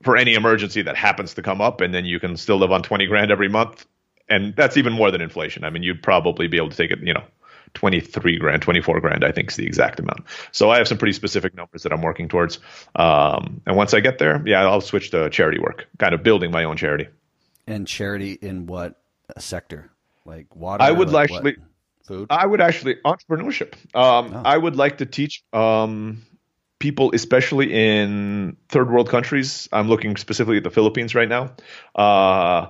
for 0.04 0.16
any 0.16 0.36
emergency 0.36 0.84
that 0.84 0.96
happens 0.96 1.34
to 1.34 1.42
come 1.42 1.60
up, 1.60 1.82
and 1.82 1.94
then 1.94 2.06
you 2.06 2.20
can 2.20 2.38
still 2.38 2.58
live 2.58 2.72
on 2.72 2.84
twenty 2.84 3.06
grand 3.08 3.32
every 3.32 3.50
month, 3.50 3.86
and 4.30 4.56
that's 4.56 4.78
even 4.78 4.94
more 4.94 5.12
than 5.12 5.22
inflation. 5.22 5.64
I 5.64 5.70
mean, 5.70 5.84
you'd 5.84 6.02
probably 6.04 6.48
be 6.48 6.58
able 6.58 6.70
to 6.70 6.78
take 6.78 6.92
it, 6.92 7.00
you 7.02 7.14
know, 7.14 7.24
23 7.74 8.38
grand, 8.38 8.62
24 8.62 9.00
grand, 9.02 9.24
I 9.24 9.32
think 9.32 9.52
is 9.52 9.58
the 9.58 9.66
exact 9.66 10.00
amount. 10.00 10.24
So 10.52 10.70
I 10.70 10.78
have 10.78 10.88
some 10.88 10.98
pretty 10.98 11.14
specific 11.14 11.54
numbers 11.56 11.84
that 11.84 11.92
I'm 11.92 12.02
working 12.02 12.28
towards. 12.28 12.60
Um, 12.96 13.62
and 13.66 13.76
once 13.76 13.94
I 13.94 14.00
get 14.00 14.18
there, 14.20 14.42
yeah, 14.46 14.64
I'll 14.64 14.82
switch 14.82 15.12
to 15.12 15.30
charity 15.30 15.60
work, 15.60 15.88
kind 16.00 16.14
of 16.14 16.24
building 16.24 16.52
my 16.52 16.64
own 16.64 16.78
charity. 16.78 17.08
And 17.68 17.86
charity 17.86 18.34
in 18.42 18.66
what 18.68 19.00
sector? 19.38 19.92
Like 20.26 20.56
water? 20.56 20.84
I 20.84 20.92
would 20.92 21.10
like 21.10 21.32
actually, 21.32 21.58
food? 22.06 22.28
I 22.30 22.46
would 22.46 22.62
actually, 22.62 22.96
entrepreneurship. 23.06 23.74
Um, 23.96 24.34
Oh. 24.34 24.42
I 24.44 24.58
would 24.58 24.76
like 24.76 24.98
to 25.00 25.06
teach 25.06 25.44
um, 25.54 26.26
people, 26.80 27.12
especially 27.14 27.74
in 27.74 28.56
third 28.70 28.90
world 28.90 29.10
countries. 29.10 29.68
I'm 29.72 29.90
looking 29.90 30.16
specifically 30.16 30.58
at 30.58 30.64
the 30.64 30.72
Philippines 30.72 31.14
right 31.16 31.30
now. 31.30 31.52
Uh, 31.96 32.68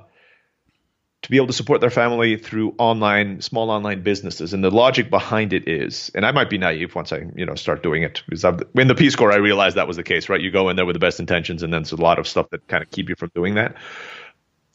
to 1.27 1.31
be 1.31 1.35
able 1.35 1.47
to 1.47 1.53
support 1.53 1.81
their 1.81 1.89
family 1.89 2.37
through 2.37 2.73
online 2.77 3.41
small 3.41 3.69
online 3.69 4.01
businesses. 4.01 4.53
And 4.53 4.63
the 4.63 4.71
logic 4.71 5.09
behind 5.09 5.51
it 5.51 5.67
is 5.67 6.09
and 6.15 6.25
i 6.25 6.31
might 6.31 6.49
be 6.49 6.57
naive 6.57 6.95
once 6.95 7.11
i 7.11 7.25
you 7.35 7.45
know 7.45 7.55
start 7.55 7.83
doing 7.83 8.03
it 8.03 8.23
because 8.25 8.45
I've, 8.45 8.63
in 8.75 8.87
the 8.87 8.95
peace 8.95 9.13
corps 9.17 9.33
i 9.33 9.35
realized 9.35 9.75
that 9.75 9.89
was 9.89 9.97
the 9.97 10.03
case 10.03 10.29
right? 10.29 10.39
You 10.39 10.51
go 10.51 10.69
in 10.69 10.77
there 10.77 10.85
with 10.85 10.93
the 10.93 11.01
best 11.01 11.19
intentions 11.19 11.63
and 11.63 11.73
then 11.73 11.81
there's 11.81 11.91
a 11.91 11.97
lot 11.97 12.17
of 12.17 12.29
stuff 12.29 12.49
that 12.51 12.65
kind 12.69 12.81
of 12.81 12.89
keep 12.91 13.09
you 13.09 13.15
from 13.15 13.29
doing 13.35 13.55
that. 13.55 13.75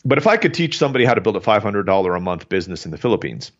But 0.05 0.19
if 0.19 0.27
i 0.27 0.37
could 0.37 0.53
teach 0.53 0.77
somebody 0.77 1.07
how 1.07 1.15
to 1.15 1.23
build 1.23 1.37
a 1.37 1.41
$500 1.41 2.17
a 2.17 2.21
month 2.21 2.51
business 2.51 2.85
in 2.85 2.91
the 2.91 2.99
philippines 2.99 3.51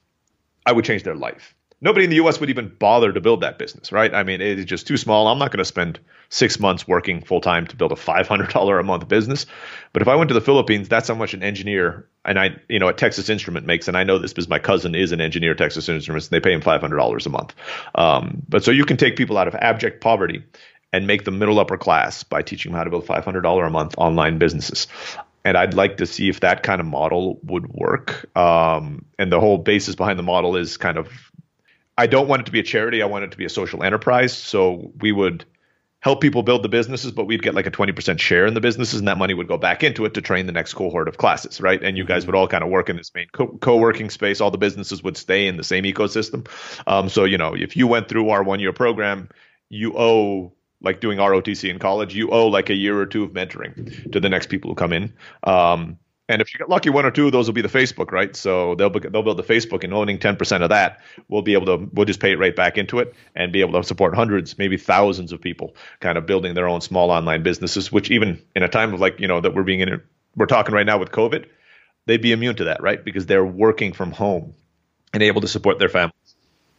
i 0.67 0.73
would 0.73 0.85
change 0.85 1.03
their 1.03 1.17
life 1.17 1.55
nobody 1.83 2.05
in 2.05 2.11
the 2.11 2.17
us 2.17 2.41
would 2.41 2.49
even 2.49 2.75
bother 2.79 3.13
to 3.13 3.21
build 3.21 3.43
that 3.43 3.59
business 3.59 3.93
right 3.93 4.15
i 4.15 4.23
mean 4.23 4.41
it's 4.41 4.65
just 4.65 4.87
too 4.87 4.97
small 4.97 5.29
i'm 5.29 5.39
not 5.39 5.51
going 5.51 5.59
to 5.59 5.65
spend 5.65 6.01
six 6.31 6.59
months 6.59 6.89
working 6.89 7.23
full 7.23 7.43
time 7.43 7.67
to 7.67 7.77
build 7.77 7.93
a 7.93 7.97
$500 7.97 8.81
a 8.81 8.83
month 8.83 9.09
business 9.09 9.45
but 9.93 10.01
if 10.01 10.09
i 10.09 10.17
went 10.17 10.29
to 10.29 10.35
the 10.35 10.41
philippines 10.41 10.89
that's 10.89 11.09
how 11.09 11.15
much 11.15 11.35
an 11.35 11.43
engineer 11.43 12.09
and 12.25 12.39
I, 12.39 12.57
you 12.69 12.79
know, 12.79 12.89
at 12.89 12.99
Texas 12.99 13.29
Instrument 13.29 13.67
makes, 13.67 13.89
and 13.89 13.97
I 13.97 14.05
know 14.05 14.19
this 14.19 14.33
because 14.33 14.49
my 14.49 14.59
cousin 14.59 14.95
is 14.95 15.13
an 15.13 15.21
engineer 15.21 15.53
at 15.53 15.59
Texas 15.59 15.89
Instruments, 15.89 16.29
and 16.29 16.31
they 16.31 16.41
pay 16.41 16.55
him 16.55 16.61
five 16.61 16.81
hundred 16.81 16.99
dollars 16.99 17.27
a 17.27 17.31
month. 17.31 17.55
Um, 17.95 18.43
but 18.49 18.63
so 18.63 18.71
you 18.71 18.85
can 18.85 18.97
take 18.97 19.17
people 19.17 19.39
out 19.39 19.49
of 19.49 19.55
abject 19.57 20.01
poverty 20.01 20.45
and 20.93 21.07
make 21.07 21.25
them 21.25 21.39
middle 21.39 21.59
upper 21.59 21.77
class 21.77 22.23
by 22.23 22.43
teaching 22.43 22.73
them 22.73 22.79
how 22.79 22.85
to 22.85 22.91
build 22.91 23.07
five 23.07 23.25
hundred 23.25 23.41
dollar 23.41 23.65
a 23.65 23.71
month 23.71 23.95
online 23.99 24.39
businesses. 24.39 24.87
And 25.45 25.57
I'd 25.57 25.75
like 25.75 25.97
to 25.97 26.07
see 26.07 26.29
if 26.29 26.41
that 26.41 26.63
kind 26.63 26.81
of 26.81 26.87
model 26.87 27.41
would 27.43 27.67
work. 27.73 28.31
Um, 28.37 29.05
and 29.19 29.33
the 29.33 29.41
whole 29.41 29.59
basis 29.59 29.97
behind 29.97 30.17
the 30.17 30.23
model 30.23 30.55
is 30.55 30.77
kind 30.77 30.97
of, 30.97 31.09
I 32.03 32.07
don't 32.09 32.27
want 32.27 32.41
it 32.41 32.47
to 32.47 32.53
be 32.53 32.59
a 32.59 32.65
charity. 32.65 33.01
I 33.01 33.07
want 33.07 33.23
it 33.23 33.31
to 33.31 33.37
be 33.37 33.45
a 33.45 33.49
social 33.49 33.85
enterprise. 33.85 34.37
So 34.37 34.91
we 34.99 35.13
would 35.13 35.45
help 36.01 36.21
people 36.21 36.43
build 36.43 36.65
the 36.65 36.69
businesses, 36.69 37.13
but 37.13 37.27
we'd 37.27 37.45
get 37.45 37.55
like 37.55 37.67
a 37.67 37.71
20% 37.71 38.19
share 38.19 38.45
in 38.45 38.55
the 38.55 38.61
businesses, 38.61 38.99
and 38.99 39.07
that 39.07 39.19
money 39.19 39.35
would 39.35 39.47
go 39.47 39.57
back 39.57 39.85
into 39.85 40.05
it 40.05 40.15
to 40.15 40.21
train 40.21 40.47
the 40.47 40.53
next 40.53 40.75
cohort 40.75 41.07
of 41.07 41.17
classes, 41.17 41.61
right? 41.61 41.81
And 41.81 41.97
you 41.97 42.05
guys 42.05 42.27
would 42.27 42.35
all 42.35 42.49
kind 42.49 42.65
of 42.65 42.71
work 42.71 42.91
in 42.91 42.97
this 42.97 43.13
main 43.15 43.29
co 43.29 43.77
working 43.77 44.11
space. 44.11 44.41
All 44.41 44.51
the 44.51 44.59
businesses 44.59 45.01
would 45.05 45.17
stay 45.17 45.47
in 45.47 45.57
the 45.57 45.63
same 45.63 45.85
ecosystem. 45.85 46.49
Um, 46.89 47.09
so, 47.09 47.23
you 47.23 47.39
know, 47.39 47.55
if 47.55 47.77
you 47.77 47.87
went 47.87 48.09
through 48.09 48.31
our 48.31 48.43
one 48.43 48.59
year 48.59 48.73
program, 48.73 49.29
you 49.69 49.97
owe 49.97 50.53
like 50.81 51.01
doing 51.01 51.19
ROTC 51.19 51.71
in 51.71 51.79
college, 51.79 52.17
you 52.17 52.31
owe 52.31 52.49
like 52.49 52.69
a 52.69 52.75
year 52.75 52.99
or 52.99 53.07
two 53.07 53.23
of 53.23 53.31
mentoring 53.31 54.11
to 54.11 54.19
the 54.19 54.29
next 54.29 54.49
people 54.49 54.73
who 54.73 54.75
come 54.75 54.93
in. 54.93 55.13
Um, 55.45 55.99
And 56.29 56.41
if 56.41 56.55
you 56.55 56.59
get 56.59 56.69
lucky, 56.69 56.89
one 56.89 57.05
or 57.05 57.11
two 57.11 57.27
of 57.27 57.33
those 57.33 57.47
will 57.47 57.55
be 57.55 57.63
the 57.63 57.69
Facebook, 57.69 58.13
right? 58.13 58.35
So 58.37 58.75
they'll 58.77 58.91
they'll 58.91 59.23
build 59.23 59.39
the 59.39 59.43
Facebook, 59.43 59.85
and 59.85 59.93
owning 59.93 60.19
ten 60.19 60.37
percent 60.37 60.63
of 60.63 60.71
that, 60.71 61.01
we'll 61.29 61.43
be 61.43 61.55
able 61.55 61.67
to 61.67 61.89
we'll 61.93 62.07
just 62.07 62.21
pay 62.21 62.33
it 62.33 62.39
right 62.39 62.55
back 62.55 62.79
into 62.79 63.01
it, 63.01 63.15
and 63.35 63.53
be 63.53 63.61
able 63.61 63.81
to 63.81 63.87
support 63.87 64.15
hundreds, 64.15 64.57
maybe 64.57 64.77
thousands 64.77 65.33
of 65.33 65.41
people, 65.41 65.75
kind 66.01 66.17
of 66.17 66.27
building 66.27 66.55
their 66.55 66.69
own 66.69 66.81
small 66.81 67.11
online 67.11 67.43
businesses. 67.43 67.91
Which 67.91 68.11
even 68.11 68.41
in 68.55 68.63
a 68.63 68.69
time 68.69 68.95
of 68.95 69.01
like 69.01 69.21
you 69.21 69.29
know 69.29 69.41
that 69.41 69.55
we're 69.55 69.65
being 69.65 69.81
in, 69.81 70.01
we're 70.37 70.47
talking 70.47 70.75
right 70.75 70.87
now 70.87 70.99
with 70.99 71.11
COVID, 71.11 71.47
they'd 72.07 72.23
be 72.23 72.33
immune 72.33 72.57
to 72.57 72.65
that, 72.65 72.83
right? 72.83 73.05
Because 73.05 73.27
they're 73.27 73.45
working 73.45 73.93
from 73.93 74.13
home 74.13 74.55
and 75.13 75.23
able 75.23 75.41
to 75.41 75.49
support 75.49 75.79
their 75.79 75.89
families. 75.89 76.13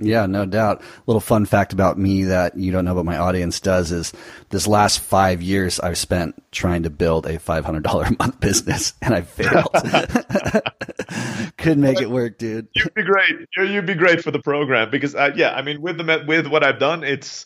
Yeah, 0.06 0.26
no 0.26 0.46
doubt. 0.46 0.82
little 1.08 1.20
fun 1.20 1.46
fact 1.46 1.74
about 1.74 1.98
me 1.98 2.26
that 2.26 2.58
you 2.58 2.72
don't 2.72 2.86
know, 2.86 2.96
but 2.96 3.06
my 3.06 3.18
audience 3.18 3.60
does 3.60 3.92
is 3.92 4.14
this 4.50 4.68
last 4.68 5.00
five 5.00 5.42
years 5.42 5.80
I've 5.80 5.98
spent 5.98 6.42
trying 6.52 6.84
to 6.84 6.90
build 6.90 7.26
a 7.26 7.40
five 7.40 7.66
hundred 7.66 7.84
dollar 7.84 8.06
a 8.06 8.16
month 8.18 8.40
business, 8.40 8.94
and 9.02 9.14
I 9.14 9.22
failed. 9.22 9.68
Couldn't 11.58 11.82
make 11.82 12.02
it 12.02 12.10
work, 12.10 12.38
dude. 12.38 12.68
You'd 12.74 12.94
be 12.94 13.04
great. 13.04 13.36
You'd 13.58 13.86
be 13.86 13.94
great 13.96 14.24
for 14.24 14.32
the 14.32 14.40
program 14.40 14.90
because, 14.90 15.16
uh, 15.16 15.32
yeah, 15.36 15.54
I 15.54 15.62
mean, 15.62 15.82
with 15.82 15.98
the 15.98 16.24
with 16.28 16.48
what 16.48 16.64
I've 16.64 16.80
done, 16.80 17.04
it's 17.04 17.46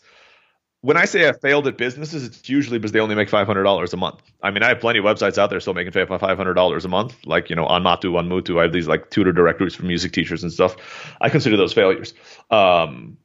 when 0.87 0.95
I 0.95 1.03
say 1.03 1.27
I 1.27 1.33
failed 1.33 1.67
at 1.67 1.77
businesses, 1.77 2.23
it's 2.23 2.47
usually 2.47 2.79
because 2.79 2.93
they 2.93 3.01
only 3.01 3.13
make 3.13 3.27
five 3.27 3.45
hundred 3.45 3.63
dollars 3.63 3.93
a 3.93 3.97
month. 3.97 4.21
I 4.41 4.51
mean, 4.51 4.63
I 4.63 4.69
have 4.69 4.79
plenty 4.79 4.99
of 4.99 5.05
websites 5.05 5.37
out 5.37 5.49
there 5.49 5.59
still 5.59 5.73
making 5.73 5.91
five 5.91 6.37
hundred 6.37 6.53
dollars 6.53 6.85
a 6.85 6.87
month. 6.87 7.13
Like 7.25 7.49
you 7.49 7.57
know, 7.57 7.65
on 7.65 7.83
Matu, 7.83 8.17
on 8.17 8.29
Mutu, 8.29 8.57
I 8.57 8.61
have 8.61 8.71
these 8.71 8.87
like 8.87 9.09
tutor 9.09 9.33
directories 9.33 9.75
for 9.75 9.83
music 9.83 10.13
teachers 10.13 10.43
and 10.43 10.53
stuff. 10.53 10.77
I 11.19 11.27
consider 11.27 11.57
those 11.57 11.73
failures, 11.73 12.13
um, 12.51 13.17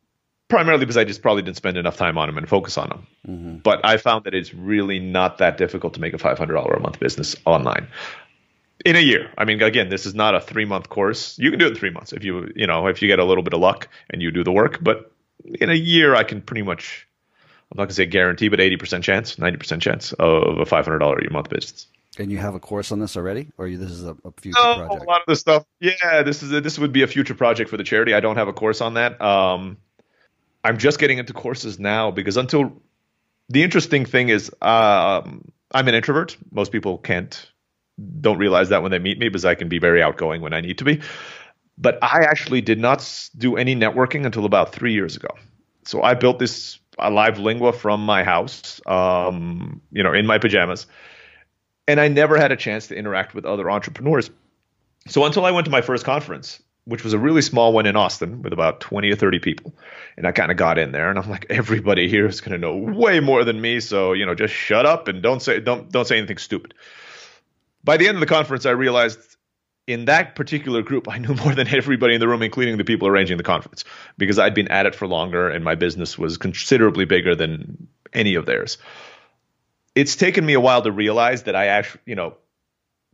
primarily 0.48 0.80
because 0.80 0.96
I 0.96 1.04
just 1.04 1.22
probably 1.22 1.42
didn't 1.42 1.56
spend 1.56 1.76
enough 1.76 1.96
time 1.96 2.18
on 2.18 2.26
them 2.26 2.36
and 2.36 2.48
focus 2.48 2.76
on 2.76 2.88
them. 2.88 3.06
Mm-hmm. 3.28 3.56
But 3.58 3.86
I 3.86 3.96
found 3.96 4.24
that 4.24 4.34
it's 4.34 4.52
really 4.52 4.98
not 4.98 5.38
that 5.38 5.56
difficult 5.56 5.94
to 5.94 6.00
make 6.00 6.14
a 6.14 6.18
five 6.18 6.38
hundred 6.38 6.54
dollar 6.54 6.72
a 6.72 6.80
month 6.80 6.98
business 6.98 7.36
online 7.44 7.86
in 8.84 8.96
a 8.96 9.00
year. 9.00 9.30
I 9.38 9.44
mean, 9.44 9.62
again, 9.62 9.88
this 9.88 10.04
is 10.04 10.16
not 10.16 10.34
a 10.34 10.40
three 10.40 10.64
month 10.64 10.88
course. 10.88 11.38
You 11.38 11.50
can 11.50 11.60
do 11.60 11.66
it 11.66 11.68
in 11.68 11.74
three 11.76 11.90
months 11.90 12.12
if 12.12 12.24
you 12.24 12.50
you 12.56 12.66
know 12.66 12.88
if 12.88 13.02
you 13.02 13.06
get 13.06 13.20
a 13.20 13.24
little 13.24 13.44
bit 13.44 13.54
of 13.54 13.60
luck 13.60 13.86
and 14.10 14.20
you 14.20 14.32
do 14.32 14.42
the 14.42 14.50
work. 14.50 14.82
But 14.82 15.12
in 15.60 15.70
a 15.70 15.74
year, 15.74 16.16
I 16.16 16.24
can 16.24 16.42
pretty 16.42 16.62
much 16.62 17.06
I'm 17.72 17.78
not 17.78 17.84
gonna 17.84 17.94
say 17.94 18.06
guarantee, 18.06 18.48
but 18.48 18.58
80% 18.58 19.02
chance, 19.02 19.36
90% 19.36 19.80
chance 19.80 20.12
of 20.12 20.58
a 20.58 20.66
$500 20.66 21.26
a 21.26 21.32
month 21.32 21.48
business. 21.48 21.86
And 22.18 22.30
you 22.30 22.36
have 22.36 22.54
a 22.54 22.60
course 22.60 22.92
on 22.92 22.98
this 22.98 23.16
already, 23.16 23.48
or 23.56 23.70
this 23.70 23.90
is 23.90 24.04
a, 24.04 24.14
a 24.26 24.32
future 24.32 24.58
no, 24.62 24.74
project? 24.74 25.02
A 25.02 25.08
lot 25.08 25.20
of 25.22 25.26
the 25.26 25.36
stuff, 25.36 25.64
yeah. 25.80 26.22
This 26.22 26.42
is 26.42 26.52
a, 26.52 26.60
this 26.60 26.78
would 26.78 26.92
be 26.92 27.02
a 27.02 27.06
future 27.06 27.34
project 27.34 27.70
for 27.70 27.78
the 27.78 27.84
charity. 27.84 28.12
I 28.12 28.20
don't 28.20 28.36
have 28.36 28.48
a 28.48 28.52
course 28.52 28.82
on 28.82 28.94
that. 28.94 29.18
Um, 29.22 29.78
I'm 30.62 30.76
just 30.76 30.98
getting 30.98 31.16
into 31.16 31.32
courses 31.32 31.78
now 31.78 32.10
because 32.10 32.36
until 32.36 32.82
the 33.48 33.62
interesting 33.62 34.04
thing 34.04 34.28
is, 34.28 34.50
um, 34.60 35.50
I'm 35.70 35.88
an 35.88 35.94
introvert. 35.94 36.36
Most 36.50 36.72
people 36.72 36.98
can't 36.98 37.50
don't 38.20 38.38
realize 38.38 38.68
that 38.70 38.82
when 38.82 38.90
they 38.90 38.98
meet 38.98 39.18
me 39.18 39.28
because 39.28 39.46
I 39.46 39.54
can 39.54 39.68
be 39.68 39.78
very 39.78 40.02
outgoing 40.02 40.42
when 40.42 40.52
I 40.52 40.60
need 40.60 40.78
to 40.78 40.84
be. 40.84 41.00
But 41.78 41.98
I 42.02 42.24
actually 42.24 42.60
did 42.60 42.78
not 42.78 43.30
do 43.36 43.56
any 43.56 43.74
networking 43.74 44.26
until 44.26 44.44
about 44.44 44.72
three 44.74 44.92
years 44.92 45.16
ago. 45.16 45.28
So 45.84 46.02
I 46.02 46.14
built 46.14 46.38
this 46.38 46.78
a 46.98 47.10
live 47.10 47.38
lingua 47.38 47.72
from 47.72 48.04
my 48.04 48.24
house, 48.24 48.80
um, 48.86 49.80
you 49.90 50.02
know, 50.02 50.12
in 50.12 50.26
my 50.26 50.38
pajamas. 50.38 50.86
And 51.88 52.00
I 52.00 52.08
never 52.08 52.38
had 52.38 52.52
a 52.52 52.56
chance 52.56 52.88
to 52.88 52.96
interact 52.96 53.34
with 53.34 53.44
other 53.44 53.70
entrepreneurs. 53.70 54.30
So 55.08 55.24
until 55.24 55.44
I 55.44 55.50
went 55.50 55.64
to 55.64 55.70
my 55.70 55.80
first 55.80 56.04
conference, 56.04 56.62
which 56.84 57.04
was 57.04 57.12
a 57.12 57.18
really 57.18 57.42
small 57.42 57.72
one 57.72 57.86
in 57.86 57.96
Austin 57.96 58.42
with 58.42 58.52
about 58.52 58.80
20 58.80 59.10
or 59.10 59.16
30 59.16 59.38
people. 59.38 59.72
And 60.16 60.26
I 60.26 60.32
kind 60.32 60.50
of 60.50 60.56
got 60.56 60.78
in 60.78 60.92
there 60.92 61.10
and 61.10 61.18
I'm 61.18 61.30
like, 61.30 61.46
everybody 61.50 62.08
here 62.08 62.26
is 62.26 62.40
going 62.40 62.52
to 62.52 62.58
know 62.58 62.76
way 62.76 63.20
more 63.20 63.44
than 63.44 63.60
me. 63.60 63.80
So, 63.80 64.12
you 64.12 64.26
know, 64.26 64.34
just 64.34 64.54
shut 64.54 64.84
up 64.84 65.08
and 65.08 65.22
don't 65.22 65.40
say, 65.40 65.60
don't, 65.60 65.90
don't 65.90 66.06
say 66.06 66.18
anything 66.18 66.38
stupid. 66.38 66.74
By 67.84 67.96
the 67.96 68.08
end 68.08 68.16
of 68.16 68.20
the 68.20 68.26
conference, 68.26 68.66
I 68.66 68.70
realized 68.70 69.18
in 69.86 70.04
that 70.06 70.34
particular 70.34 70.82
group, 70.82 71.08
I 71.08 71.18
knew 71.18 71.34
more 71.44 71.54
than 71.54 71.68
everybody 71.68 72.14
in 72.14 72.20
the 72.20 72.28
room, 72.28 72.42
including 72.42 72.76
the 72.76 72.84
people 72.84 73.08
arranging 73.08 73.36
the 73.36 73.42
conference, 73.42 73.84
because 74.16 74.38
I'd 74.38 74.54
been 74.54 74.68
at 74.68 74.86
it 74.86 74.94
for 74.94 75.06
longer 75.06 75.48
and 75.48 75.64
my 75.64 75.74
business 75.74 76.18
was 76.18 76.36
considerably 76.36 77.04
bigger 77.04 77.34
than 77.34 77.88
any 78.12 78.34
of 78.34 78.46
theirs. 78.46 78.78
It's 79.94 80.16
taken 80.16 80.44
me 80.46 80.54
a 80.54 80.60
while 80.60 80.82
to 80.82 80.92
realize 80.92 81.44
that 81.44 81.56
I 81.56 81.66
actually, 81.66 82.00
you 82.06 82.14
know, 82.14 82.36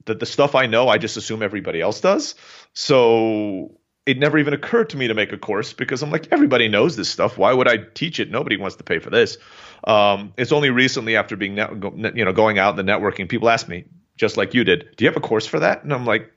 that 0.05 0.21
the 0.21 0.27
stuff 0.27 0.55
I 0.55 0.67
know, 0.67 0.89
I 0.89 0.99
just 0.99 1.17
assume 1.17 1.43
everybody 1.43 1.81
else 1.81 2.01
does. 2.01 2.35
So 2.73 3.79
it 4.07 4.19
never 4.19 4.39
even 4.39 4.55
occurred 4.55 4.91
to 4.91 4.97
me 4.97 5.09
to 5.09 5.15
make 5.15 5.33
a 5.33 5.39
course 5.39 5.73
because 5.73 6.03
I'm 6.03 6.11
like, 6.11 6.29
everybody 6.31 6.69
knows 6.69 6.97
this 6.97 7.09
stuff. 7.09 7.37
Why 7.37 7.53
would 7.53 7.69
I 7.69 7.77
teach 7.77 8.21
it? 8.21 8.31
Nobody 8.31 8.57
wants 8.57 8.77
to 8.77 8.85
pay 8.85 9.01
for 9.01 9.11
this. 9.11 9.39
Um, 9.85 10.33
it's 10.37 10.53
only 10.53 10.71
recently 10.71 11.17
after 11.17 11.37
being, 11.37 11.57
net, 11.57 11.71
you 12.17 12.25
know, 12.25 12.33
going 12.33 12.59
out 12.59 12.79
in 12.79 12.87
the 12.87 12.91
networking, 12.91 13.29
people 13.29 13.51
ask 13.51 13.69
me, 13.69 13.85
just 14.17 14.37
like 14.37 14.55
you 14.55 14.65
did, 14.65 14.97
do 14.97 15.05
you 15.05 15.11
have 15.11 15.17
a 15.17 15.21
course 15.21 15.47
for 15.47 15.61
that? 15.61 15.85
And 15.85 15.93
I'm 15.93 16.07
like, 16.07 16.33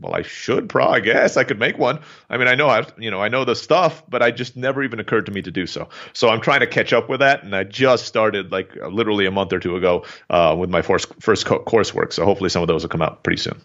well, 0.00 0.14
I 0.14 0.22
should 0.22 0.68
probably. 0.68 0.96
I 0.96 1.00
guess 1.00 1.36
I 1.36 1.44
could 1.44 1.58
make 1.58 1.78
one. 1.78 2.00
I 2.28 2.36
mean, 2.36 2.48
I 2.48 2.54
know 2.54 2.68
I, 2.68 2.86
you 2.98 3.10
know, 3.10 3.22
I 3.22 3.28
know 3.28 3.44
the 3.44 3.56
stuff, 3.56 4.02
but 4.08 4.22
I 4.22 4.30
just 4.30 4.56
never 4.56 4.82
even 4.82 5.00
occurred 5.00 5.26
to 5.26 5.32
me 5.32 5.42
to 5.42 5.50
do 5.50 5.66
so. 5.66 5.88
So 6.12 6.28
I'm 6.28 6.40
trying 6.40 6.60
to 6.60 6.66
catch 6.66 6.92
up 6.92 7.08
with 7.08 7.20
that, 7.20 7.42
and 7.42 7.54
I 7.54 7.64
just 7.64 8.06
started 8.06 8.52
like 8.52 8.74
literally 8.76 9.26
a 9.26 9.30
month 9.30 9.52
or 9.52 9.58
two 9.58 9.76
ago 9.76 10.04
uh, 10.30 10.54
with 10.58 10.70
my 10.70 10.82
first 10.82 11.12
first 11.20 11.46
co- 11.46 11.62
coursework. 11.64 12.12
So 12.12 12.24
hopefully 12.24 12.50
some 12.50 12.62
of 12.62 12.68
those 12.68 12.82
will 12.82 12.90
come 12.90 13.02
out 13.02 13.22
pretty 13.22 13.40
soon. 13.40 13.60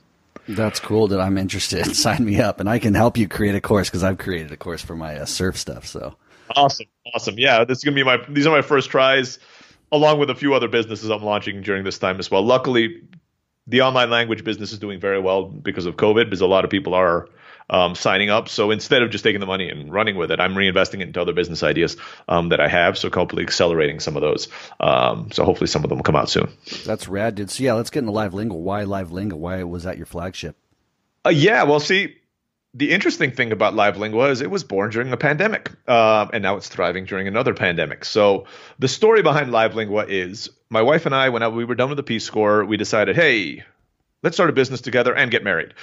That's 0.48 0.80
cool 0.80 1.08
that 1.08 1.20
I'm 1.20 1.38
interested. 1.38 1.86
Sign 1.96 2.26
me 2.26 2.40
up, 2.40 2.60
and 2.60 2.70
I 2.70 2.80
can 2.80 2.94
help 2.94 3.18
you 3.18 3.28
create 3.28 3.56
a 3.56 3.62
course 3.62 3.90
because 3.90 4.04
I've 4.04 4.18
created 4.18 4.52
a 4.52 4.58
course 4.58 4.82
for 4.82 4.96
my 4.96 5.18
uh, 5.18 5.26
surf 5.26 5.58
stuff. 5.58 5.86
So 5.86 6.16
awesome, 6.56 6.88
awesome. 7.14 7.36
Yeah, 7.38 7.66
this 7.66 7.80
is 7.80 7.84
gonna 7.84 7.96
be 7.96 8.04
my. 8.04 8.18
These 8.30 8.48
are 8.48 8.56
my 8.56 8.62
first 8.62 8.90
tries, 8.90 9.40
along 9.92 10.20
with 10.20 10.30
a 10.30 10.36
few 10.36 10.54
other 10.54 10.68
businesses 10.68 11.10
I'm 11.10 11.24
launching 11.24 11.62
during 11.62 11.84
this 11.84 12.00
time 12.00 12.20
as 12.20 12.32
well. 12.32 12.42
Luckily, 12.42 13.02
the 13.68 13.82
online 13.82 14.10
language 14.10 14.44
business 14.44 14.72
is 14.72 14.80
doing 14.80 15.00
very 15.00 15.20
well 15.20 15.46
because 15.46 15.86
of 15.86 15.96
COVID, 15.96 16.26
because 16.26 16.42
a 16.42 16.48
lot 16.48 16.64
of 16.64 16.72
people 16.72 16.94
are 16.94 17.28
um, 17.70 17.96
signing 17.96 18.30
up. 18.30 18.50
So 18.50 18.70
instead 18.72 19.02
of 19.02 19.10
just 19.10 19.24
taking 19.24 19.40
the 19.40 19.46
money 19.46 19.70
and 19.70 19.92
running 19.92 20.18
with 20.18 20.32
it, 20.32 20.40
I'm 20.40 20.54
reinvesting 20.54 20.96
it 20.96 21.04
into 21.04 21.22
other 21.22 21.34
business 21.34 21.64
ideas 21.64 21.96
um, 22.28 22.50
that 22.50 22.60
I 22.60 22.68
have. 22.68 22.98
So 22.98 23.10
hopefully 23.10 23.44
accelerating 23.44 24.00
some 24.00 24.16
of 24.16 24.22
those. 24.22 24.50
Um, 24.80 25.32
so 25.32 25.46
hopefully 25.46 25.68
some 25.68 25.84
of 25.84 25.90
them 25.90 25.98
will 25.98 26.04
come 26.04 26.16
out 26.16 26.30
soon. 26.30 26.52
That's 26.86 27.08
rad, 27.08 27.36
dude. 27.36 27.50
So 27.50 27.64
yeah, 27.64 27.74
let's 27.74 27.90
get 27.90 28.00
into 28.00 28.12
Live 28.12 28.34
Lingua. 28.34 28.58
Why 28.58 28.84
Live 28.84 29.12
Lingua? 29.12 29.38
Why 29.38 29.64
was 29.64 29.84
that 29.84 29.98
your 29.98 30.06
flagship? 30.06 30.56
Uh, 31.26 31.30
yeah, 31.30 31.64
well, 31.64 31.80
see, 31.80 32.18
the 32.74 32.92
interesting 32.92 33.32
thing 33.32 33.52
about 33.52 33.74
Live 33.74 33.98
Lingua 33.98 34.30
is 34.30 34.42
it 34.42 34.50
was 34.50 34.64
born 34.64 34.92
during 34.92 35.12
a 35.12 35.18
pandemic, 35.18 35.72
uh, 35.88 36.28
and 36.32 36.42
now 36.42 36.56
it's 36.56 36.70
thriving 36.70 37.06
during 37.06 37.28
another 37.28 37.54
pandemic. 37.54 38.06
So 38.06 38.46
the 38.80 38.88
story 38.88 39.22
behind 39.22 39.52
Live 39.52 39.76
Lingua 39.76 40.06
is 40.08 40.50
my 40.70 40.82
wife 40.82 41.06
and 41.06 41.14
I, 41.14 41.30
when 41.30 41.54
we 41.54 41.66
were 41.66 41.76
done 41.76 41.90
with 41.90 41.98
the 41.98 42.04
Peace 42.04 42.30
Corps, 42.30 42.64
we 42.64 42.78
decided, 42.78 43.18
hey, 43.18 43.64
let's 44.24 44.38
start 44.38 44.50
a 44.50 44.54
business 44.54 44.80
together 44.80 45.14
and 45.14 45.30
get 45.30 45.44
married. 45.44 45.74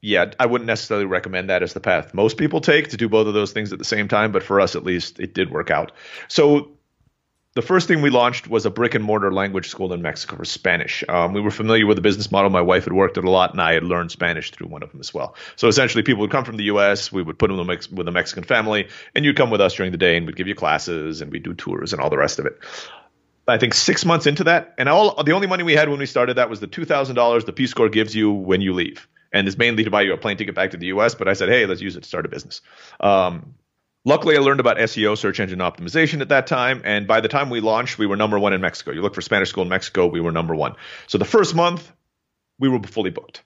Yeah, 0.00 0.32
I 0.38 0.46
wouldn't 0.46 0.66
necessarily 0.66 1.06
recommend 1.06 1.48
that 1.50 1.62
as 1.62 1.72
the 1.74 1.80
path 1.80 2.12
most 2.12 2.36
people 2.36 2.60
take 2.60 2.88
to 2.88 2.96
do 2.96 3.08
both 3.08 3.26
of 3.28 3.34
those 3.34 3.52
things 3.52 3.72
at 3.72 3.78
the 3.78 3.84
same 3.84 4.08
time, 4.08 4.32
but 4.32 4.42
for 4.42 4.60
us 4.60 4.74
at 4.76 4.84
least, 4.84 5.20
it 5.20 5.32
did 5.32 5.50
work 5.50 5.70
out. 5.70 5.92
So 6.28 6.72
the 7.56 7.62
first 7.62 7.88
thing 7.88 8.02
we 8.02 8.10
launched 8.10 8.48
was 8.48 8.66
a 8.66 8.70
brick 8.70 8.94
and 8.94 9.02
mortar 9.02 9.32
language 9.32 9.70
school 9.70 9.94
in 9.94 10.02
Mexico 10.02 10.36
for 10.36 10.44
Spanish. 10.44 11.02
Um, 11.08 11.32
we 11.32 11.40
were 11.40 11.50
familiar 11.50 11.86
with 11.86 11.96
the 11.96 12.02
business 12.02 12.30
model. 12.30 12.50
My 12.50 12.60
wife 12.60 12.84
had 12.84 12.92
worked 12.92 13.16
it 13.16 13.24
a 13.24 13.30
lot, 13.30 13.52
and 13.52 13.62
I 13.62 13.72
had 13.72 13.82
learned 13.82 14.10
Spanish 14.10 14.50
through 14.50 14.68
one 14.68 14.82
of 14.82 14.90
them 14.90 15.00
as 15.00 15.14
well. 15.14 15.34
So 15.56 15.66
essentially, 15.66 16.02
people 16.02 16.20
would 16.20 16.30
come 16.30 16.44
from 16.44 16.58
the 16.58 16.64
U.S. 16.64 17.10
We 17.10 17.22
would 17.22 17.38
put 17.38 17.48
them 17.48 17.66
with 17.66 18.08
a 18.08 18.12
Mexican 18.12 18.44
family, 18.44 18.88
and 19.14 19.24
you'd 19.24 19.38
come 19.38 19.48
with 19.48 19.62
us 19.62 19.72
during 19.72 19.90
the 19.90 19.96
day, 19.96 20.18
and 20.18 20.26
we'd 20.26 20.36
give 20.36 20.48
you 20.48 20.54
classes, 20.54 21.22
and 21.22 21.32
we'd 21.32 21.44
do 21.44 21.54
tours 21.54 21.94
and 21.94 22.02
all 22.02 22.10
the 22.10 22.18
rest 22.18 22.38
of 22.38 22.44
it. 22.44 22.58
I 23.48 23.56
think 23.56 23.72
six 23.72 24.04
months 24.04 24.26
into 24.26 24.44
that, 24.44 24.74
and 24.76 24.86
all 24.90 25.22
the 25.24 25.32
only 25.32 25.46
money 25.46 25.62
we 25.62 25.72
had 25.72 25.88
when 25.88 25.98
we 25.98 26.06
started 26.06 26.36
that 26.36 26.50
was 26.50 26.60
the 26.60 26.66
two 26.66 26.84
thousand 26.84 27.16
dollars 27.16 27.46
the 27.46 27.54
Peace 27.54 27.72
Corps 27.72 27.88
gives 27.88 28.14
you 28.14 28.32
when 28.32 28.60
you 28.60 28.74
leave, 28.74 29.08
and 29.32 29.48
it's 29.48 29.56
mainly 29.56 29.84
to 29.84 29.90
buy 29.90 30.02
you 30.02 30.12
a 30.12 30.18
plane 30.18 30.36
ticket 30.36 30.54
back 30.54 30.72
to 30.72 30.76
the 30.76 30.88
U.S. 30.88 31.14
But 31.14 31.26
I 31.26 31.32
said, 31.32 31.48
hey, 31.48 31.64
let's 31.64 31.80
use 31.80 31.96
it 31.96 32.02
to 32.02 32.08
start 32.08 32.26
a 32.26 32.28
business. 32.28 32.60
Um, 33.00 33.54
Luckily, 34.06 34.36
I 34.36 34.38
learned 34.38 34.60
about 34.60 34.76
SEO, 34.76 35.18
search 35.18 35.40
engine 35.40 35.58
optimization, 35.58 36.20
at 36.20 36.28
that 36.28 36.46
time. 36.46 36.80
And 36.84 37.08
by 37.08 37.20
the 37.20 37.26
time 37.26 37.50
we 37.50 37.58
launched, 37.58 37.98
we 37.98 38.06
were 38.06 38.14
number 38.14 38.38
one 38.38 38.52
in 38.52 38.60
Mexico. 38.60 38.92
You 38.92 39.02
look 39.02 39.16
for 39.16 39.20
Spanish 39.20 39.48
school 39.48 39.64
in 39.64 39.68
Mexico, 39.68 40.06
we 40.06 40.20
were 40.20 40.30
number 40.30 40.54
one. 40.54 40.76
So 41.08 41.18
the 41.18 41.24
first 41.24 41.56
month, 41.56 41.90
we 42.60 42.68
were 42.68 42.80
fully 42.84 43.10
booked. 43.10 43.42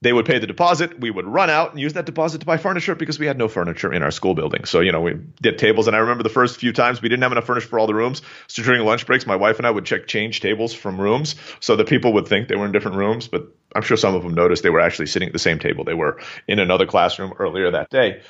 They 0.00 0.12
would 0.12 0.26
pay 0.26 0.40
the 0.40 0.48
deposit. 0.48 0.98
We 0.98 1.12
would 1.12 1.26
run 1.28 1.50
out 1.50 1.70
and 1.70 1.78
use 1.78 1.92
that 1.92 2.06
deposit 2.06 2.40
to 2.40 2.46
buy 2.46 2.56
furniture 2.56 2.96
because 2.96 3.20
we 3.20 3.26
had 3.26 3.38
no 3.38 3.46
furniture 3.46 3.92
in 3.92 4.02
our 4.02 4.10
school 4.10 4.34
building. 4.34 4.64
So, 4.64 4.80
you 4.80 4.90
know, 4.90 5.00
we 5.00 5.14
did 5.40 5.58
tables. 5.58 5.86
And 5.86 5.94
I 5.94 6.00
remember 6.00 6.24
the 6.24 6.28
first 6.28 6.58
few 6.58 6.72
times 6.72 7.00
we 7.00 7.08
didn't 7.08 7.22
have 7.22 7.30
enough 7.30 7.46
furniture 7.46 7.68
for 7.68 7.78
all 7.78 7.86
the 7.86 7.94
rooms. 7.94 8.22
So 8.48 8.64
during 8.64 8.84
lunch 8.84 9.06
breaks, 9.06 9.24
my 9.24 9.36
wife 9.36 9.58
and 9.58 9.66
I 9.68 9.70
would 9.70 9.84
check 9.84 10.08
change 10.08 10.40
tables 10.40 10.74
from 10.74 11.00
rooms 11.00 11.36
so 11.60 11.76
that 11.76 11.86
people 11.86 12.14
would 12.14 12.26
think 12.26 12.48
they 12.48 12.56
were 12.56 12.66
in 12.66 12.72
different 12.72 12.96
rooms. 12.96 13.28
But 13.28 13.54
I'm 13.76 13.82
sure 13.82 13.96
some 13.96 14.16
of 14.16 14.24
them 14.24 14.34
noticed 14.34 14.64
they 14.64 14.70
were 14.70 14.80
actually 14.80 15.06
sitting 15.06 15.28
at 15.28 15.32
the 15.32 15.38
same 15.38 15.60
table. 15.60 15.84
They 15.84 15.94
were 15.94 16.20
in 16.48 16.58
another 16.58 16.86
classroom 16.86 17.34
earlier 17.38 17.70
that 17.70 17.88
day. 17.88 18.22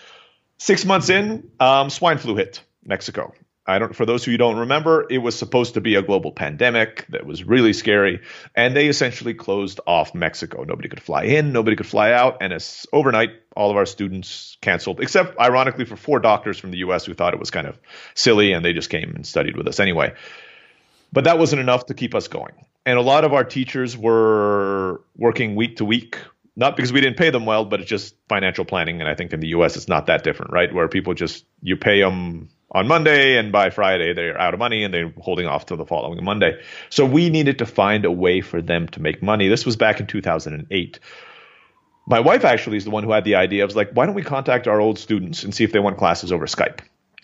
Six 0.58 0.84
months 0.84 1.10
in, 1.10 1.50
um, 1.58 1.90
swine 1.90 2.18
flu 2.18 2.36
hit 2.36 2.62
Mexico. 2.84 3.34
I 3.64 3.78
don't. 3.78 3.94
For 3.94 4.04
those 4.04 4.24
who 4.24 4.32
you 4.32 4.38
don't 4.38 4.56
remember, 4.56 5.06
it 5.08 5.18
was 5.18 5.38
supposed 5.38 5.74
to 5.74 5.80
be 5.80 5.94
a 5.94 6.02
global 6.02 6.32
pandemic 6.32 7.06
that 7.10 7.24
was 7.24 7.44
really 7.44 7.72
scary, 7.72 8.20
and 8.56 8.76
they 8.76 8.88
essentially 8.88 9.34
closed 9.34 9.78
off 9.86 10.16
Mexico. 10.16 10.64
Nobody 10.64 10.88
could 10.88 11.00
fly 11.00 11.24
in, 11.24 11.52
nobody 11.52 11.76
could 11.76 11.86
fly 11.86 12.10
out, 12.10 12.38
and 12.40 12.52
as 12.52 12.86
overnight, 12.92 13.30
all 13.56 13.70
of 13.70 13.76
our 13.76 13.86
students 13.86 14.58
canceled, 14.60 15.00
except 15.00 15.38
ironically 15.38 15.84
for 15.84 15.94
four 15.96 16.18
doctors 16.18 16.58
from 16.58 16.72
the 16.72 16.78
U.S. 16.78 17.04
who 17.04 17.14
thought 17.14 17.34
it 17.34 17.40
was 17.40 17.52
kind 17.52 17.68
of 17.68 17.78
silly, 18.14 18.52
and 18.52 18.64
they 18.64 18.72
just 18.72 18.90
came 18.90 19.14
and 19.14 19.24
studied 19.24 19.56
with 19.56 19.68
us 19.68 19.78
anyway. 19.78 20.12
But 21.12 21.24
that 21.24 21.38
wasn't 21.38 21.60
enough 21.60 21.86
to 21.86 21.94
keep 21.94 22.16
us 22.16 22.26
going. 22.26 22.54
and 22.84 22.98
a 22.98 23.02
lot 23.02 23.24
of 23.24 23.32
our 23.32 23.44
teachers 23.44 23.96
were 23.96 25.02
working 25.16 25.54
week 25.54 25.76
to 25.76 25.84
week 25.84 26.18
not 26.54 26.76
because 26.76 26.92
we 26.92 27.00
didn't 27.00 27.16
pay 27.16 27.30
them 27.30 27.46
well 27.46 27.64
but 27.64 27.80
it's 27.80 27.88
just 27.88 28.14
financial 28.28 28.64
planning 28.64 29.00
and 29.00 29.08
i 29.08 29.14
think 29.14 29.32
in 29.32 29.40
the 29.40 29.48
us 29.48 29.76
it's 29.76 29.88
not 29.88 30.06
that 30.06 30.22
different 30.22 30.52
right 30.52 30.72
where 30.72 30.88
people 30.88 31.14
just 31.14 31.44
you 31.62 31.76
pay 31.76 32.00
them 32.00 32.48
on 32.70 32.86
monday 32.86 33.36
and 33.36 33.52
by 33.52 33.70
friday 33.70 34.12
they're 34.12 34.40
out 34.40 34.54
of 34.54 34.58
money 34.58 34.84
and 34.84 34.92
they're 34.92 35.12
holding 35.18 35.46
off 35.46 35.66
till 35.66 35.76
the 35.76 35.86
following 35.86 36.22
monday 36.24 36.60
so 36.90 37.04
we 37.04 37.30
needed 37.30 37.58
to 37.58 37.66
find 37.66 38.04
a 38.04 38.10
way 38.10 38.40
for 38.40 38.60
them 38.62 38.86
to 38.88 39.00
make 39.00 39.22
money 39.22 39.48
this 39.48 39.66
was 39.66 39.76
back 39.76 40.00
in 40.00 40.06
2008 40.06 40.98
my 42.06 42.20
wife 42.20 42.44
actually 42.44 42.76
is 42.76 42.84
the 42.84 42.90
one 42.90 43.04
who 43.04 43.12
had 43.12 43.24
the 43.24 43.36
idea. 43.36 43.62
I 43.62 43.64
was 43.64 43.76
like, 43.76 43.92
why 43.92 44.06
don't 44.06 44.14
we 44.14 44.22
contact 44.22 44.66
our 44.66 44.80
old 44.80 44.98
students 44.98 45.44
and 45.44 45.54
see 45.54 45.64
if 45.64 45.72
they 45.72 45.78
want 45.78 45.98
classes 45.98 46.32
over 46.32 46.46
Skype 46.46 46.80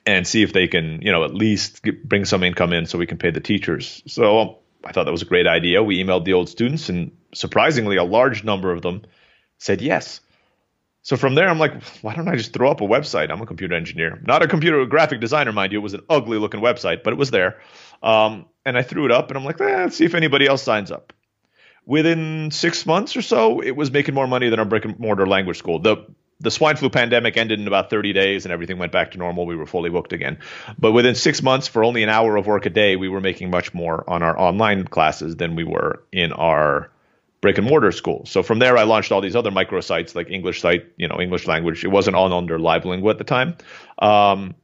and 0.06 0.26
see 0.26 0.42
if 0.42 0.52
they 0.52 0.68
can, 0.68 1.02
you 1.02 1.12
know, 1.12 1.24
at 1.24 1.34
least 1.34 1.82
get, 1.82 2.08
bring 2.08 2.24
some 2.24 2.42
income 2.42 2.72
in 2.72 2.86
so 2.86 2.98
we 2.98 3.06
can 3.06 3.18
pay 3.18 3.30
the 3.30 3.40
teachers. 3.40 4.02
So 4.06 4.38
um, 4.38 4.54
I 4.84 4.92
thought 4.92 5.04
that 5.04 5.12
was 5.12 5.22
a 5.22 5.26
great 5.26 5.46
idea. 5.46 5.82
We 5.82 6.02
emailed 6.02 6.24
the 6.24 6.32
old 6.34 6.48
students, 6.48 6.88
and 6.88 7.12
surprisingly, 7.34 7.96
a 7.96 8.04
large 8.04 8.44
number 8.44 8.72
of 8.72 8.82
them 8.82 9.02
said 9.58 9.80
yes. 9.80 10.20
So 11.02 11.16
from 11.16 11.34
there, 11.34 11.48
I'm 11.48 11.58
like, 11.58 11.82
why 12.02 12.14
don't 12.14 12.28
I 12.28 12.36
just 12.36 12.52
throw 12.52 12.70
up 12.70 12.80
a 12.80 12.84
website? 12.84 13.30
I'm 13.30 13.40
a 13.40 13.46
computer 13.46 13.74
engineer, 13.74 14.20
not 14.24 14.42
a 14.42 14.48
computer 14.48 14.84
graphic 14.86 15.20
designer, 15.20 15.52
mind 15.52 15.72
you. 15.72 15.78
It 15.78 15.82
was 15.82 15.94
an 15.94 16.02
ugly 16.08 16.38
looking 16.38 16.60
website, 16.60 17.02
but 17.02 17.12
it 17.12 17.16
was 17.16 17.30
there. 17.30 17.60
Um, 18.02 18.46
and 18.64 18.76
I 18.76 18.82
threw 18.82 19.06
it 19.06 19.12
up, 19.12 19.30
and 19.30 19.38
I'm 19.38 19.44
like, 19.44 19.60
eh, 19.60 19.84
let's 19.84 19.96
see 19.96 20.04
if 20.04 20.14
anybody 20.14 20.46
else 20.46 20.62
signs 20.62 20.90
up 20.90 21.12
within 21.88 22.50
six 22.50 22.84
months 22.84 23.16
or 23.16 23.22
so, 23.22 23.60
it 23.60 23.70
was 23.74 23.90
making 23.90 24.14
more 24.14 24.26
money 24.26 24.50
than 24.50 24.58
our 24.58 24.66
brick 24.66 24.84
and 24.84 25.00
mortar 25.00 25.26
language 25.26 25.56
school. 25.56 25.80
The 25.80 26.06
the 26.40 26.52
swine 26.52 26.76
flu 26.76 26.88
pandemic 26.88 27.36
ended 27.36 27.58
in 27.58 27.66
about 27.66 27.90
30 27.90 28.12
days 28.12 28.44
and 28.44 28.52
everything 28.52 28.78
went 28.78 28.92
back 28.92 29.10
to 29.10 29.18
normal. 29.18 29.44
We 29.44 29.56
were 29.56 29.66
fully 29.66 29.90
booked 29.90 30.12
again. 30.12 30.38
But 30.78 30.92
within 30.92 31.16
six 31.16 31.42
months, 31.42 31.66
for 31.66 31.82
only 31.82 32.04
an 32.04 32.10
hour 32.10 32.36
of 32.36 32.46
work 32.46 32.64
a 32.64 32.70
day, 32.70 32.94
we 32.94 33.08
were 33.08 33.20
making 33.20 33.50
much 33.50 33.74
more 33.74 34.08
on 34.08 34.22
our 34.22 34.38
online 34.38 34.84
classes 34.84 35.34
than 35.34 35.56
we 35.56 35.64
were 35.64 36.04
in 36.12 36.32
our 36.32 36.92
brick 37.40 37.58
and 37.58 37.66
mortar 37.66 37.92
school. 37.92 38.24
So 38.26 38.42
from 38.42 38.58
there, 38.58 38.76
I 38.76 38.82
launched 38.82 39.12
all 39.12 39.20
these 39.20 39.36
other 39.36 39.50
micro 39.50 39.80
sites 39.80 40.14
like 40.14 40.30
English 40.30 40.60
site, 40.60 40.86
you 40.96 41.08
know, 41.08 41.20
English 41.20 41.46
language. 41.46 41.84
It 41.84 41.88
wasn't 41.88 42.16
all 42.16 42.32
under 42.32 42.58
Live 42.58 42.84
Lingua 42.84 43.10
at 43.10 43.18
the 43.18 43.24
time. 43.24 43.56
Um, 43.98 44.54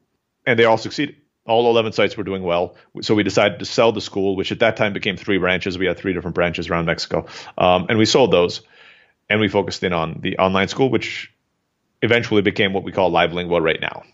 and 0.46 0.58
they 0.58 0.64
all 0.64 0.78
succeeded 0.78 1.16
all 1.46 1.70
11 1.70 1.92
sites 1.92 2.16
were 2.16 2.24
doing 2.24 2.42
well. 2.42 2.76
So 3.02 3.14
we 3.14 3.22
decided 3.22 3.58
to 3.58 3.64
sell 3.66 3.92
the 3.92 4.00
school, 4.00 4.34
which 4.34 4.50
at 4.50 4.60
that 4.60 4.76
time 4.76 4.92
became 4.92 5.16
three 5.16 5.38
branches. 5.38 5.76
We 5.76 5.86
had 5.86 5.98
three 5.98 6.14
different 6.14 6.34
branches 6.34 6.70
around 6.70 6.86
Mexico. 6.86 7.26
Um, 7.58 7.86
and 7.88 7.98
we 7.98 8.06
sold 8.06 8.32
those 8.32 8.62
and 9.28 9.40
we 9.40 9.48
focused 9.48 9.82
in 9.82 9.92
on 9.92 10.20
the 10.22 10.38
online 10.38 10.68
school, 10.68 10.90
which 10.90 11.32
eventually 12.02 12.42
became 12.42 12.72
what 12.72 12.82
we 12.84 12.92
call 12.92 13.10
Live 13.10 13.32
Lingua 13.32 13.60
right 13.60 13.80
now. 13.80 14.04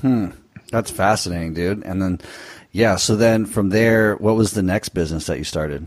Hmm. 0.00 0.28
That's 0.70 0.90
fascinating, 0.90 1.54
dude. 1.54 1.82
And 1.82 2.00
then, 2.00 2.20
yeah. 2.70 2.96
So 2.96 3.16
then 3.16 3.44
from 3.44 3.70
there, 3.70 4.14
what 4.16 4.36
was 4.36 4.52
the 4.52 4.62
next 4.62 4.90
business 4.90 5.26
that 5.26 5.38
you 5.38 5.44
started 5.44 5.86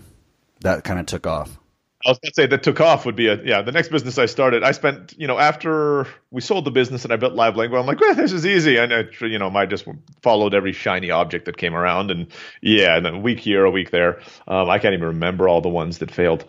that 0.62 0.84
kind 0.84 1.00
of 1.00 1.06
took 1.06 1.28
off? 1.28 1.58
I 2.06 2.10
was 2.10 2.20
going 2.20 2.30
to 2.30 2.36
say 2.36 2.46
that 2.46 2.62
took 2.62 2.80
off 2.82 3.06
would 3.08 3.16
be 3.16 3.28
a 3.28 3.42
yeah. 3.44 3.64
The 3.64 3.72
next 3.72 3.90
business 3.90 4.20
I 4.20 4.28
started, 4.28 4.64
I 4.64 4.74
spent 4.74 5.16
you 5.18 5.26
know 5.26 5.40
after 5.40 6.08
we 6.30 6.40
sold 6.40 6.64
the 6.64 6.72
business 6.72 7.04
and 7.04 7.12
I 7.12 7.16
built 7.16 7.34
Live 7.34 7.58
Lingua, 7.58 7.80
I'm 7.80 7.88
like, 7.88 8.00
well, 8.00 8.14
this 8.14 8.32
is 8.32 8.46
easy, 8.46 8.78
and 8.78 8.94
I, 8.94 9.06
you 9.22 9.40
know, 9.40 9.50
I 9.50 9.66
just 9.66 9.86
followed 10.22 10.54
every 10.54 10.72
shiny 10.72 11.10
object 11.10 11.46
that 11.46 11.58
came 11.58 11.74
around, 11.74 12.12
and 12.12 12.28
yeah, 12.62 12.96
and 12.96 13.08
a 13.08 13.18
week 13.18 13.40
here, 13.40 13.66
a 13.66 13.72
week 13.72 13.90
there. 13.90 14.22
Um, 14.48 14.70
I 14.70 14.78
can't 14.78 14.94
even 14.94 15.08
remember 15.08 15.50
all 15.50 15.62
the 15.62 15.70
ones 15.70 15.98
that 15.98 16.12
failed. 16.12 16.46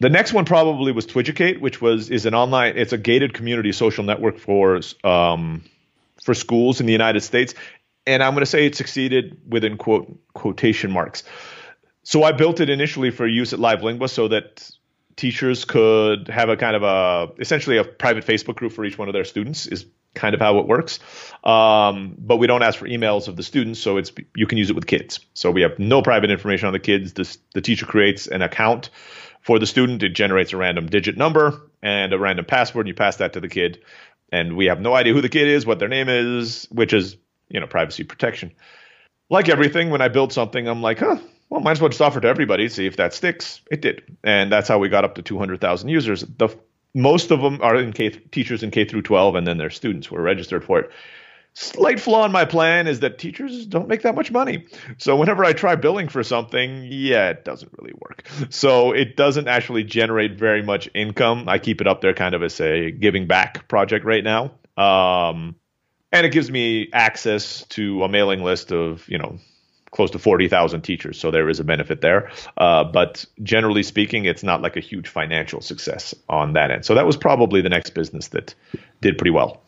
The 0.00 0.08
next 0.08 0.32
one 0.32 0.46
probably 0.46 0.92
was 0.92 1.06
Twiducate, 1.06 1.60
which 1.60 1.82
was 1.82 2.08
is 2.08 2.24
an 2.24 2.34
online, 2.34 2.78
it's 2.78 2.94
a 2.94 2.98
gated 2.98 3.34
community 3.34 3.72
social 3.72 4.04
network 4.04 4.38
for 4.38 4.80
um, 5.04 5.62
for 6.22 6.32
schools 6.32 6.80
in 6.80 6.86
the 6.86 6.92
United 6.92 7.20
States, 7.20 7.52
and 8.06 8.22
I'm 8.22 8.32
going 8.32 8.40
to 8.40 8.46
say 8.46 8.64
it 8.64 8.76
succeeded 8.76 9.38
within 9.46 9.76
quote 9.76 10.18
quotation 10.32 10.90
marks. 10.90 11.24
So 12.08 12.22
I 12.22 12.32
built 12.32 12.58
it 12.60 12.70
initially 12.70 13.10
for 13.10 13.26
use 13.26 13.52
at 13.52 13.58
Live 13.58 13.82
Lingua 13.82 14.08
so 14.08 14.28
that 14.28 14.70
teachers 15.16 15.66
could 15.66 16.28
have 16.28 16.48
a 16.48 16.56
kind 16.56 16.74
of 16.74 16.82
a 16.82 17.30
essentially 17.38 17.76
a 17.76 17.84
private 17.84 18.24
Facebook 18.24 18.56
group 18.56 18.72
for 18.72 18.82
each 18.86 18.96
one 18.96 19.10
of 19.10 19.12
their 19.12 19.26
students 19.26 19.66
is 19.66 19.84
kind 20.14 20.34
of 20.34 20.40
how 20.40 20.58
it 20.58 20.66
works. 20.66 21.00
Um, 21.44 22.14
but 22.16 22.38
we 22.38 22.46
don't 22.46 22.62
ask 22.62 22.78
for 22.78 22.88
emails 22.88 23.28
of 23.28 23.36
the 23.36 23.42
students, 23.42 23.78
so 23.78 23.98
it's 23.98 24.10
you 24.34 24.46
can 24.46 24.56
use 24.56 24.70
it 24.70 24.72
with 24.72 24.86
kids. 24.86 25.20
So 25.34 25.50
we 25.50 25.60
have 25.60 25.78
no 25.78 26.00
private 26.00 26.30
information 26.30 26.66
on 26.66 26.72
the 26.72 26.78
kids. 26.78 27.12
This, 27.12 27.36
the 27.52 27.60
teacher 27.60 27.84
creates 27.84 28.26
an 28.26 28.40
account 28.40 28.88
for 29.42 29.58
the 29.58 29.66
student. 29.66 30.02
It 30.02 30.14
generates 30.14 30.54
a 30.54 30.56
random 30.56 30.86
digit 30.86 31.18
number 31.18 31.60
and 31.82 32.14
a 32.14 32.18
random 32.18 32.46
password, 32.46 32.86
and 32.86 32.88
you 32.88 32.94
pass 32.94 33.16
that 33.16 33.34
to 33.34 33.40
the 33.40 33.50
kid. 33.50 33.84
And 34.32 34.56
we 34.56 34.64
have 34.64 34.80
no 34.80 34.94
idea 34.94 35.12
who 35.12 35.20
the 35.20 35.28
kid 35.28 35.46
is, 35.46 35.66
what 35.66 35.78
their 35.78 35.88
name 35.88 36.08
is, 36.08 36.66
which 36.70 36.94
is 36.94 37.18
you 37.50 37.60
know 37.60 37.66
privacy 37.66 38.02
protection. 38.02 38.52
Like 39.28 39.50
everything, 39.50 39.90
when 39.90 40.00
I 40.00 40.08
build 40.08 40.32
something, 40.32 40.66
I'm 40.66 40.80
like, 40.80 41.00
huh, 41.00 41.18
well, 41.50 41.60
might 41.60 41.72
as 41.72 41.80
well 41.80 41.88
just 41.88 42.02
offer 42.02 42.20
to 42.20 42.28
everybody, 42.28 42.68
see 42.68 42.86
if 42.86 42.96
that 42.96 43.14
sticks. 43.14 43.60
It 43.70 43.80
did, 43.80 44.16
and 44.22 44.52
that's 44.52 44.68
how 44.68 44.78
we 44.78 44.88
got 44.88 45.04
up 45.04 45.14
to 45.16 45.22
200,000 45.22 45.88
users. 45.88 46.22
The 46.22 46.48
most 46.94 47.30
of 47.30 47.40
them 47.40 47.60
are 47.62 47.76
in 47.76 47.92
K 47.92 48.10
teachers 48.10 48.62
in 48.62 48.70
K 48.70 48.84
through 48.84 49.02
12, 49.02 49.34
and 49.34 49.46
then 49.46 49.58
their 49.58 49.70
students 49.70 50.06
who 50.06 50.16
are 50.16 50.22
registered 50.22 50.64
for 50.64 50.80
it. 50.80 50.90
Slight 51.54 51.98
flaw 51.98 52.24
in 52.24 52.30
my 52.30 52.44
plan 52.44 52.86
is 52.86 53.00
that 53.00 53.18
teachers 53.18 53.66
don't 53.66 53.88
make 53.88 54.02
that 54.02 54.14
much 54.14 54.30
money. 54.30 54.66
So 54.98 55.16
whenever 55.16 55.44
I 55.44 55.52
try 55.52 55.74
billing 55.74 56.08
for 56.08 56.22
something, 56.22 56.86
yeah, 56.88 57.30
it 57.30 57.44
doesn't 57.44 57.72
really 57.78 57.94
work. 57.98 58.28
So 58.50 58.92
it 58.92 59.16
doesn't 59.16 59.48
actually 59.48 59.82
generate 59.82 60.38
very 60.38 60.62
much 60.62 60.88
income. 60.94 61.48
I 61.48 61.58
keep 61.58 61.80
it 61.80 61.88
up 61.88 62.00
there 62.00 62.14
kind 62.14 62.34
of 62.34 62.44
as 62.44 62.60
a 62.60 62.92
giving 62.92 63.26
back 63.26 63.66
project 63.66 64.04
right 64.04 64.22
now. 64.22 64.52
Um, 64.76 65.56
and 66.12 66.24
it 66.24 66.30
gives 66.30 66.48
me 66.48 66.90
access 66.92 67.64
to 67.70 68.04
a 68.04 68.08
mailing 68.08 68.44
list 68.44 68.70
of, 68.70 69.08
you 69.08 69.18
know, 69.18 69.38
close 69.98 70.12
to 70.12 70.18
40,000 70.20 70.82
teachers, 70.82 71.18
so 71.18 71.32
there 71.32 71.48
is 71.48 71.58
a 71.58 71.64
benefit 71.64 72.00
there. 72.00 72.30
Uh, 72.56 72.84
but 72.84 73.26
generally 73.42 73.82
speaking, 73.82 74.26
it's 74.26 74.44
not 74.44 74.62
like 74.62 74.76
a 74.76 74.80
huge 74.80 75.08
financial 75.08 75.60
success 75.60 76.14
on 76.28 76.52
that 76.52 76.70
end. 76.70 76.84
So 76.84 76.94
that 76.94 77.04
was 77.04 77.16
probably 77.16 77.62
the 77.62 77.68
next 77.68 77.90
business 77.94 78.28
that 78.28 78.54
did 79.00 79.18
pretty 79.18 79.32
well. 79.32 79.60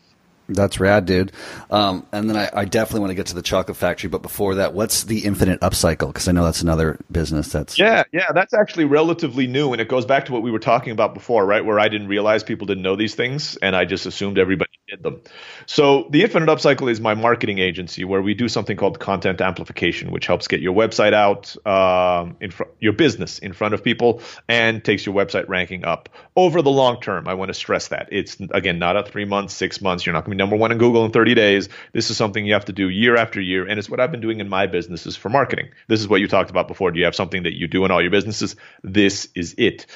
That's 0.47 0.79
rad, 0.79 1.05
dude. 1.07 1.33
Um, 1.69 2.07
and 2.12 2.31
then 2.31 2.37
I, 2.37 2.49
I, 2.53 2.64
definitely 2.64 3.01
want 3.01 3.11
to 3.11 3.14
get 3.16 3.27
to 3.27 3.35
the 3.35 3.43
chocolate 3.43 3.77
factory, 3.77 4.09
but 4.09 4.23
before 4.23 4.57
that, 4.57 4.73
what's 4.73 5.03
the 5.03 5.25
infinite 5.25 5.61
upcycle? 5.62 6.09
Because 6.09 6.29
I 6.29 6.33
know 6.33 6.45
that's 6.45 6.62
another 6.62 6.99
business 7.11 7.49
that's 7.49 7.77
yeah, 7.77 8.05
yeah, 8.12 8.31
that's 8.33 8.55
actually 8.55 8.85
relatively 8.85 9.49
new, 9.49 9.73
and 9.73 9.81
it 9.81 9.88
goes 9.88 10.07
back 10.07 10.27
to 10.27 10.33
what 10.33 10.43
we 10.43 10.53
were 10.53 10.61
talking 10.61 10.93
about 10.93 11.14
before, 11.14 11.45
right? 11.45 11.64
Where 11.64 11.81
I 11.81 11.88
didn't 11.88 12.09
realize 12.09 12.45
people 12.45 12.69
didn't 12.69 12.85
know 12.85 12.97
these 12.97 13.16
things, 13.16 13.57
and 13.57 13.75
I 13.75 13.85
just 13.85 14.07
assumed 14.07 14.38
everybody 14.38 14.71
did 14.90 15.03
them. 15.03 15.22
So 15.66 16.09
the 16.11 16.22
infinite 16.22 16.48
upcycle 16.48 16.90
is 16.90 17.00
my 17.00 17.14
marketing 17.14 17.59
agency, 17.59 18.05
where 18.05 18.20
we 18.20 18.35
do 18.35 18.48
something 18.48 18.76
called 18.76 18.98
content 18.98 19.40
amplification, 19.40 20.11
which 20.11 20.26
helps 20.26 20.48
get 20.48 20.61
your 20.61 20.74
website 20.74 21.12
out 21.14 21.55
um, 21.66 22.37
in 22.40 22.50
front, 22.50 22.72
your 22.81 22.92
business 22.92 23.38
in 23.38 23.53
front 23.53 23.74
of 23.74 23.85
people, 23.85 24.20
and 24.48 24.85
takes 24.85 25.07
your 25.07 25.14
website 25.14 25.48
ranking 25.48 25.85
up 25.85 26.09
over 26.37 26.61
the 26.61 26.70
long 26.70 27.00
term. 27.00 27.29
I 27.29 27.35
want 27.35 27.48
to 27.48 27.55
stress 27.55 27.88
that 27.88 28.09
it's 28.11 28.37
again 28.50 28.79
not 28.79 28.96
a 28.96 29.03
three 29.03 29.24
months, 29.24 29.55
six 29.55 29.81
months. 29.81 30.05
You're 30.05 30.12
not 30.12 30.24
going 30.24 30.33
to 30.33 30.37
be 30.37 30.38
number 30.38 30.57
one 30.57 30.72
in 30.72 30.79
Google 30.79 31.05
in 31.05 31.12
30 31.12 31.35
days. 31.35 31.68
This 31.92 32.11
is 32.11 32.16
something 32.16 32.44
you 32.44 32.55
have 32.55 32.66
to 32.66 32.72
do 32.72 32.88
year 32.88 33.16
after 33.16 33.40
year. 33.40 33.66
And 33.66 33.79
it's 33.79 33.88
what 33.88 34.00
I've 34.00 34.11
been 34.11 34.20
doing 34.20 34.40
in 34.40 34.48
my 34.48 34.66
businesses 34.66 35.16
for 35.16 35.29
marketing. 35.29 35.70
This 35.88 36.00
is 36.00 36.09
what 36.09 36.20
you 36.20 36.29
talked 36.29 36.50
about 36.50 36.68
before. 36.68 36.90
Do 36.90 36.98
you 36.98 37.05
have 37.05 37.14
something 37.14 37.44
that 37.44 37.57
you 37.57 37.68
do 37.68 37.85
in 37.85 37.90
all 37.90 38.03
your 38.03 38.11
businesses? 38.11 38.57
This 38.83 39.29
is 39.35 39.55
it. 39.57 39.87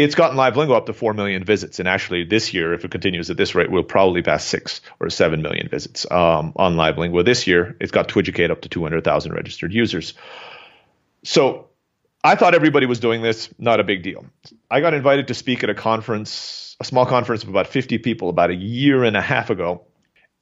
It's 0.00 0.14
gotten 0.14 0.36
Live 0.36 0.56
Lingua 0.56 0.78
up 0.78 0.86
to 0.86 0.94
4 0.94 1.12
million 1.12 1.44
visits. 1.44 1.78
And 1.78 1.86
actually, 1.86 2.24
this 2.24 2.54
year, 2.54 2.72
if 2.72 2.84
it 2.86 2.90
continues 2.90 3.28
at 3.28 3.36
this 3.36 3.54
rate, 3.54 3.70
we'll 3.70 3.82
probably 3.82 4.22
pass 4.22 4.44
6 4.46 4.80
or 4.98 5.10
7 5.10 5.42
million 5.42 5.68
visits 5.68 6.10
um, 6.10 6.54
on 6.56 6.76
Live 6.76 6.96
Lingua. 6.96 7.22
This 7.22 7.46
year, 7.46 7.76
it's 7.80 7.92
got 7.92 8.08
Twiducate 8.08 8.50
up 8.50 8.62
to 8.62 8.70
200,000 8.70 9.32
registered 9.32 9.74
users. 9.74 10.14
So 11.22 11.68
I 12.24 12.34
thought 12.34 12.54
everybody 12.54 12.86
was 12.86 12.98
doing 12.98 13.20
this, 13.20 13.50
not 13.58 13.78
a 13.78 13.84
big 13.84 14.02
deal. 14.02 14.24
I 14.70 14.80
got 14.80 14.94
invited 14.94 15.28
to 15.28 15.34
speak 15.34 15.64
at 15.64 15.70
a 15.70 15.74
conference 15.74 16.70
a 16.80 16.84
small 16.84 17.06
conference 17.06 17.42
of 17.42 17.50
about 17.50 17.66
50 17.66 17.98
people 17.98 18.30
about 18.30 18.50
a 18.50 18.54
year 18.54 19.04
and 19.04 19.16
a 19.16 19.20
half 19.20 19.50
ago. 19.50 19.82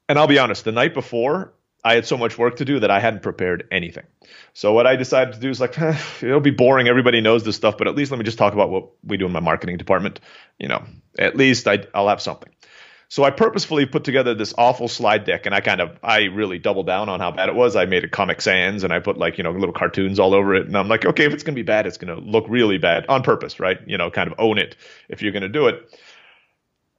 And 0.08 0.18
I'll 0.18 0.28
be 0.28 0.38
honest, 0.38 0.64
the 0.64 0.72
night 0.72 0.94
before, 0.94 1.52
I 1.84 1.94
had 1.94 2.06
so 2.06 2.16
much 2.16 2.36
work 2.36 2.56
to 2.56 2.64
do 2.64 2.80
that 2.80 2.90
I 2.90 3.00
hadn't 3.00 3.22
prepared 3.22 3.68
anything. 3.70 4.04
So 4.52 4.72
what 4.72 4.86
I 4.86 4.96
decided 4.96 5.34
to 5.34 5.40
do 5.40 5.48
is 5.48 5.60
like, 5.60 5.78
it'll 6.22 6.40
be 6.40 6.50
boring. 6.50 6.88
Everybody 6.88 7.20
knows 7.20 7.44
this 7.44 7.56
stuff, 7.56 7.78
but 7.78 7.86
at 7.86 7.94
least 7.94 8.10
let 8.10 8.18
me 8.18 8.24
just 8.24 8.38
talk 8.38 8.52
about 8.52 8.70
what 8.70 8.90
we 9.04 9.16
do 9.16 9.26
in 9.26 9.32
my 9.32 9.40
marketing 9.40 9.76
department. 9.76 10.20
You 10.58 10.68
know, 10.68 10.84
at 11.18 11.36
least 11.36 11.68
I, 11.68 11.84
I'll 11.94 12.08
have 12.08 12.20
something. 12.20 12.52
So 13.10 13.24
I 13.24 13.30
purposefully 13.30 13.86
put 13.86 14.04
together 14.04 14.34
this 14.34 14.52
awful 14.58 14.86
slide 14.86 15.24
deck, 15.24 15.46
and 15.46 15.54
I 15.54 15.60
kind 15.60 15.80
of, 15.80 15.98
I 16.02 16.24
really 16.24 16.58
doubled 16.58 16.86
down 16.86 17.08
on 17.08 17.20
how 17.20 17.30
bad 17.30 17.48
it 17.48 17.54
was. 17.54 17.74
I 17.74 17.86
made 17.86 18.04
it 18.04 18.10
Comic 18.12 18.42
Sans, 18.42 18.84
and 18.84 18.92
I 18.92 18.98
put 18.98 19.16
like 19.16 19.38
you 19.38 19.44
know 19.44 19.50
little 19.52 19.72
cartoons 19.72 20.18
all 20.18 20.34
over 20.34 20.54
it, 20.54 20.66
and 20.66 20.76
I'm 20.76 20.88
like, 20.88 21.06
okay, 21.06 21.24
if 21.24 21.32
it's 21.32 21.42
gonna 21.42 21.54
be 21.54 21.62
bad, 21.62 21.86
it's 21.86 21.96
gonna 21.96 22.16
look 22.16 22.44
really 22.48 22.76
bad 22.76 23.06
on 23.08 23.22
purpose, 23.22 23.60
right? 23.60 23.78
You 23.86 23.96
know, 23.96 24.10
kind 24.10 24.30
of 24.30 24.38
own 24.38 24.58
it 24.58 24.76
if 25.08 25.22
you're 25.22 25.32
gonna 25.32 25.48
do 25.48 25.68
it. 25.68 25.98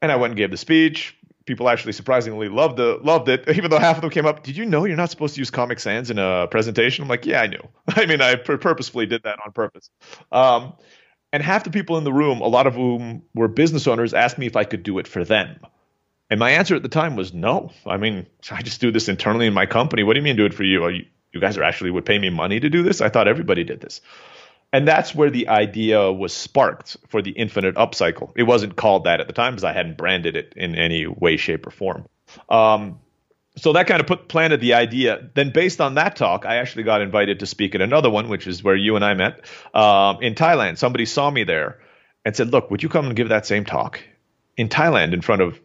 And 0.01 0.11
I 0.11 0.15
went 0.15 0.31
and 0.31 0.37
gave 0.37 0.49
the 0.49 0.57
speech. 0.57 1.15
People 1.49 1.67
actually 1.67 1.93
surprisingly 1.93 2.47
loved 2.47 2.77
the 2.77 2.99
loved 3.01 3.27
it, 3.27 3.49
even 3.49 3.71
though 3.71 3.79
half 3.79 3.95
of 3.95 4.01
them 4.01 4.11
came 4.11 4.27
up. 4.27 4.43
Did 4.43 4.55
you 4.55 4.65
know 4.65 4.85
you're 4.85 4.95
not 4.95 5.09
supposed 5.09 5.33
to 5.33 5.41
use 5.41 5.49
Comic 5.49 5.79
Sans 5.79 6.11
in 6.11 6.19
a 6.19 6.45
presentation? 6.45 7.01
I'm 7.01 7.09
like, 7.09 7.25
yeah, 7.25 7.41
I 7.41 7.47
knew. 7.47 7.67
I 7.87 8.05
mean, 8.05 8.21
I 8.21 8.35
purposefully 8.35 9.07
did 9.07 9.23
that 9.23 9.39
on 9.43 9.51
purpose. 9.51 9.89
Um, 10.31 10.73
and 11.33 11.41
half 11.41 11.63
the 11.63 11.71
people 11.71 11.97
in 11.97 12.03
the 12.03 12.13
room, 12.13 12.41
a 12.41 12.47
lot 12.47 12.67
of 12.67 12.75
whom 12.75 13.23
were 13.33 13.47
business 13.47 13.87
owners, 13.87 14.13
asked 14.13 14.37
me 14.37 14.45
if 14.45 14.55
I 14.55 14.63
could 14.63 14.83
do 14.83 14.99
it 14.99 15.07
for 15.07 15.23
them. 15.23 15.59
And 16.29 16.39
my 16.39 16.51
answer 16.51 16.75
at 16.75 16.83
the 16.83 16.87
time 16.87 17.15
was 17.15 17.33
no. 17.33 17.71
I 17.83 17.97
mean, 17.97 18.27
I 18.51 18.61
just 18.61 18.79
do 18.79 18.91
this 18.91 19.09
internally 19.09 19.47
in 19.47 19.53
my 19.55 19.65
company. 19.65 20.03
What 20.03 20.13
do 20.13 20.19
you 20.19 20.23
mean 20.23 20.35
do 20.35 20.45
it 20.45 20.53
for 20.53 20.63
you? 20.63 20.87
you 20.89 21.05
you 21.33 21.39
guys 21.39 21.57
are 21.57 21.63
actually 21.63 21.89
would 21.89 22.05
pay 22.05 22.19
me 22.19 22.29
money 22.29 22.59
to 22.59 22.69
do 22.69 22.83
this. 22.83 23.01
I 23.01 23.09
thought 23.09 23.27
everybody 23.27 23.63
did 23.63 23.81
this. 23.81 24.01
And 24.71 24.87
that's 24.87 25.15
where 25.15 25.31
the 25.31 25.47
idea 25.47 26.11
was 26.11 26.33
sparked 26.33 26.97
for 27.07 27.21
the 27.21 27.31
infinite 27.31 27.75
upcycle. 27.75 28.31
It 28.35 28.43
wasn't 28.43 28.75
called 28.75 29.05
that 29.05 29.19
at 29.19 29.27
the 29.27 29.33
time 29.33 29.53
because 29.53 29.63
I 29.63 29.73
hadn't 29.73 29.97
branded 29.97 30.35
it 30.35 30.53
in 30.55 30.75
any 30.75 31.07
way, 31.07 31.37
shape, 31.37 31.65
or 31.65 31.71
form. 31.71 32.07
Um, 32.49 32.99
so 33.57 33.73
that 33.73 33.87
kind 33.87 33.99
of 33.99 34.07
put 34.07 34.27
planted 34.27 34.61
the 34.61 34.75
idea. 34.75 35.29
Then, 35.33 35.51
based 35.51 35.81
on 35.81 35.95
that 35.95 36.15
talk, 36.15 36.45
I 36.45 36.57
actually 36.57 36.83
got 36.83 37.01
invited 37.01 37.39
to 37.39 37.45
speak 37.45 37.75
at 37.75 37.81
another 37.81 38.09
one, 38.09 38.29
which 38.29 38.47
is 38.47 38.63
where 38.63 38.75
you 38.75 38.95
and 38.95 39.03
I 39.03 39.15
met 39.15 39.45
um, 39.73 40.21
in 40.21 40.35
Thailand. 40.35 40.77
Somebody 40.77 41.05
saw 41.05 41.29
me 41.29 41.43
there 41.43 41.79
and 42.23 42.35
said, 42.35 42.51
"Look, 42.51 42.69
would 42.69 42.83
you 42.83 42.89
come 42.89 43.07
and 43.07 43.15
give 43.15 43.29
that 43.29 43.47
same 43.47 43.65
talk 43.65 44.01
in 44.55 44.69
Thailand 44.69 45.13
in 45.13 45.21
front 45.21 45.41
of 45.41 45.59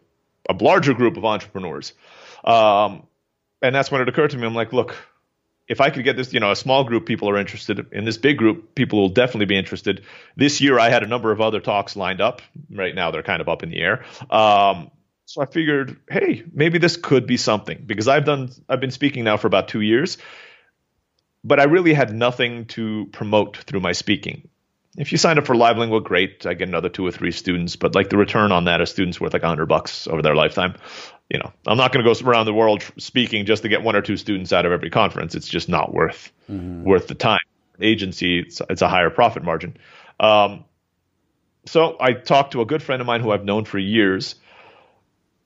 a 0.49 0.53
larger 0.53 0.93
group 0.93 1.15
of 1.15 1.25
entrepreneurs?" 1.25 1.93
Um, 2.43 3.07
and 3.61 3.73
that's 3.73 3.91
when 3.91 4.01
it 4.01 4.09
occurred 4.09 4.31
to 4.31 4.37
me. 4.37 4.45
I'm 4.45 4.55
like, 4.55 4.73
"Look, 4.73 4.95
if 5.67 5.81
I 5.81 5.89
could 5.89 6.03
get 6.03 6.15
this, 6.15 6.33
you 6.33 6.39
know, 6.39 6.51
a 6.51 6.55
small 6.55 6.83
group 6.83 7.05
people 7.05 7.29
are 7.29 7.37
interested 7.37 7.87
in 7.91 8.05
this 8.05 8.17
big 8.17 8.37
group, 8.37 8.75
people 8.75 8.99
will 8.99 9.09
definitely 9.09 9.45
be 9.45 9.57
interested. 9.57 10.03
This 10.35 10.61
year, 10.61 10.79
I 10.79 10.89
had 10.89 11.03
a 11.03 11.07
number 11.07 11.31
of 11.31 11.41
other 11.41 11.59
talks 11.59 11.95
lined 11.95 12.21
up. 12.21 12.41
Right 12.69 12.93
now, 12.93 13.11
they're 13.11 13.23
kind 13.23 13.41
of 13.41 13.49
up 13.49 13.63
in 13.63 13.69
the 13.69 13.81
air. 13.81 14.05
Um, 14.29 14.91
so 15.25 15.41
I 15.41 15.45
figured, 15.45 15.97
hey, 16.07 16.43
maybe 16.53 16.77
this 16.77 16.97
could 16.97 17.25
be 17.25 17.37
something 17.37 17.83
because 17.85 18.07
I've 18.07 18.25
done, 18.25 18.51
I've 18.69 18.79
been 18.79 18.91
speaking 18.91 19.23
now 19.23 19.37
for 19.37 19.47
about 19.47 19.67
two 19.67 19.81
years, 19.81 20.19
but 21.43 21.59
I 21.59 21.63
really 21.63 21.93
had 21.93 22.13
nothing 22.13 22.65
to 22.67 23.07
promote 23.11 23.57
through 23.57 23.79
my 23.79 23.93
speaking. 23.93 24.47
If 24.97 25.11
you 25.11 25.17
sign 25.17 25.37
up 25.37 25.45
for 25.45 25.55
Live 25.55 25.77
Lingua, 25.77 26.01
great. 26.01 26.45
I 26.45 26.53
get 26.53 26.69
another 26.69 26.87
two 26.89 27.05
or 27.05 27.11
three 27.11 27.31
students, 27.31 27.75
but 27.75 27.95
like 27.95 28.09
the 28.09 28.17
return 28.17 28.51
on 28.51 28.65
that, 28.65 28.79
a 28.79 28.85
student's 28.85 29.19
worth 29.19 29.33
like 29.33 29.43
a 29.43 29.47
hundred 29.47 29.65
bucks 29.65 30.07
over 30.07 30.21
their 30.21 30.35
lifetime 30.35 30.75
you 31.29 31.39
know, 31.39 31.51
I'm 31.65 31.77
not 31.77 31.91
going 31.91 32.05
to 32.05 32.13
go 32.13 32.29
around 32.29 32.45
the 32.45 32.53
world 32.53 32.83
speaking 32.97 33.45
just 33.45 33.63
to 33.63 33.69
get 33.69 33.81
one 33.81 33.95
or 33.95 34.01
two 34.01 34.17
students 34.17 34.53
out 34.53 34.65
of 34.65 34.71
every 34.71 34.89
conference. 34.89 35.33
It's 35.33 35.47
just 35.47 35.69
not 35.69 35.93
worth 35.93 36.31
mm-hmm. 36.49 36.83
worth 36.83 37.07
the 37.07 37.15
time. 37.15 37.39
Agency, 37.81 38.39
it's, 38.39 38.61
it's, 38.69 38.81
a 38.81 38.87
higher 38.87 39.09
profit 39.09 39.43
margin. 39.43 39.75
Um, 40.19 40.63
so 41.65 41.97
I 41.99 42.13
talked 42.13 42.53
to 42.53 42.61
a 42.61 42.65
good 42.65 42.81
friend 42.81 43.01
of 43.01 43.07
mine 43.07 43.21
who 43.21 43.31
I've 43.31 43.43
known 43.43 43.65
for 43.65 43.77
years. 43.77 44.35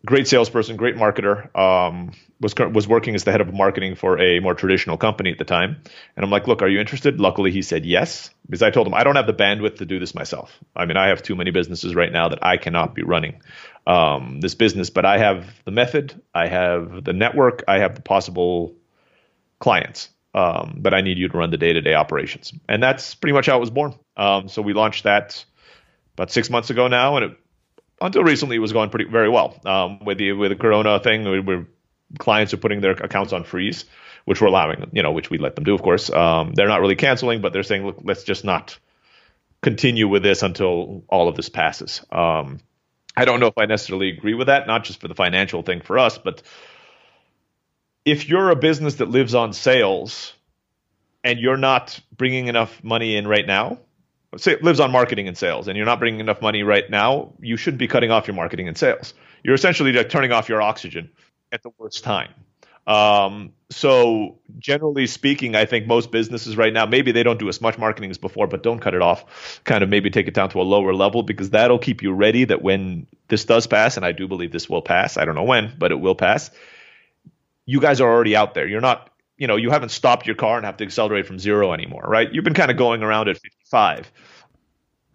Great 0.05 0.29
salesperson, 0.29 0.77
great 0.77 0.95
marketer. 0.95 1.53
Um, 1.57 2.13
was 2.39 2.55
was 2.55 2.87
working 2.87 3.15
as 3.15 3.25
the 3.25 3.31
head 3.31 3.41
of 3.41 3.53
marketing 3.53 3.95
for 3.95 4.17
a 4.17 4.39
more 4.39 4.53
traditional 4.53 4.95
company 4.97 5.29
at 5.29 5.37
the 5.37 5.43
time, 5.43 5.81
and 6.15 6.23
I'm 6.23 6.31
like, 6.31 6.47
"Look, 6.47 6.61
are 6.61 6.69
you 6.69 6.79
interested?" 6.79 7.19
Luckily, 7.19 7.51
he 7.51 7.61
said 7.61 7.85
yes 7.85 8.29
because 8.45 8.63
I 8.63 8.71
told 8.71 8.87
him 8.87 8.93
I 8.93 9.03
don't 9.03 9.17
have 9.17 9.27
the 9.27 9.33
bandwidth 9.33 9.77
to 9.79 9.85
do 9.85 9.99
this 9.99 10.15
myself. 10.15 10.57
I 10.73 10.85
mean, 10.85 10.95
I 10.95 11.07
have 11.07 11.21
too 11.21 11.35
many 11.35 11.51
businesses 11.51 11.95
right 11.95 12.11
now 12.11 12.29
that 12.29 12.39
I 12.41 12.55
cannot 12.55 12.95
be 12.95 13.03
running 13.03 13.41
um, 13.85 14.39
this 14.39 14.55
business, 14.55 14.89
but 14.89 15.03
I 15.03 15.17
have 15.17 15.45
the 15.65 15.71
method, 15.71 16.21
I 16.33 16.47
have 16.47 17.03
the 17.03 17.13
network, 17.13 17.65
I 17.67 17.79
have 17.79 17.95
the 17.95 18.01
possible 18.01 18.75
clients. 19.59 20.09
Um, 20.33 20.75
but 20.77 20.93
I 20.93 21.01
need 21.01 21.17
you 21.17 21.27
to 21.27 21.37
run 21.37 21.49
the 21.49 21.57
day-to-day 21.57 21.95
operations, 21.95 22.53
and 22.69 22.81
that's 22.81 23.15
pretty 23.15 23.33
much 23.33 23.47
how 23.47 23.57
it 23.57 23.59
was 23.59 23.71
born. 23.71 23.95
Um, 24.15 24.47
so 24.47 24.61
we 24.61 24.73
launched 24.73 25.03
that 25.05 25.43
about 26.13 26.31
six 26.31 26.51
months 26.51 26.69
ago 26.69 26.87
now, 26.87 27.17
and 27.17 27.25
it, 27.25 27.37
until 28.01 28.23
recently 28.23 28.55
it 28.55 28.59
was 28.59 28.73
going 28.73 28.89
pretty 28.89 29.09
very 29.09 29.29
well. 29.29 29.59
Um, 29.65 30.03
with 30.03 30.17
the 30.17 30.33
with 30.33 30.51
the 30.51 30.55
Corona 30.55 30.99
thing, 30.99 31.23
we, 31.23 31.39
we 31.39 31.65
clients 32.17 32.53
are 32.53 32.57
putting 32.57 32.81
their 32.81 32.91
accounts 32.91 33.33
on 33.33 33.43
freeze, 33.43 33.85
which 34.25 34.41
we're 34.41 34.47
allowing, 34.47 34.89
you 34.93 35.03
know, 35.03 35.11
which 35.11 35.29
we 35.29 35.37
let 35.37 35.55
them 35.55 35.63
do, 35.63 35.75
of 35.75 35.81
course. 35.81 36.09
Um, 36.09 36.53
they're 36.53 36.67
not 36.67 36.81
really 36.81 36.95
canceling, 36.95 37.41
but 37.41 37.53
they're 37.53 37.63
saying, 37.63 37.85
look, 37.85 37.99
let's 38.03 38.23
just 38.23 38.43
not 38.43 38.77
continue 39.61 40.07
with 40.07 40.23
this 40.23 40.41
until 40.41 41.03
all 41.09 41.27
of 41.27 41.35
this 41.35 41.49
passes. 41.49 42.03
Um, 42.11 42.59
I 43.15 43.25
don't 43.25 43.39
know 43.39 43.47
if 43.47 43.57
I 43.57 43.65
necessarily 43.65 44.09
agree 44.09 44.33
with 44.33 44.47
that, 44.47 44.67
not 44.67 44.85
just 44.85 45.01
for 45.01 45.07
the 45.07 45.15
financial 45.15 45.61
thing 45.61 45.81
for 45.81 45.99
us, 45.99 46.17
but 46.17 46.41
if 48.05 48.29
you're 48.29 48.49
a 48.49 48.55
business 48.55 48.95
that 48.95 49.09
lives 49.09 49.35
on 49.35 49.53
sales 49.53 50.33
and 51.23 51.37
you're 51.37 51.57
not 51.57 51.99
bringing 52.15 52.47
enough 52.47 52.83
money 52.83 53.17
in 53.17 53.27
right 53.27 53.45
now, 53.45 53.79
lives 54.31 54.79
on 54.79 54.91
marketing 54.91 55.27
and 55.27 55.37
sales, 55.37 55.67
and 55.67 55.75
you're 55.75 55.85
not 55.85 55.99
bringing 55.99 56.19
enough 56.19 56.41
money 56.41 56.63
right 56.63 56.89
now, 56.89 57.33
you 57.39 57.57
shouldn't 57.57 57.79
be 57.79 57.87
cutting 57.87 58.11
off 58.11 58.27
your 58.27 58.35
marketing 58.35 58.67
and 58.67 58.77
sales. 58.77 59.13
You're 59.43 59.55
essentially 59.55 59.91
like 59.91 60.09
turning 60.09 60.31
off 60.31 60.49
your 60.49 60.61
oxygen 60.61 61.09
at 61.51 61.63
the 61.63 61.71
worst 61.77 62.03
time. 62.03 62.29
Um, 62.85 63.53
so 63.69 64.39
generally 64.57 65.05
speaking, 65.05 65.55
I 65.55 65.65
think 65.65 65.85
most 65.85 66.11
businesses 66.11 66.57
right 66.57 66.73
now, 66.73 66.87
maybe 66.87 67.11
they 67.11 67.21
don't 67.21 67.39
do 67.39 67.47
as 67.47 67.61
much 67.61 67.77
marketing 67.77 68.09
as 68.09 68.17
before, 68.17 68.47
but 68.47 68.63
don't 68.63 68.79
cut 68.79 68.95
it 68.95 69.01
off. 69.01 69.61
Kind 69.63 69.83
of 69.83 69.89
maybe 69.89 70.09
take 70.09 70.27
it 70.27 70.33
down 70.33 70.49
to 70.49 70.61
a 70.61 70.63
lower 70.63 70.93
level 70.93 71.21
because 71.21 71.51
that'll 71.51 71.77
keep 71.77 72.01
you 72.01 72.11
ready 72.11 72.45
that 72.45 72.63
when 72.63 73.05
this 73.27 73.45
does 73.45 73.67
pass, 73.67 73.95
and 73.95 74.05
I 74.05 74.11
do 74.11 74.27
believe 74.27 74.51
this 74.51 74.67
will 74.67 74.81
pass. 74.81 75.17
I 75.17 75.25
don't 75.25 75.35
know 75.35 75.43
when, 75.43 75.73
but 75.77 75.91
it 75.91 75.99
will 75.99 76.15
pass. 76.15 76.49
You 77.67 77.79
guys 77.79 78.01
are 78.01 78.09
already 78.11 78.35
out 78.35 78.55
there. 78.55 78.67
You're 78.67 78.81
not, 78.81 79.11
you 79.37 79.45
know, 79.45 79.55
you 79.55 79.69
haven't 79.69 79.89
stopped 79.89 80.25
your 80.25 80.35
car 80.35 80.57
and 80.57 80.65
have 80.65 80.77
to 80.77 80.83
accelerate 80.83 81.27
from 81.27 81.37
zero 81.37 81.73
anymore, 81.73 82.03
right? 82.07 82.33
You've 82.33 82.43
been 82.43 82.55
kind 82.55 82.71
of 82.71 82.77
going 82.77 83.03
around 83.03 83.29
at 83.29 83.37
55 83.69 84.11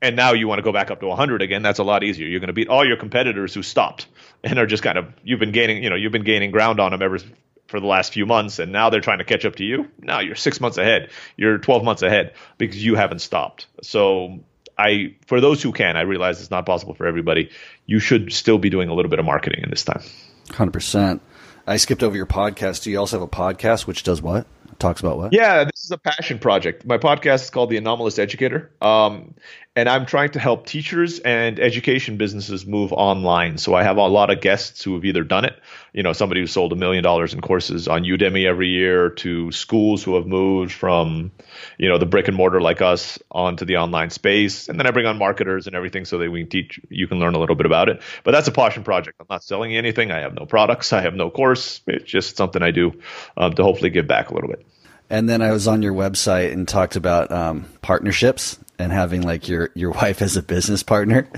and 0.02 0.16
now 0.16 0.32
you 0.32 0.46
want 0.46 0.59
to 0.59 0.62
go 0.62 0.72
back 0.72 0.90
up 0.90 1.00
to 1.00 1.07
100 1.07 1.42
again 1.42 1.62
that's 1.62 1.78
a 1.78 1.84
lot 1.84 2.05
easier. 2.05 2.28
You're 2.28 2.40
going 2.40 2.48
to 2.48 2.55
beat 2.55 2.68
all 2.68 2.86
your 2.86 2.96
competitors 2.96 3.55
who 3.55 3.62
stopped 3.62 4.07
and 4.42 4.59
are 4.59 4.66
just 4.66 4.82
kind 4.82 4.98
of 4.98 5.07
you've 5.22 5.40
been 5.40 5.52
gaining 5.52 5.82
you 5.82 5.90
know 5.90 5.96
you've 5.96 6.12
been 6.12 6.24
gaining 6.24 6.50
ground 6.50 6.78
on 6.78 6.92
them 6.92 7.02
ever 7.02 7.18
for 7.66 7.80
the 7.80 7.86
last 7.86 8.12
few 8.12 8.26
months 8.26 8.59
and 8.59 8.70
now 8.70 8.90
they're 8.90 9.00
trying 9.00 9.18
to 9.18 9.24
catch 9.24 9.44
up 9.44 9.57
to 9.57 9.64
you? 9.64 9.90
Now 9.98 10.20
you're 10.20 10.36
six 10.36 10.61
months 10.61 10.76
ahead. 10.76 11.11
You're 11.36 11.59
12 11.59 11.82
months 11.82 12.02
ahead 12.02 12.34
because 12.59 12.84
you 12.84 12.94
haven't 12.94 13.20
stopped. 13.20 13.66
So 13.82 14.40
i 14.76 15.14
for 15.26 15.40
those 15.40 15.62
who 15.62 15.70
can 15.70 15.96
i 15.96 16.00
realize 16.00 16.40
it's 16.40 16.50
not 16.50 16.66
possible 16.66 16.94
for 16.94 17.07
everybody. 17.07 17.50
You 17.86 17.98
should 17.98 18.32
still 18.32 18.59
be 18.59 18.70
doing 18.70 18.88
a 18.88 18.94
little 18.94 19.11
bit 19.11 19.18
of 19.18 19.24
marketing 19.24 19.62
in 19.64 19.70
this 19.70 19.84
time. 19.84 20.02
100% 20.48 21.20
i 21.66 21.78
skipped 21.78 22.02
over 22.02 22.16
your 22.16 22.26
podcast. 22.26 22.82
Do 22.82 22.90
you 22.90 22.98
also 22.98 23.18
have 23.18 23.26
a 23.26 23.30
podcast 23.30 23.86
which 23.86 24.02
does 24.02 24.20
what 24.20 24.46
talks 24.78 25.00
about 25.00 25.16
what? 25.16 25.32
Yeah 25.32 25.64
this 25.64 25.84
is 25.84 25.90
a 25.90 25.98
passion 25.98 26.38
project. 26.38 26.84
My 26.86 26.98
podcast 26.98 27.44
is 27.44 27.50
called 27.50 27.70
the 27.70 27.76
anomalous 27.76 28.18
educator. 28.18 28.70
Um, 28.80 29.34
and 29.76 29.88
I'm 29.88 30.06
trying 30.06 30.30
to 30.30 30.38
help 30.38 30.66
teachers 30.66 31.18
and 31.18 31.58
education 31.58 32.16
businesses 32.16 32.64
move 32.64 32.92
online. 32.92 33.58
So 33.58 33.74
I 33.74 33.82
have 33.82 33.96
a 33.96 34.06
lot 34.06 34.30
of 34.30 34.40
guests 34.40 34.84
who 34.84 34.94
have 34.94 35.04
either 35.04 35.24
done 35.24 35.44
it, 35.44 35.58
you 35.92 36.04
know, 36.04 36.12
somebody 36.12 36.40
who 36.40 36.46
sold 36.46 36.72
a 36.72 36.76
million 36.76 37.02
dollars 37.02 37.34
in 37.34 37.40
courses 37.40 37.88
on 37.88 38.04
Udemy 38.04 38.46
every 38.46 38.68
year 38.68 39.10
to 39.10 39.50
schools 39.50 40.04
who 40.04 40.14
have 40.14 40.26
moved 40.26 40.70
from, 40.70 41.32
you 41.76 41.88
know, 41.88 41.98
the 41.98 42.06
brick 42.06 42.28
and 42.28 42.36
mortar 42.36 42.60
like 42.60 42.82
us 42.82 43.18
onto 43.32 43.64
the 43.64 43.78
online 43.78 44.10
space. 44.10 44.68
And 44.68 44.78
then 44.78 44.86
I 44.86 44.92
bring 44.92 45.06
on 45.06 45.18
marketers 45.18 45.66
and 45.66 45.74
everything 45.74 46.04
so 46.04 46.18
that 46.18 46.30
we 46.30 46.42
can 46.42 46.50
teach, 46.50 46.80
you 46.88 47.08
can 47.08 47.18
learn 47.18 47.34
a 47.34 47.40
little 47.40 47.56
bit 47.56 47.66
about 47.66 47.88
it. 47.88 48.00
But 48.22 48.30
that's 48.30 48.46
a 48.46 48.52
passion 48.52 48.84
project. 48.84 49.16
I'm 49.18 49.26
not 49.28 49.42
selling 49.42 49.76
anything. 49.76 50.12
I 50.12 50.20
have 50.20 50.34
no 50.34 50.46
products. 50.46 50.92
I 50.92 51.00
have 51.00 51.14
no 51.14 51.30
course. 51.30 51.80
It's 51.88 52.04
just 52.04 52.36
something 52.36 52.62
I 52.62 52.70
do 52.70 52.92
um, 53.36 53.54
to 53.54 53.64
hopefully 53.64 53.90
give 53.90 54.06
back 54.06 54.30
a 54.30 54.34
little 54.34 54.50
bit. 54.50 54.64
And 55.10 55.28
then 55.28 55.42
I 55.42 55.50
was 55.50 55.68
on 55.68 55.82
your 55.82 55.92
website 55.92 56.52
and 56.52 56.66
talked 56.66 56.96
about 56.96 57.30
um, 57.30 57.66
partnerships 57.82 58.58
and 58.78 58.92
having 58.92 59.22
like 59.22 59.48
your 59.48 59.70
your 59.74 59.90
wife 59.92 60.22
as 60.22 60.36
a 60.36 60.42
business 60.42 60.82
partner. 60.82 61.28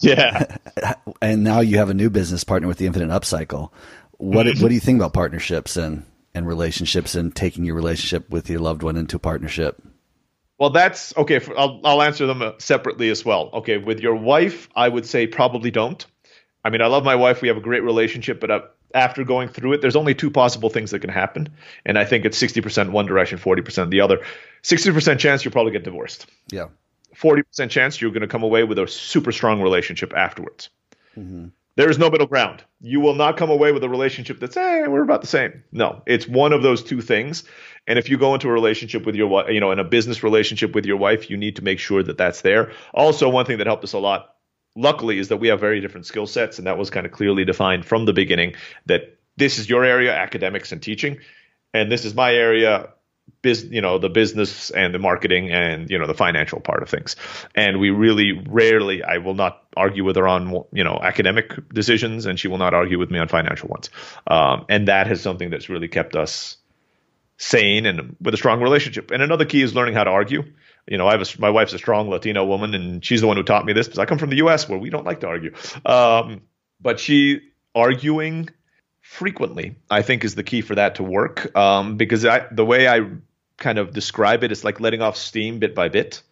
Yeah. 0.00 0.56
and 1.22 1.42
now 1.42 1.60
you 1.60 1.78
have 1.78 1.90
a 1.90 1.94
new 1.94 2.10
business 2.10 2.44
partner 2.44 2.68
with 2.68 2.78
the 2.78 2.86
Infinite 2.86 3.08
Upcycle. 3.08 3.70
What 4.18 4.46
what 4.46 4.68
do 4.68 4.74
you 4.74 4.80
think 4.80 5.00
about 5.00 5.12
partnerships 5.12 5.76
and 5.76 6.04
and 6.34 6.46
relationships 6.46 7.14
and 7.14 7.34
taking 7.34 7.64
your 7.64 7.74
relationship 7.74 8.28
with 8.30 8.48
your 8.50 8.60
loved 8.60 8.82
one 8.82 8.96
into 8.96 9.18
partnership? 9.18 9.82
Well, 10.58 10.70
that's 10.70 11.16
okay. 11.16 11.40
I'll 11.56 11.80
I'll 11.84 12.02
answer 12.02 12.26
them 12.26 12.42
uh, 12.42 12.52
separately 12.58 13.10
as 13.10 13.24
well. 13.24 13.50
Okay, 13.54 13.78
with 13.78 14.00
your 14.00 14.14
wife, 14.14 14.68
I 14.74 14.88
would 14.88 15.06
say 15.06 15.26
probably 15.26 15.70
don't. 15.70 16.04
I 16.64 16.70
mean, 16.70 16.82
I 16.82 16.86
love 16.86 17.04
my 17.04 17.14
wife. 17.14 17.42
We 17.42 17.48
have 17.48 17.56
a 17.56 17.62
great 17.62 17.82
relationship, 17.82 18.40
but 18.40 18.50
uh, 18.50 18.60
after 18.94 19.24
going 19.24 19.48
through 19.48 19.74
it, 19.74 19.80
there's 19.80 19.96
only 19.96 20.14
two 20.14 20.30
possible 20.30 20.70
things 20.70 20.90
that 20.90 21.00
can 21.00 21.10
happen. 21.10 21.48
And 21.84 21.98
I 21.98 22.04
think 22.04 22.24
it's 22.24 22.40
60% 22.40 22.90
one 22.90 23.06
direction, 23.06 23.38
40% 23.38 23.90
the 23.90 24.00
other. 24.00 24.24
60% 24.62 25.18
chance 25.18 25.44
you'll 25.44 25.52
probably 25.52 25.72
get 25.72 25.84
divorced. 25.84 26.26
Yeah. 26.50 26.68
40% 27.16 27.70
chance 27.70 28.00
you're 28.00 28.10
going 28.10 28.22
to 28.22 28.26
come 28.26 28.42
away 28.42 28.64
with 28.64 28.78
a 28.78 28.86
super 28.86 29.32
strong 29.32 29.62
relationship 29.62 30.12
afterwards. 30.14 30.70
Mm-hmm. 31.16 31.48
There 31.76 31.90
is 31.90 31.98
no 31.98 32.08
middle 32.08 32.26
ground. 32.26 32.64
You 32.80 33.00
will 33.00 33.14
not 33.14 33.36
come 33.36 33.50
away 33.50 33.70
with 33.72 33.84
a 33.84 33.88
relationship 33.88 34.40
that's, 34.40 34.54
hey, 34.54 34.84
we're 34.88 35.02
about 35.02 35.20
the 35.20 35.26
same. 35.26 35.62
No, 35.72 36.02
it's 36.06 36.26
one 36.26 36.54
of 36.54 36.62
those 36.62 36.82
two 36.82 37.02
things. 37.02 37.44
And 37.86 37.98
if 37.98 38.08
you 38.08 38.16
go 38.16 38.32
into 38.32 38.48
a 38.48 38.52
relationship 38.52 39.04
with 39.04 39.14
your 39.14 39.28
wife, 39.28 39.50
you 39.50 39.60
know, 39.60 39.72
in 39.72 39.78
a 39.78 39.84
business 39.84 40.22
relationship 40.22 40.74
with 40.74 40.86
your 40.86 40.96
wife, 40.96 41.28
you 41.28 41.36
need 41.36 41.56
to 41.56 41.62
make 41.62 41.78
sure 41.78 42.02
that 42.02 42.16
that's 42.16 42.40
there. 42.40 42.72
Also, 42.94 43.28
one 43.28 43.44
thing 43.44 43.58
that 43.58 43.66
helped 43.66 43.84
us 43.84 43.92
a 43.92 43.98
lot 43.98 44.35
luckily 44.76 45.18
is 45.18 45.28
that 45.28 45.38
we 45.38 45.48
have 45.48 45.58
very 45.58 45.80
different 45.80 46.06
skill 46.06 46.26
sets, 46.26 46.58
and 46.58 46.66
that 46.66 46.78
was 46.78 46.90
kind 46.90 47.06
of 47.06 47.12
clearly 47.12 47.44
defined 47.44 47.84
from 47.84 48.04
the 48.04 48.12
beginning 48.12 48.54
that 48.86 49.18
this 49.36 49.58
is 49.58 49.68
your 49.68 49.84
area, 49.84 50.14
academics 50.14 50.72
and 50.72 50.82
teaching, 50.82 51.18
and 51.74 51.90
this 51.90 52.04
is 52.04 52.14
my 52.14 52.32
area, 52.32 52.90
biz, 53.42 53.64
you 53.64 53.80
know, 53.80 53.98
the 53.98 54.08
business 54.08 54.70
and 54.70 54.94
the 54.94 54.98
marketing 54.98 55.50
and 55.50 55.90
you 55.90 55.98
know 55.98 56.06
the 56.06 56.14
financial 56.14 56.60
part 56.60 56.82
of 56.82 56.88
things. 56.88 57.16
And 57.54 57.80
we 57.80 57.90
really 57.90 58.32
rarely, 58.32 59.02
I 59.02 59.18
will 59.18 59.34
not 59.34 59.62
argue 59.76 60.04
with 60.04 60.16
her 60.16 60.28
on 60.28 60.64
you 60.72 60.84
know 60.84 60.98
academic 61.02 61.52
decisions, 61.68 62.26
and 62.26 62.38
she 62.38 62.48
will 62.48 62.58
not 62.58 62.74
argue 62.74 62.98
with 62.98 63.10
me 63.10 63.18
on 63.18 63.28
financial 63.28 63.68
ones. 63.68 63.90
Um, 64.26 64.66
and 64.68 64.88
that 64.88 65.10
is 65.10 65.20
something 65.20 65.50
that's 65.50 65.68
really 65.68 65.88
kept 65.88 66.14
us 66.14 66.58
sane 67.38 67.86
and 67.86 68.16
with 68.20 68.34
a 68.34 68.36
strong 68.36 68.62
relationship. 68.62 69.10
And 69.10 69.22
another 69.22 69.44
key 69.44 69.62
is 69.62 69.74
learning 69.74 69.94
how 69.94 70.04
to 70.04 70.10
argue 70.10 70.44
you 70.86 70.98
know, 70.98 71.06
I 71.06 71.16
a, 71.16 71.24
my 71.38 71.50
wife's 71.50 71.72
a 71.72 71.78
strong 71.78 72.08
Latino 72.08 72.44
woman, 72.44 72.74
and 72.74 73.04
she's 73.04 73.20
the 73.20 73.26
one 73.26 73.36
who 73.36 73.42
taught 73.42 73.64
me 73.64 73.72
this 73.72 73.86
because 73.86 73.98
I 73.98 74.04
come 74.04 74.18
from 74.18 74.30
the 74.30 74.36
U.S. 74.36 74.68
where 74.68 74.78
we 74.78 74.90
don't 74.90 75.04
like 75.04 75.20
to 75.20 75.26
argue. 75.26 75.52
Um, 75.84 76.42
but 76.80 77.00
she 77.00 77.40
arguing 77.74 78.50
frequently, 79.00 79.76
I 79.90 80.02
think, 80.02 80.24
is 80.24 80.34
the 80.34 80.44
key 80.44 80.60
for 80.60 80.74
that 80.74 80.96
to 80.96 81.02
work. 81.02 81.54
Um, 81.56 81.96
because 81.96 82.24
I, 82.24 82.46
the 82.50 82.64
way 82.64 82.88
I 82.88 83.08
kind 83.56 83.78
of 83.78 83.92
describe 83.92 84.44
it, 84.44 84.52
it's 84.52 84.64
like 84.64 84.80
letting 84.80 85.02
off 85.02 85.16
steam 85.16 85.58
bit 85.58 85.74
by 85.74 85.88
bit. 85.88 86.22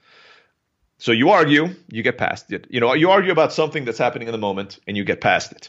So 0.99 1.11
you 1.11 1.31
argue, 1.31 1.75
you 1.89 2.03
get 2.03 2.19
past 2.19 2.53
it. 2.53 2.67
You 2.71 2.81
know, 2.81 2.95
you 2.95 3.11
argue 3.11 3.33
about 3.33 3.53
something 3.53 3.85
that's 3.85 3.99
happening 3.99 4.29
in 4.29 4.33
the 4.33 4.39
moment, 4.39 4.79
and 4.87 4.97
you 4.97 5.05
get 5.05 5.21
past 5.21 5.53
it. 5.53 5.69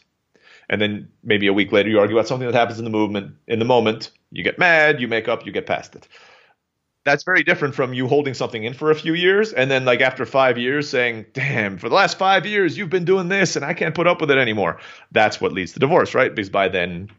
And 0.69 0.81
then 0.81 1.09
maybe 1.23 1.47
a 1.47 1.53
week 1.53 1.71
later, 1.71 1.89
you 1.89 1.99
argue 1.99 2.15
about 2.15 2.27
something 2.27 2.47
that 2.47 2.55
happens 2.55 2.79
in 2.79 2.85
the 2.85 2.91
movement 2.91 3.35
in 3.47 3.59
the 3.59 3.65
moment. 3.65 4.11
You 4.31 4.43
get 4.43 4.57
mad, 4.59 4.99
you 4.99 5.07
make 5.07 5.27
up, 5.27 5.45
you 5.45 5.51
get 5.51 5.65
past 5.65 5.95
it. 5.95 6.07
That's 7.05 7.23
very 7.23 7.43
different 7.43 7.75
from 7.75 7.93
you 7.93 8.07
holding 8.07 8.33
something 8.33 8.63
in 8.63 8.73
for 8.73 8.91
a 8.91 8.95
few 8.95 9.13
years 9.13 9.53
and 9.53 9.69
then 9.69 9.85
like 9.85 10.01
after 10.01 10.25
five 10.25 10.57
years 10.57 10.89
saying, 10.89 11.27
"Damn, 11.33 11.77
for 11.77 11.87
the 11.87 11.95
last 11.95 12.17
five 12.17 12.45
years 12.45 12.77
you've 12.77 12.89
been 12.89 13.05
doing 13.05 13.29
this, 13.29 13.55
and 13.55 13.63
I 13.63 13.73
can't 13.73 13.95
put 13.95 14.07
up 14.07 14.21
with 14.21 14.31
it 14.31 14.37
anymore." 14.37 14.79
That's 15.11 15.39
what 15.39 15.53
leads 15.53 15.73
to 15.73 15.79
divorce, 15.79 16.15
right? 16.15 16.33
Because 16.33 16.49
by 16.49 16.67
then 16.67 17.09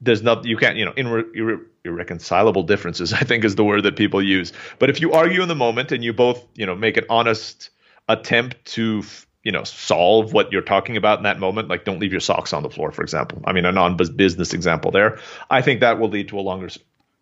there's 0.00 0.22
not 0.22 0.44
you 0.44 0.56
can't 0.56 0.76
you 0.76 0.84
know 0.84 0.92
irre- 0.92 1.64
irreconcilable 1.84 2.62
differences 2.62 3.12
i 3.12 3.20
think 3.20 3.44
is 3.44 3.54
the 3.54 3.64
word 3.64 3.82
that 3.82 3.96
people 3.96 4.22
use 4.22 4.52
but 4.78 4.90
if 4.90 5.00
you 5.00 5.12
argue 5.12 5.42
in 5.42 5.48
the 5.48 5.54
moment 5.54 5.92
and 5.92 6.04
you 6.04 6.12
both 6.12 6.46
you 6.54 6.66
know 6.66 6.74
make 6.74 6.96
an 6.96 7.04
honest 7.08 7.70
attempt 8.08 8.62
to 8.64 9.02
you 9.42 9.52
know 9.52 9.64
solve 9.64 10.32
what 10.32 10.52
you're 10.52 10.62
talking 10.62 10.96
about 10.96 11.18
in 11.18 11.24
that 11.24 11.38
moment 11.38 11.68
like 11.68 11.84
don't 11.84 11.98
leave 11.98 12.12
your 12.12 12.20
socks 12.20 12.52
on 12.52 12.62
the 12.62 12.70
floor 12.70 12.92
for 12.92 13.02
example 13.02 13.40
i 13.46 13.52
mean 13.52 13.64
a 13.64 13.72
non-business 13.72 14.52
example 14.52 14.90
there 14.90 15.18
i 15.50 15.62
think 15.62 15.80
that 15.80 15.98
will 15.98 16.08
lead 16.08 16.28
to 16.28 16.38
a 16.38 16.42
longer 16.42 16.68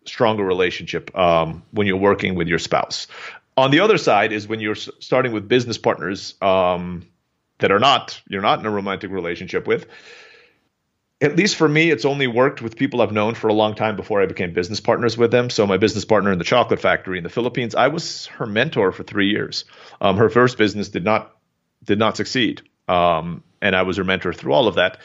stronger 0.05 0.43
relationship 0.43 1.15
um, 1.17 1.63
when 1.71 1.87
you're 1.87 1.97
working 1.97 2.35
with 2.35 2.47
your 2.47 2.59
spouse 2.59 3.07
on 3.57 3.71
the 3.71 3.79
other 3.79 3.97
side 3.97 4.31
is 4.31 4.47
when 4.47 4.59
you're 4.59 4.75
starting 4.75 5.31
with 5.31 5.47
business 5.47 5.77
partners 5.77 6.35
um, 6.41 7.05
that 7.59 7.71
are 7.71 7.79
not 7.79 8.21
you're 8.27 8.41
not 8.41 8.59
in 8.59 8.65
a 8.65 8.71
romantic 8.71 9.11
relationship 9.11 9.67
with 9.67 9.87
at 11.21 11.37
least 11.37 11.55
for 11.55 11.67
me, 11.67 11.91
it's 11.91 12.03
only 12.03 12.27
worked 12.27 12.61
with 12.61 12.75
people 12.75 13.01
I've 13.01 13.13
known 13.13 13.35
for 13.35 13.47
a 13.47 13.53
long 13.53 13.73
time 13.73 13.95
before 13.95 14.21
I 14.21 14.25
became 14.25 14.53
business 14.53 14.81
partners 14.81 15.17
with 15.17 15.31
them. 15.31 15.49
So 15.49 15.65
my 15.65 15.77
business 15.77 16.03
partner 16.03 16.31
in 16.31 16.37
the 16.37 16.43
chocolate 16.43 16.81
factory 16.81 17.17
in 17.17 17.23
the 17.23 17.29
Philippines, 17.29 17.73
I 17.73 17.87
was 17.87 18.25
her 18.27 18.45
mentor 18.45 18.91
for 18.91 19.03
three 19.03 19.29
years. 19.29 19.63
Um, 20.01 20.17
her 20.17 20.29
first 20.29 20.57
business 20.57 20.89
did 20.89 21.05
not 21.05 21.33
did 21.83 21.99
not 21.99 22.17
succeed, 22.17 22.63
um, 22.87 23.43
and 23.61 23.75
I 23.75 23.83
was 23.83 23.97
her 23.97 24.03
mentor 24.03 24.33
through 24.33 24.53
all 24.53 24.67
of 24.67 24.75
that. 24.75 24.99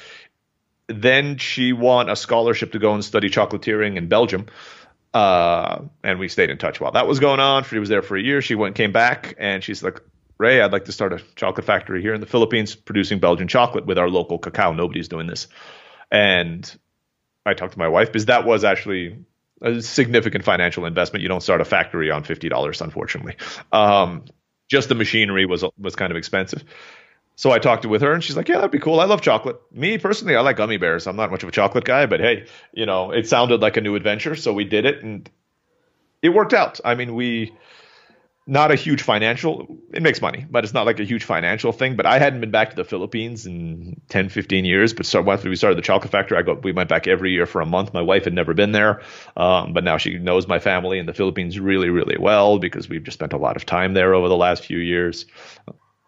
Then 0.89 1.39
she 1.39 1.73
won 1.73 2.09
a 2.09 2.17
scholarship 2.17 2.73
to 2.73 2.81
go 2.81 2.93
and 2.93 3.05
study 3.05 3.31
chocolatiering 3.31 3.97
in 3.97 4.09
Belgium, 4.09 4.47
uh, 5.13 5.83
and 6.03 6.19
we 6.19 6.29
stayed 6.29 6.51
in 6.51 6.59
touch 6.59 6.81
while 6.81 6.93
that 6.93 7.07
was 7.07 7.21
going 7.21 7.41
on. 7.41 7.65
She 7.65 7.79
was 7.79 7.89
there 7.89 8.03
for 8.03 8.17
a 8.17 8.23
year. 8.23 8.43
She 8.43 8.55
went 8.55 8.77
came 8.77 8.93
back, 8.93 9.35
and 9.39 9.63
she's 9.63 9.83
like, 9.83 10.01
Ray, 10.39 10.61
I'd 10.61 10.73
like 10.73 10.87
to 10.87 10.93
start 10.93 11.13
a 11.13 11.23
chocolate 11.37 11.67
factory 11.67 12.01
here 12.01 12.15
in 12.15 12.21
the 12.21 12.27
Philippines, 12.27 12.75
producing 12.75 13.19
Belgian 13.19 13.49
chocolate 13.49 13.87
with 13.87 13.99
our 13.99 14.09
local 14.09 14.39
cacao. 14.39 14.73
Nobody's 14.73 15.09
doing 15.09 15.27
this. 15.27 15.49
And 16.11 16.73
I 17.45 17.55
talked 17.55 17.75
to 17.75 17.79
my 17.79 17.89
wife 17.89 18.09
because 18.09 18.27
that 18.27 18.45
was 18.45 18.65
actually 18.65 19.25
a 19.63 19.83
significant 19.83 20.45
financial 20.45 20.87
investment. 20.87 21.23
You 21.23 21.29
don't 21.29 21.43
start 21.43 21.61
a 21.61 21.65
factory 21.65 22.11
on 22.11 22.25
fifty 22.25 22.49
dollars, 22.49 22.81
unfortunately. 22.81 23.37
Um, 23.73 24.25
just 24.69 24.89
the 24.89 24.95
machinery 24.95 25.47
was 25.47 25.65
was 25.79 25.97
kind 25.97 26.11
of 26.11 26.17
expensive. 26.17 26.65
So 27.41 27.53
I 27.53 27.59
talked 27.59 27.87
with 27.87 28.03
her, 28.03 28.13
and 28.13 28.23
she's 28.23 28.37
like, 28.37 28.51
"Yeah, 28.51 28.57
that'd 28.57 28.71
be 28.71 28.79
cool. 28.79 29.01
I 29.01 29.07
love 29.07 29.23
chocolate. 29.23 29.59
Me 29.73 29.97
personally, 29.97 30.37
I 30.37 30.43
like 30.43 30.59
gummy 30.59 30.77
bears. 30.77 31.07
I'm 31.07 31.17
not 31.17 31.31
much 31.31 31.43
of 31.43 31.49
a 31.49 31.53
chocolate 31.53 31.85
guy, 31.85 32.05
but 32.05 32.21
hey, 32.21 32.45
you 32.71 32.85
know, 32.85 33.13
it 33.13 33.27
sounded 33.27 33.63
like 33.63 33.79
a 33.79 33.81
new 33.81 33.95
adventure, 33.95 34.37
so 34.37 34.53
we 34.53 34.65
did 34.65 34.85
it, 34.85 35.03
and 35.03 35.27
it 36.21 36.29
worked 36.29 36.53
out. 36.53 36.81
I 36.85 36.97
mean, 36.97 37.15
we 37.15 37.57
not 38.47 38.71
a 38.71 38.75
huge 38.75 39.03
financial 39.03 39.79
it 39.93 40.03
makes 40.03 40.21
money 40.21 40.45
but 40.51 40.65
it's 40.65 40.73
not 40.73 40.85
like 40.87 40.99
a 40.99 41.05
huge 41.05 41.25
financial 41.25 41.73
thing 41.73 41.95
but 41.95 42.07
i 42.07 42.19
hadn't 42.19 42.41
been 42.41 42.51
back 42.51 42.71
to 42.71 42.77
the 42.77 42.85
philippines 42.85 43.47
in 43.47 44.01
10 44.09 44.31
15 44.31 44.65
years 44.65 44.93
but 44.95 45.05
so 45.05 45.21
once 45.21 45.45
we 45.45 45.55
started 45.55 45.77
the 45.77 45.83
chocolate 45.83 46.11
factory 46.11 46.39
i 46.39 46.43
go 46.43 46.55
we 46.55 46.73
went 46.73 46.89
back 46.89 47.07
every 47.07 47.33
year 47.33 47.47
for 47.47 47.61
a 47.61 47.67
month 47.67 47.93
my 47.93 48.01
wife 48.01 48.25
had 48.25 48.33
never 48.33 48.55
been 48.55 48.73
there 48.73 49.03
um, 49.37 49.73
but 49.75 49.85
now 49.85 49.99
she 49.99 50.19
knows 50.19 50.49
my 50.49 50.59
family 50.59 50.99
in 50.99 51.05
the 51.05 51.13
philippines 51.13 51.61
really 51.61 51.91
really 51.91 52.17
well 52.19 52.59
because 52.59 52.89
we've 52.89 53.05
just 53.05 53.19
spent 53.19 53.35
a 53.35 53.39
lot 53.39 53.57
of 53.57 53.67
time 53.67 53.93
there 53.93 54.15
over 54.15 54.29
the 54.29 54.37
last 54.37 54.65
few 54.65 54.79
years 54.79 55.27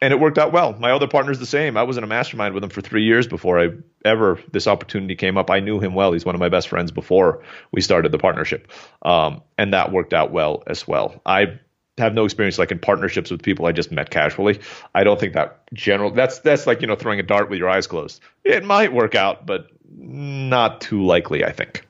and 0.02 0.12
it 0.12 0.20
worked 0.20 0.36
out 0.36 0.52
well 0.52 0.74
my 0.74 0.90
other 0.90 1.06
partner's 1.06 1.38
the 1.38 1.46
same 1.46 1.78
i 1.78 1.82
was 1.82 1.96
in 1.96 2.04
a 2.04 2.06
mastermind 2.06 2.54
with 2.54 2.62
him 2.62 2.68
for 2.70 2.82
three 2.82 3.04
years 3.04 3.26
before 3.26 3.58
i 3.58 3.68
ever 4.04 4.38
this 4.52 4.66
opportunity 4.66 5.14
came 5.14 5.38
up 5.38 5.50
i 5.50 5.60
knew 5.60 5.80
him 5.80 5.94
well 5.94 6.12
he's 6.12 6.26
one 6.26 6.34
of 6.34 6.40
my 6.40 6.50
best 6.50 6.68
friends 6.68 6.90
before 6.90 7.42
we 7.70 7.80
started 7.80 8.12
the 8.12 8.18
partnership 8.18 8.70
um, 9.02 9.40
and 9.56 9.72
that 9.72 9.92
worked 9.92 10.12
out 10.12 10.30
well 10.32 10.62
as 10.66 10.86
well 10.86 11.22
i 11.24 11.58
have 11.98 12.14
no 12.14 12.24
experience 12.24 12.58
like 12.58 12.70
in 12.70 12.78
partnerships 12.78 13.30
with 13.30 13.42
people 13.42 13.66
I 13.66 13.72
just 13.72 13.92
met 13.92 14.10
casually. 14.10 14.60
I 14.94 15.04
don't 15.04 15.20
think 15.20 15.34
that 15.34 15.62
general 15.74 16.10
that's 16.10 16.38
that's 16.40 16.66
like 16.66 16.80
you 16.80 16.86
know 16.86 16.96
throwing 16.96 17.20
a 17.20 17.22
dart 17.22 17.50
with 17.50 17.58
your 17.58 17.68
eyes 17.68 17.86
closed. 17.86 18.20
It 18.44 18.64
might 18.64 18.92
work 18.92 19.14
out, 19.14 19.46
but 19.46 19.68
not 19.94 20.80
too 20.80 21.04
likely. 21.04 21.44
I 21.44 21.52
think. 21.52 21.86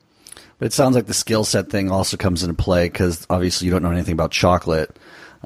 But 0.59 0.67
it 0.67 0.73
sounds 0.73 0.95
like 0.95 1.07
the 1.07 1.15
skill 1.15 1.45
set 1.45 1.71
thing 1.71 1.91
also 1.91 2.17
comes 2.17 2.43
into 2.43 2.55
play 2.55 2.87
because 2.89 3.27
obviously 3.31 3.67
you 3.67 3.73
don't 3.73 3.83
know 3.83 3.91
anything 3.91 4.13
about 4.13 4.31
chocolate. 4.31 4.97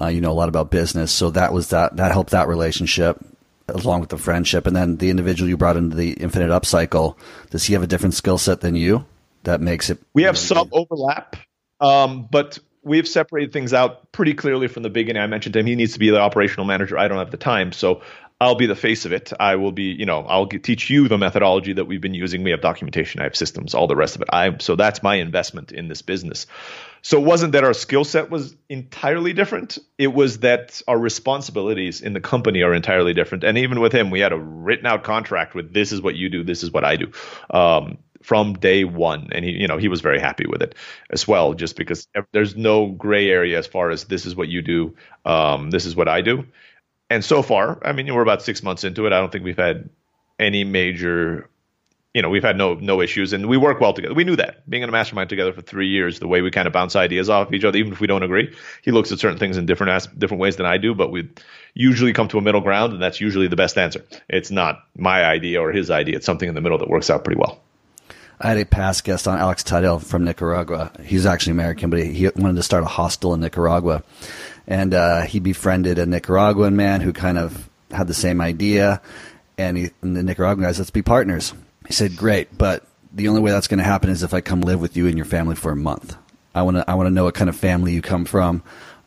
Uh, 0.01 0.09
you 0.09 0.21
know 0.21 0.31
a 0.31 0.35
lot 0.35 0.49
about 0.49 0.71
business, 0.71 1.11
so 1.11 1.31
that 1.31 1.53
was 1.53 1.69
that 1.69 1.97
that 1.97 2.13
helped 2.13 2.31
that 2.31 2.49
relationship 2.49 3.19
along 3.69 4.01
with 4.01 4.11
the 4.11 4.19
friendship, 4.19 4.67
and 4.67 4.77
then 4.77 4.97
the 4.97 5.11
individual 5.11 5.49
you 5.49 5.57
brought 5.57 5.77
into 5.77 5.97
the 5.97 6.13
infinite 6.13 6.51
upcycle. 6.51 7.17
Does 7.51 7.65
he 7.65 7.73
have 7.73 7.83
a 7.83 7.87
different 7.87 8.15
skill 8.15 8.39
set 8.39 8.61
than 8.61 8.77
you? 8.77 9.05
That 9.45 9.61
makes 9.61 9.91
it. 9.91 9.99
We 10.13 10.25
have 10.25 10.37
some 10.37 10.69
overlap, 10.73 11.37
um, 11.81 12.29
but 12.31 12.59
we've 12.83 13.09
separated 13.09 13.53
things 13.53 13.73
out 13.73 14.13
pretty 14.13 14.35
clearly 14.35 14.69
from 14.69 14.83
the 14.83 14.91
beginning. 14.91 15.23
I 15.23 15.27
mentioned 15.27 15.55
to 15.55 15.61
him 15.61 15.67
he 15.67 15.75
needs 15.75 15.95
to 15.95 15.99
be 15.99 16.11
the 16.11 16.21
operational 16.21 16.67
manager. 16.67 16.99
I 16.99 17.09
don't 17.09 17.19
have 17.19 17.31
the 17.31 17.37
time, 17.37 17.73
so 17.73 18.03
I'll 18.41 18.55
be 18.55 18.67
the 18.67 18.77
face 18.77 19.07
of 19.07 19.13
it. 19.13 19.33
I 19.41 19.57
will 19.57 19.73
be, 19.73 19.85
you 19.85 20.05
know, 20.05 20.21
I'll 20.21 20.47
get, 20.47 20.63
teach 20.63 20.91
you 20.91 21.09
the 21.09 21.17
methodology 21.17 21.73
that 21.73 21.87
we've 21.87 22.01
been 22.01 22.15
using. 22.15 22.43
We 22.43 22.51
have 22.51 22.61
documentation, 22.61 23.21
I 23.21 23.25
have 23.25 23.37
systems, 23.37 23.75
all 23.75 23.87
the 23.87 23.97
rest 23.97 24.15
of 24.15 24.23
it. 24.23 24.29
I 24.31 24.57
so 24.59 24.77
that's 24.77 25.03
my 25.03 25.17
investment 25.17 25.73
in 25.73 25.89
this 25.89 26.03
business. 26.03 26.47
So 27.07 27.21
it 27.21 27.25
wasn't 27.25 27.53
that 27.53 27.63
our 27.63 27.73
skill 27.73 28.03
set 28.03 28.31
was 28.31 28.57
entirely 28.69 29.33
different. 29.33 29.79
It 29.97 30.13
was 30.13 30.41
that 30.41 30.83
our 30.89 30.99
responsibilities 30.99 32.01
in 32.01 32.15
the 32.15 32.21
company 32.21 32.63
are 32.63 32.75
entirely 32.75 33.15
different. 33.15 33.45
And 33.45 33.57
even 33.59 33.79
with 33.79 33.93
him, 33.93 34.11
we 34.11 34.19
had 34.19 34.33
a 34.33 34.37
written 34.37 34.87
out 34.87 35.05
contract 35.05 35.55
with 35.55 35.73
this 35.73 35.93
is 35.93 36.03
what 36.03 36.17
you 36.17 36.29
do, 36.29 36.43
this 36.43 36.65
is 36.65 36.73
what 36.73 36.83
I 36.83 36.97
do. 36.97 37.13
Um, 37.51 37.99
from 38.23 38.55
day 38.55 38.83
one 38.83 39.29
and 39.31 39.45
he 39.45 39.53
you 39.53 39.69
know 39.69 39.77
he 39.77 39.87
was 39.87 40.01
very 40.01 40.19
happy 40.19 40.47
with 40.49 40.61
it 40.61 40.75
as 41.11 41.29
well 41.29 41.55
just 41.55 41.77
because 41.77 42.09
there's 42.33 42.57
no 42.57 42.89
gray 42.89 43.31
area 43.31 43.57
as 43.57 43.69
far 43.69 43.91
as 43.91 44.05
this 44.05 44.27
is 44.27 44.35
what 44.35 44.49
you 44.49 44.63
do 44.63 44.97
um, 45.27 45.71
this 45.71 45.85
is 45.85 45.95
what 45.95 46.09
i 46.09 46.23
do 46.23 46.45
and 47.09 47.25
so 47.25 47.41
far 47.41 47.79
i 47.85 47.93
mean 47.93 48.13
we're 48.13 48.23
about 48.23 48.43
six 48.43 48.65
months 48.65 48.83
into 48.83 49.07
it 49.07 49.13
i 49.13 49.21
don't 49.21 49.31
think 49.31 49.45
we've 49.45 49.57
had 49.57 49.89
any 50.41 50.65
major 50.65 51.49
you 52.17 52.23
know 52.23 52.31
we've 52.31 52.43
had 52.43 52.57
no 52.57 52.75
no 52.75 53.03
issues 53.03 53.35
and 53.35 53.47
we 53.47 53.59
work 53.59 53.79
well 53.79 53.93
together. 53.93 54.15
We 54.15 54.25
knew 54.25 54.37
that. 54.37 54.69
Being 54.71 54.83
in 54.83 54.89
a 54.89 54.93
mastermind 54.93 55.29
together 55.29 55.53
for 55.53 55.61
three 55.61 55.89
years 55.89 56.19
the 56.19 56.27
way 56.27 56.41
we 56.41 56.51
kind 56.51 56.67
of 56.67 56.73
bounce 56.73 56.97
ideas 56.97 57.29
off 57.29 57.53
each 57.53 57.63
other 57.63 57.77
even 57.77 57.93
if 57.93 58.01
we 58.01 58.07
don't 58.07 58.23
agree 58.23 58.57
he 58.83 58.91
looks 58.91 59.13
at 59.13 59.19
certain 59.19 59.39
things 59.39 59.59
in 59.59 59.67
different 59.67 59.93
as- 59.93 60.07
different 60.07 60.41
ways 60.41 60.57
than 60.57 60.65
i 60.65 60.79
do 60.79 60.95
but 60.95 61.11
we 61.11 61.29
usually 61.75 62.15
come 62.15 62.27
to 62.29 62.39
a 62.39 62.41
middle 62.41 62.63
ground 62.63 62.95
and 62.95 63.03
that's 63.03 63.21
usually 63.21 63.49
the 63.49 63.57
best 63.57 63.77
answer. 63.77 64.03
It's 64.31 64.51
not 64.51 64.83
my 64.97 65.25
idea 65.25 65.61
or 65.61 65.73
his 65.73 65.91
idea. 65.91 66.17
It's 66.17 66.25
something 66.25 66.49
in 66.49 66.55
the 66.55 66.63
middle 66.63 66.79
that 66.79 66.89
works 66.89 67.11
out 67.11 67.23
pretty 67.23 67.39
well. 67.39 67.61
I 68.41 68.49
had 68.49 68.59
a 68.59 68.65
past 68.65 69.05
guest 69.05 69.29
on 69.29 69.39
Alex 69.39 69.63
Tadel 69.63 70.03
from 70.03 70.25
Nicaragua. 70.25 70.93
He's 71.05 71.27
actually 71.27 71.53
American, 71.53 71.91
but 71.91 72.03
he 72.03 72.29
wanted 72.29 72.57
to 72.57 72.63
start 72.63 72.83
a 72.83 72.87
hostel 72.87 73.33
in 73.35 73.41
Nicaragua, 73.41 74.03
and 74.67 74.93
uh, 74.93 75.23
he 75.23 75.41
befriended 75.41 75.99
a 75.99 76.05
Nicaraguan 76.05 76.77
man 76.77 77.01
who 77.01 77.15
kind 77.15 77.39
of 77.39 77.69
had 77.91 78.09
the 78.09 78.15
same 78.15 78.43
idea, 78.43 79.01
and, 79.57 79.79
he, 79.79 79.91
and 80.03 80.15
the 80.15 80.23
Nicaraguan 80.23 80.67
guys, 80.67 80.79
let's 80.79 80.91
be 80.91 81.01
partners. 81.01 81.55
He 81.87 81.93
said, 81.93 82.17
"Great, 82.17 82.57
but 82.57 82.87
the 83.13 83.29
only 83.29 83.41
way 83.41 83.51
that's 83.51 83.69
going 83.69 83.79
to 83.79 83.85
happen 83.85 84.11
is 84.11 84.23
if 84.23 84.35
I 84.35 84.41
come 84.41 84.61
live 84.61 84.81
with 84.81 84.97
you 84.97 85.07
and 85.07 85.17
your 85.17 85.25
family 85.25 85.55
for 85.55 85.73
a 85.73 85.77
month. 85.77 86.17
I 86.55 86.63
want 86.63 86.79
to 86.79 86.91
I 86.91 86.95
want 86.95 87.07
to 87.07 87.13
know 87.13 87.25
what 87.25 87.35
kind 87.35 87.49
of 87.51 87.57
family 87.57 87.93
you 87.93 88.03
come 88.03 88.25
from, 88.25 88.63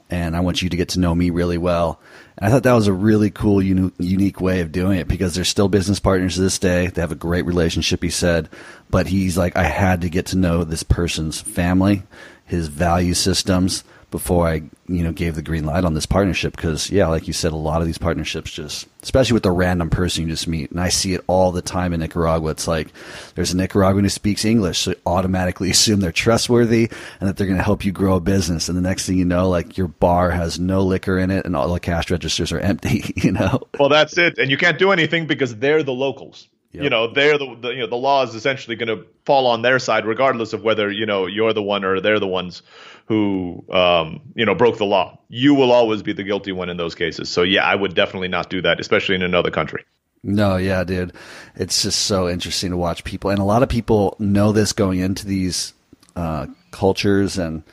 and 0.09 0.35
I 0.35 0.39
want 0.39 0.61
you 0.61 0.69
to 0.69 0.77
get 0.77 0.89
to 0.89 0.99
know 0.99 1.13
me 1.13 1.29
really 1.29 1.57
well." 1.57 1.99
And 2.37 2.47
I 2.47 2.51
thought 2.51 2.63
that 2.63 2.73
was 2.73 2.87
a 2.87 2.93
really 2.93 3.31
cool, 3.31 3.61
uni- 3.61 3.91
unique 3.99 4.39
way 4.39 4.61
of 4.61 4.71
doing 4.71 4.97
it 4.97 5.09
because 5.09 5.35
they're 5.35 5.43
still 5.43 5.67
business 5.67 5.99
partners 5.99 6.35
to 6.35 6.41
this 6.41 6.57
day. 6.57 6.87
They 6.87 7.01
have 7.01 7.11
a 7.11 7.15
great 7.15 7.45
relationship, 7.45 8.01
he 8.01 8.09
said. 8.09 8.47
But 8.89 9.07
he's 9.07 9.37
like, 9.37 9.57
I 9.57 9.63
had 9.63 10.01
to 10.01 10.09
get 10.09 10.27
to 10.27 10.37
know 10.37 10.63
this 10.63 10.83
person's 10.83 11.41
family, 11.41 12.03
his 12.45 12.69
value 12.69 13.13
systems, 13.13 13.83
before 14.11 14.47
I, 14.47 14.63
you 14.87 15.03
know, 15.03 15.11
gave 15.11 15.35
the 15.35 15.41
green 15.41 15.65
light 15.65 15.85
on 15.85 15.93
this 15.93 16.05
partnership. 16.05 16.55
Because, 16.55 16.89
yeah, 16.89 17.07
like 17.07 17.27
you 17.27 17.33
said, 17.33 17.51
a 17.51 17.57
lot 17.57 17.81
of 17.81 17.87
these 17.87 17.97
partnerships 17.97 18.51
just, 18.51 18.87
especially 19.03 19.35
with 19.35 19.43
the 19.43 19.51
random 19.51 19.89
person 19.89 20.23
you 20.23 20.29
just 20.29 20.47
meet, 20.47 20.71
and 20.71 20.79
I 20.79 20.89
see 20.89 21.13
it 21.13 21.23
all 21.27 21.51
the 21.51 21.61
time 21.61 21.93
in 21.93 21.99
Nicaragua. 21.99 22.51
It's 22.51 22.67
like 22.67 22.87
there's 23.35 23.51
a 23.51 23.57
Nicaraguan 23.57 24.05
who 24.05 24.09
speaks 24.09 24.45
English, 24.45 24.79
so 24.79 24.95
automatically 25.05 25.69
assume 25.71 25.99
they're 25.99 26.11
trustworthy 26.11 26.89
and 27.19 27.29
that 27.29 27.37
they're 27.37 27.47
going 27.47 27.57
to 27.57 27.63
help 27.63 27.85
you 27.85 27.91
grow 27.91 28.15
a 28.15 28.21
business. 28.21 28.69
And 28.69 28.77
the 28.77 28.81
next 28.81 29.05
thing 29.05 29.17
you 29.17 29.25
know, 29.25 29.49
like 29.49 29.77
your 29.77 29.87
bar 29.87 30.31
has 30.31 30.59
no 30.59 30.83
liquor 30.83 31.17
in 31.17 31.31
it, 31.31 31.45
and 31.45 31.55
all 31.55 31.71
the 31.71 31.79
cash 31.79 32.09
registers 32.09 32.51
are 32.51 32.59
empty. 32.69 33.13
You 33.15 33.31
know. 33.31 33.61
Well, 33.79 33.89
that's 33.89 34.17
it, 34.17 34.37
and 34.37 34.49
you 34.49 34.57
can't 34.57 34.79
do 34.79 34.91
anything 34.91 35.27
because 35.27 35.55
they're 35.57 35.83
the 35.83 35.93
locals. 35.93 36.47
Yep. 36.71 36.83
You 36.83 36.89
know, 36.91 37.11
they're 37.11 37.37
the, 37.39 37.57
the, 37.59 37.69
you 37.69 37.79
know 37.79 37.87
the 37.87 37.95
law 37.95 38.23
is 38.23 38.35
essentially 38.35 38.75
going 38.75 38.95
to 38.95 39.07
fall 39.25 39.47
on 39.47 39.63
their 39.63 39.79
side, 39.79 40.05
regardless 40.05 40.53
of 40.53 40.61
whether 40.61 40.91
you 40.91 41.07
know 41.07 41.25
you're 41.25 41.53
the 41.53 41.63
one 41.63 41.83
or 41.83 41.99
they're 41.99 42.19
the 42.19 42.27
ones 42.27 42.61
who 43.09 43.65
um, 43.73 44.21
you 44.35 44.45
know 44.45 44.55
broke 44.55 44.77
the 44.77 44.85
law. 44.85 45.19
You 45.27 45.53
will 45.55 45.71
always 45.73 46.01
be 46.03 46.13
the 46.13 46.23
guilty 46.23 46.53
one 46.53 46.69
in 46.69 46.77
those 46.77 46.95
cases. 46.95 47.27
So 47.27 47.41
yeah, 47.41 47.65
I 47.65 47.75
would 47.75 47.95
definitely 47.95 48.29
not 48.29 48.49
do 48.49 48.61
that, 48.61 48.79
especially 48.79 49.15
in 49.15 49.23
another 49.23 49.51
country. 49.51 49.83
No, 50.23 50.57
yeah, 50.57 50.83
dude. 50.83 51.13
It's 51.55 51.81
just 51.83 52.01
so 52.01 52.29
interesting 52.29 52.71
to 52.71 52.77
watch 52.77 53.03
people, 53.03 53.31
and 53.31 53.39
a 53.39 53.43
lot 53.43 53.63
of 53.63 53.69
people 53.69 54.15
know 54.19 54.51
this 54.51 54.71
going 54.73 54.99
into 54.99 55.25
these 55.25 55.73
uh, 56.15 56.47
cultures 56.71 57.37
and 57.37 57.63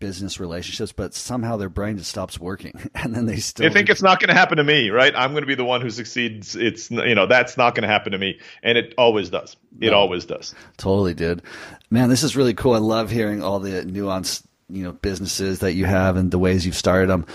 business 0.00 0.38
relationships, 0.38 0.92
but 0.92 1.12
somehow 1.12 1.56
their 1.56 1.68
brain 1.68 1.98
just 1.98 2.08
stops 2.08 2.38
working, 2.38 2.80
and 2.94 3.14
then 3.14 3.26
they 3.26 3.36
still 3.36 3.68
They 3.68 3.72
think 3.74 3.90
it's 3.90 4.00
not 4.02 4.20
going 4.20 4.28
to 4.28 4.34
happen 4.34 4.56
to 4.58 4.64
me, 4.64 4.90
right? 4.90 5.12
I'm 5.14 5.32
going 5.32 5.42
to 5.42 5.46
be 5.48 5.56
the 5.56 5.64
one 5.64 5.80
who 5.82 5.90
succeeds. 5.90 6.54
It's 6.56 6.90
you 6.90 7.14
know 7.14 7.26
that's 7.26 7.56
not 7.58 7.74
going 7.74 7.82
to 7.82 7.88
happen 7.88 8.12
to 8.12 8.18
me, 8.18 8.38
and 8.62 8.78
it 8.78 8.94
always 8.96 9.28
does. 9.28 9.56
It 9.80 9.90
No. 9.90 9.98
always 9.98 10.24
does. 10.24 10.54
Totally, 10.78 11.12
dude. 11.14 11.42
Man, 11.90 12.08
this 12.08 12.22
is 12.22 12.36
really 12.36 12.54
cool. 12.54 12.74
I 12.74 12.78
love 12.78 13.10
hearing 13.10 13.42
all 13.42 13.58
the 13.58 13.82
nuanced, 13.82 14.44
you 14.68 14.84
know, 14.84 14.92
businesses 14.92 15.60
that 15.60 15.74
you 15.74 15.84
have 15.84 16.16
and 16.16 16.30
the 16.30 16.38
ways 16.38 16.64
you've 16.66 16.76
started 16.76 17.08
them. 17.08 17.26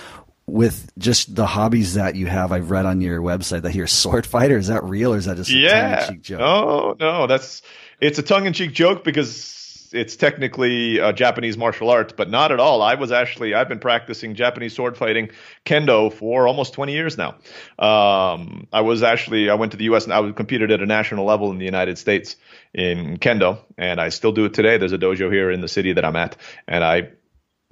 With 0.45 0.91
just 0.97 1.33
the 1.33 1.45
hobbies 1.45 1.93
that 1.93 2.15
you 2.15 2.27
have, 2.27 2.51
I've 2.51 2.69
read 2.69 2.85
on 2.85 2.99
your 2.99 3.21
website 3.21 3.61
that 3.61 3.73
you're 3.73 3.85
a 3.85 3.89
sword 3.89 4.25
fighter. 4.25 4.57
Is 4.57 4.67
that 4.67 4.83
real 4.83 5.13
or 5.13 5.17
is 5.17 5.25
that 5.25 5.37
just 5.37 5.49
a 5.49 5.53
yeah. 5.53 5.95
tongue-in-cheek 5.95 6.21
joke? 6.21 6.39
No, 6.39 6.95
no, 6.99 7.27
that's 7.27 7.61
it's 8.01 8.19
a 8.19 8.23
tongue-in-cheek 8.23 8.73
joke 8.73 9.05
because 9.05 9.53
it's 9.93 10.15
technically 10.15 10.97
a 10.97 11.13
Japanese 11.13 11.57
martial 11.57 11.89
art, 11.89 12.17
but 12.17 12.29
not 12.29 12.51
at 12.51 12.59
all. 12.59 12.81
I 12.81 12.95
was 12.95 13.11
actually 13.11 13.53
I've 13.53 13.69
been 13.69 13.79
practicing 13.79 14.35
Japanese 14.35 14.75
sword 14.75 14.97
fighting 14.97 15.29
kendo 15.65 16.11
for 16.11 16.47
almost 16.47 16.73
20 16.73 16.93
years 16.93 17.17
now. 17.17 17.35
Um, 17.79 18.67
I 18.73 18.81
was 18.81 19.03
actually 19.03 19.49
I 19.49 19.53
went 19.53 19.71
to 19.71 19.77
the 19.77 19.85
U.S. 19.85 20.03
and 20.03 20.13
I 20.13 20.19
was 20.19 20.33
competed 20.33 20.71
at 20.71 20.81
a 20.81 20.85
national 20.85 21.25
level 21.25 21.51
in 21.51 21.59
the 21.59 21.65
United 21.65 21.97
States 21.97 22.35
in 22.73 23.17
kendo, 23.17 23.59
and 23.77 24.01
I 24.01 24.09
still 24.09 24.31
do 24.31 24.45
it 24.45 24.53
today. 24.53 24.77
There's 24.77 24.93
a 24.93 24.97
dojo 24.97 25.31
here 25.31 25.51
in 25.51 25.61
the 25.61 25.67
city 25.67 25.93
that 25.93 26.03
I'm 26.03 26.15
at, 26.15 26.35
and 26.67 26.83
I 26.83 27.09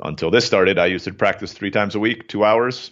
until 0.01 0.31
this 0.31 0.45
started, 0.45 0.77
I 0.77 0.87
used 0.87 1.05
to 1.05 1.13
practice 1.13 1.53
three 1.53 1.71
times 1.71 1.95
a 1.95 1.99
week, 1.99 2.27
two 2.27 2.43
hours, 2.43 2.91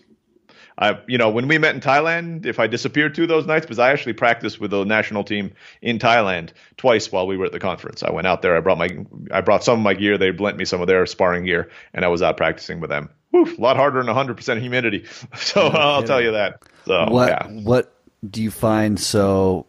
I, 0.79 0.97
you 1.07 1.17
know, 1.17 1.29
when 1.29 1.49
we 1.49 1.57
met 1.57 1.75
in 1.75 1.81
Thailand, 1.81 2.45
if 2.45 2.57
I 2.57 2.67
disappeared 2.67 3.13
two 3.13 3.23
of 3.23 3.29
those 3.29 3.45
nights, 3.45 3.65
because 3.65 3.79
I 3.79 3.91
actually 3.91 4.13
practiced 4.13 4.61
with 4.61 4.71
the 4.71 4.85
national 4.85 5.25
team 5.25 5.51
in 5.81 5.99
Thailand 5.99 6.51
twice 6.77 7.11
while 7.11 7.27
we 7.27 7.35
were 7.35 7.45
at 7.45 7.51
the 7.51 7.59
conference. 7.59 8.01
I 8.01 8.11
went 8.11 8.27
out 8.27 8.41
there, 8.41 8.55
I 8.55 8.61
brought 8.61 8.77
my, 8.77 8.89
I 9.29 9.41
brought 9.41 9.65
some 9.65 9.77
of 9.77 9.83
my 9.83 9.93
gear, 9.93 10.17
they 10.17 10.31
lent 10.31 10.55
me 10.55 10.63
some 10.63 10.79
of 10.79 10.87
their 10.87 11.05
sparring 11.05 11.43
gear, 11.43 11.69
and 11.93 12.05
I 12.05 12.07
was 12.07 12.21
out 12.21 12.37
practicing 12.37 12.79
with 12.79 12.89
them. 12.89 13.09
Whew, 13.31 13.57
a 13.57 13.61
lot 13.61 13.75
harder 13.75 14.01
than 14.01 14.15
100% 14.15 14.61
humidity. 14.61 15.05
So 15.35 15.67
I'll 15.67 16.03
tell 16.03 16.21
you 16.21 16.31
that. 16.31 16.63
So 16.85 17.09
what 17.09 17.29
yeah. 17.29 17.47
What 17.47 17.93
do 18.27 18.41
you 18.41 18.49
find 18.49 18.97
so 18.97 19.65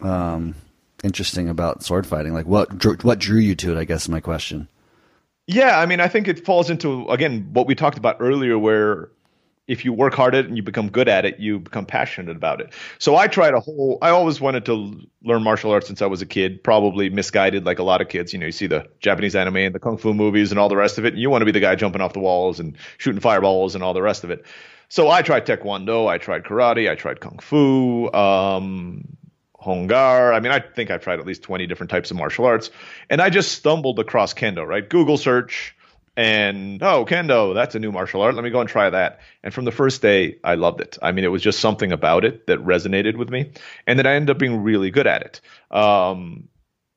um, 0.00 0.54
interesting 1.04 1.50
about 1.50 1.82
sword 1.82 2.06
fighting? 2.06 2.32
Like, 2.32 2.46
what 2.46 2.76
drew, 2.78 2.96
what 3.02 3.18
drew 3.18 3.38
you 3.38 3.54
to 3.56 3.76
it? 3.76 3.78
I 3.78 3.84
guess 3.84 4.02
is 4.02 4.08
my 4.08 4.20
question. 4.20 4.68
Yeah, 5.48 5.80
I 5.80 5.86
mean, 5.86 5.98
I 5.98 6.08
think 6.08 6.28
it 6.28 6.44
falls 6.44 6.68
into 6.68 7.08
again 7.08 7.48
what 7.54 7.66
we 7.66 7.74
talked 7.74 7.96
about 7.96 8.18
earlier, 8.20 8.58
where 8.58 9.08
if 9.66 9.82
you 9.82 9.94
work 9.94 10.12
hard 10.12 10.34
at 10.34 10.44
it 10.44 10.48
and 10.48 10.58
you 10.58 10.62
become 10.62 10.90
good 10.90 11.08
at 11.08 11.24
it, 11.24 11.38
you 11.40 11.58
become 11.58 11.86
passionate 11.86 12.36
about 12.36 12.60
it. 12.60 12.72
So 12.98 13.16
I 13.16 13.28
tried 13.28 13.54
a 13.54 13.60
whole. 13.60 13.96
I 14.02 14.10
always 14.10 14.42
wanted 14.42 14.66
to 14.66 15.00
learn 15.24 15.42
martial 15.42 15.70
arts 15.70 15.86
since 15.86 16.02
I 16.02 16.06
was 16.06 16.20
a 16.20 16.26
kid. 16.26 16.62
Probably 16.62 17.08
misguided, 17.08 17.64
like 17.64 17.78
a 17.78 17.82
lot 17.82 18.02
of 18.02 18.10
kids. 18.10 18.34
You 18.34 18.38
know, 18.38 18.46
you 18.46 18.52
see 18.52 18.66
the 18.66 18.86
Japanese 19.00 19.34
anime 19.34 19.56
and 19.56 19.74
the 19.74 19.78
kung 19.78 19.96
fu 19.96 20.12
movies 20.12 20.50
and 20.52 20.60
all 20.60 20.68
the 20.68 20.76
rest 20.76 20.98
of 20.98 21.06
it, 21.06 21.14
and 21.14 21.22
you 21.22 21.30
want 21.30 21.40
to 21.40 21.46
be 21.46 21.52
the 21.52 21.60
guy 21.60 21.74
jumping 21.76 22.02
off 22.02 22.12
the 22.12 22.20
walls 22.20 22.60
and 22.60 22.76
shooting 22.98 23.20
fireballs 23.20 23.74
and 23.74 23.82
all 23.82 23.94
the 23.94 24.02
rest 24.02 24.24
of 24.24 24.30
it. 24.30 24.44
So 24.90 25.08
I 25.08 25.22
tried 25.22 25.46
taekwondo, 25.46 26.08
I 26.08 26.18
tried 26.18 26.44
karate, 26.44 26.90
I 26.90 26.94
tried 26.94 27.20
kung 27.20 27.38
fu. 27.38 28.12
Um, 28.12 29.17
Hung 29.58 29.88
Gar. 29.88 30.32
I 30.32 30.40
mean, 30.40 30.52
I 30.52 30.60
think 30.60 30.90
I've 30.90 31.02
tried 31.02 31.18
at 31.18 31.26
least 31.26 31.42
20 31.42 31.66
different 31.66 31.90
types 31.90 32.10
of 32.10 32.16
martial 32.16 32.44
arts. 32.44 32.70
And 33.10 33.20
I 33.20 33.28
just 33.28 33.52
stumbled 33.52 33.98
across 33.98 34.32
Kendo, 34.32 34.66
right? 34.66 34.88
Google 34.88 35.18
search 35.18 35.74
and, 36.16 36.82
oh, 36.82 37.04
Kendo, 37.04 37.54
that's 37.54 37.74
a 37.74 37.78
new 37.78 37.92
martial 37.92 38.22
art. 38.22 38.34
Let 38.34 38.42
me 38.42 38.50
go 38.50 38.60
and 38.60 38.68
try 38.68 38.90
that. 38.90 39.20
And 39.44 39.54
from 39.54 39.64
the 39.64 39.72
first 39.72 40.02
day, 40.02 40.38
I 40.42 40.54
loved 40.56 40.80
it. 40.80 40.98
I 41.02 41.12
mean, 41.12 41.24
it 41.24 41.28
was 41.28 41.42
just 41.42 41.60
something 41.60 41.92
about 41.92 42.24
it 42.24 42.46
that 42.46 42.58
resonated 42.58 43.16
with 43.16 43.30
me. 43.30 43.52
And 43.86 43.98
then 43.98 44.06
I 44.06 44.14
ended 44.14 44.30
up 44.30 44.38
being 44.38 44.62
really 44.62 44.90
good 44.90 45.06
at 45.06 45.22
it. 45.22 45.40
Um, 45.76 46.48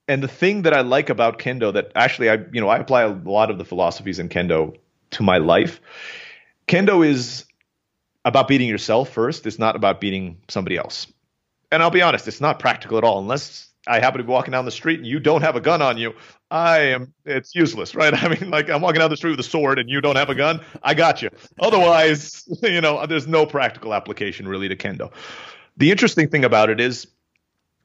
and 0.07 0.23
the 0.23 0.27
thing 0.27 0.63
that 0.63 0.73
I 0.73 0.81
like 0.81 1.09
about 1.09 1.39
Kendo 1.39 1.73
that 1.73 1.91
actually 1.95 2.29
I, 2.29 2.39
you 2.51 2.61
know, 2.61 2.67
I 2.67 2.77
apply 2.77 3.03
a 3.03 3.09
lot 3.09 3.51
of 3.51 3.59
the 3.59 3.65
philosophies 3.65 4.17
in 4.17 4.29
Kendo 4.29 4.75
to 5.11 5.23
my 5.23 5.37
life. 5.37 5.79
Kendo 6.67 7.05
is 7.05 7.45
about 8.25 8.47
beating 8.47 8.69
yourself 8.69 9.09
first. 9.09 9.45
It's 9.45 9.59
not 9.59 9.75
about 9.75 10.01
beating 10.01 10.37
somebody 10.47 10.77
else 10.77 11.07
and 11.71 11.81
I'll 11.81 11.91
be 11.91 12.01
honest, 12.01 12.27
it's 12.27 12.41
not 12.41 12.59
practical 12.59 12.97
at 12.97 13.03
all 13.03 13.19
unless 13.19 13.69
I 13.87 13.99
happen 13.99 14.19
to 14.19 14.23
be 14.23 14.29
walking 14.29 14.51
down 14.51 14.65
the 14.65 14.71
street 14.71 14.99
and 14.99 15.07
you 15.07 15.19
don't 15.19 15.41
have 15.41 15.55
a 15.55 15.61
gun 15.61 15.81
on 15.81 15.97
you. 15.97 16.13
I 16.51 16.79
am, 16.79 17.13
it's 17.25 17.55
useless, 17.55 17.95
right? 17.95 18.13
I 18.23 18.27
mean, 18.27 18.51
like 18.51 18.69
I'm 18.69 18.81
walking 18.81 18.99
down 18.99 19.09
the 19.09 19.17
street 19.17 19.31
with 19.31 19.39
a 19.39 19.49
sword 19.49 19.79
and 19.79 19.89
you 19.89 20.01
don't 20.01 20.17
have 20.17 20.29
a 20.29 20.35
gun. 20.35 20.61
I 20.83 20.93
got 20.93 21.21
you. 21.21 21.29
Otherwise, 21.59 22.47
you 22.61 22.81
know, 22.81 23.05
there's 23.05 23.27
no 23.27 23.45
practical 23.45 23.93
application 23.93 24.47
really 24.47 24.67
to 24.67 24.75
Kendo. 24.75 25.11
The 25.77 25.91
interesting 25.91 26.29
thing 26.29 26.45
about 26.45 26.69
it 26.69 26.79
is 26.79 27.07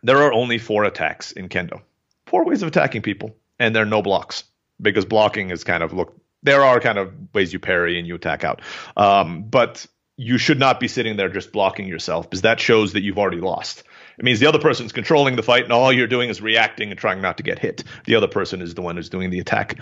there 0.03 0.23
are 0.23 0.33
only 0.33 0.59
four 0.59 0.85
attacks 0.85 1.33
in 1.33 1.49
Kendo, 1.49 1.81
four 2.27 2.45
ways 2.45 2.63
of 2.63 2.69
attacking 2.69 3.03
people, 3.03 3.35
and 3.59 3.75
there 3.75 3.83
are 3.83 3.87
no 3.87 4.03
blocks 4.03 4.45
because 4.81 5.05
blocking 5.05 5.51
is 5.51 5.65
kind 5.65 5.83
of 5.83 5.93
look, 5.93 6.15
there 6.43 6.63
are 6.63 6.79
kind 6.81 6.99
of 6.99 7.13
ways 7.33 7.53
you 7.53 7.59
parry 7.59 7.99
and 7.99 8.07
you 8.07 8.15
attack 8.15 8.45
out. 8.45 8.61
Um, 8.97 9.45
but 9.45 9.87
you 10.17 10.39
should 10.39 10.59
not 10.59 10.81
be 10.81 10.89
sitting 10.89 11.17
there 11.17 11.29
just 11.29 11.53
blocking 11.53 11.87
yourself 11.87 12.29
because 12.29 12.43
that 12.43 12.59
shows 12.59 12.95
that 12.95 13.03
you've 13.03 13.19
already 13.19 13.41
lost. 13.41 13.83
It 14.19 14.25
means 14.25 14.41
the 14.41 14.47
other 14.47 14.59
person's 14.59 14.93
controlling 14.93 15.37
the 15.37 15.43
fight 15.43 15.65
and 15.65 15.73
all 15.73 15.93
you're 15.93 16.07
doing 16.07 16.31
is 16.31 16.41
reacting 16.41 16.91
and 16.91 16.99
trying 16.99 17.21
not 17.21 17.37
to 17.37 17.43
get 17.43 17.59
hit. 17.59 17.85
The 18.07 18.15
other 18.15 18.29
person 18.29 18.63
is 18.63 18.75
the 18.75 18.83
one 18.83 18.97
who's 18.97 19.11
doing 19.11 19.29
the 19.31 19.41
attack. 19.41 19.79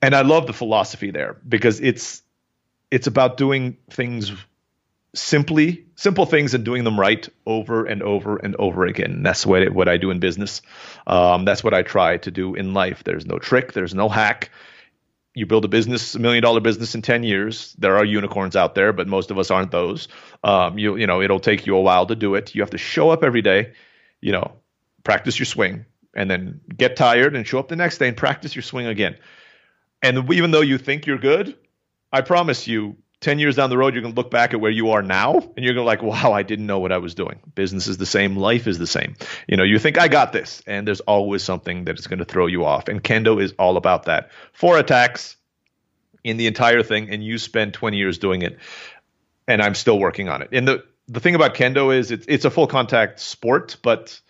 And 0.00 0.14
I 0.14 0.22
love 0.22 0.46
the 0.46 0.54
philosophy 0.54 1.10
there 1.10 1.36
because 1.46 1.80
it's 1.80 2.22
it's 2.90 3.06
about 3.06 3.36
doing 3.36 3.76
things 3.90 4.32
simply, 5.14 5.86
simple 5.96 6.24
things 6.24 6.54
and 6.54 6.64
doing 6.64 6.84
them 6.84 6.98
right 6.98 7.28
over 7.44 7.84
and 7.84 8.02
over 8.02 8.36
and 8.36 8.56
over 8.56 8.86
again. 8.86 9.22
That's 9.22 9.44
what 9.44 9.68
what 9.74 9.88
I 9.88 9.98
do 9.98 10.10
in 10.10 10.20
business. 10.20 10.62
Um, 11.06 11.44
that's 11.44 11.62
what 11.62 11.74
I 11.74 11.82
try 11.82 12.16
to 12.18 12.30
do 12.30 12.54
in 12.54 12.72
life. 12.72 13.04
There's 13.04 13.26
no 13.26 13.38
trick, 13.38 13.72
there's 13.74 13.94
no 13.94 14.08
hack 14.08 14.50
you 15.36 15.44
build 15.44 15.66
a 15.66 15.68
business, 15.68 16.14
a 16.14 16.18
million 16.18 16.42
dollar 16.42 16.60
business 16.60 16.94
in 16.94 17.02
10 17.02 17.22
years. 17.22 17.76
There 17.78 17.98
are 17.98 18.04
unicorns 18.04 18.56
out 18.56 18.74
there, 18.74 18.94
but 18.94 19.06
most 19.06 19.30
of 19.30 19.38
us 19.38 19.50
aren't 19.50 19.70
those. 19.70 20.08
Um, 20.42 20.78
you, 20.78 20.96
you 20.96 21.06
know, 21.06 21.20
it'll 21.20 21.40
take 21.40 21.66
you 21.66 21.76
a 21.76 21.80
while 21.80 22.06
to 22.06 22.16
do 22.16 22.36
it. 22.36 22.54
You 22.54 22.62
have 22.62 22.70
to 22.70 22.78
show 22.78 23.10
up 23.10 23.22
every 23.22 23.42
day, 23.42 23.74
you 24.22 24.32
know, 24.32 24.54
practice 25.04 25.38
your 25.38 25.44
swing 25.44 25.84
and 26.14 26.30
then 26.30 26.62
get 26.74 26.96
tired 26.96 27.36
and 27.36 27.46
show 27.46 27.58
up 27.58 27.68
the 27.68 27.76
next 27.76 27.98
day 27.98 28.08
and 28.08 28.16
practice 28.16 28.56
your 28.56 28.62
swing 28.62 28.86
again. 28.86 29.18
And 30.00 30.32
even 30.32 30.52
though 30.52 30.62
you 30.62 30.78
think 30.78 31.04
you're 31.04 31.18
good, 31.18 31.54
I 32.10 32.22
promise 32.22 32.66
you, 32.66 32.96
10 33.26 33.40
years 33.40 33.56
down 33.56 33.70
the 33.70 33.76
road, 33.76 33.92
you're 33.92 34.02
going 34.02 34.14
to 34.14 34.20
look 34.20 34.30
back 34.30 34.54
at 34.54 34.60
where 34.60 34.70
you 34.70 34.90
are 34.90 35.02
now 35.02 35.32
and 35.34 35.64
you're 35.64 35.74
going 35.74 35.82
to 35.82 35.88
like, 35.88 36.00
wow, 36.00 36.32
I 36.32 36.44
didn't 36.44 36.66
know 36.66 36.78
what 36.78 36.92
I 36.92 36.98
was 36.98 37.12
doing. 37.12 37.40
Business 37.56 37.88
is 37.88 37.96
the 37.96 38.06
same. 38.06 38.36
Life 38.36 38.68
is 38.68 38.78
the 38.78 38.86
same. 38.86 39.16
You 39.48 39.56
know, 39.56 39.64
you 39.64 39.80
think 39.80 39.98
I 39.98 40.06
got 40.06 40.32
this 40.32 40.62
and 40.64 40.86
there's 40.86 41.00
always 41.00 41.42
something 41.42 41.86
that 41.86 41.98
is 41.98 42.06
going 42.06 42.20
to 42.20 42.24
throw 42.24 42.46
you 42.46 42.64
off. 42.64 42.86
And 42.86 43.02
Kendo 43.02 43.42
is 43.42 43.52
all 43.58 43.76
about 43.76 44.04
that. 44.04 44.30
Four 44.52 44.78
attacks 44.78 45.36
in 46.22 46.36
the 46.36 46.46
entire 46.46 46.84
thing 46.84 47.10
and 47.10 47.20
you 47.24 47.36
spend 47.38 47.74
20 47.74 47.96
years 47.96 48.18
doing 48.18 48.42
it. 48.42 48.60
And 49.48 49.60
I'm 49.60 49.74
still 49.74 49.98
working 49.98 50.28
on 50.28 50.42
it. 50.42 50.50
And 50.52 50.68
the, 50.68 50.84
the 51.08 51.18
thing 51.18 51.34
about 51.34 51.56
Kendo 51.56 51.92
is 51.92 52.12
it's, 52.12 52.26
it's 52.28 52.44
a 52.44 52.50
full 52.50 52.68
contact 52.68 53.18
sport, 53.18 53.76
but 53.82 54.20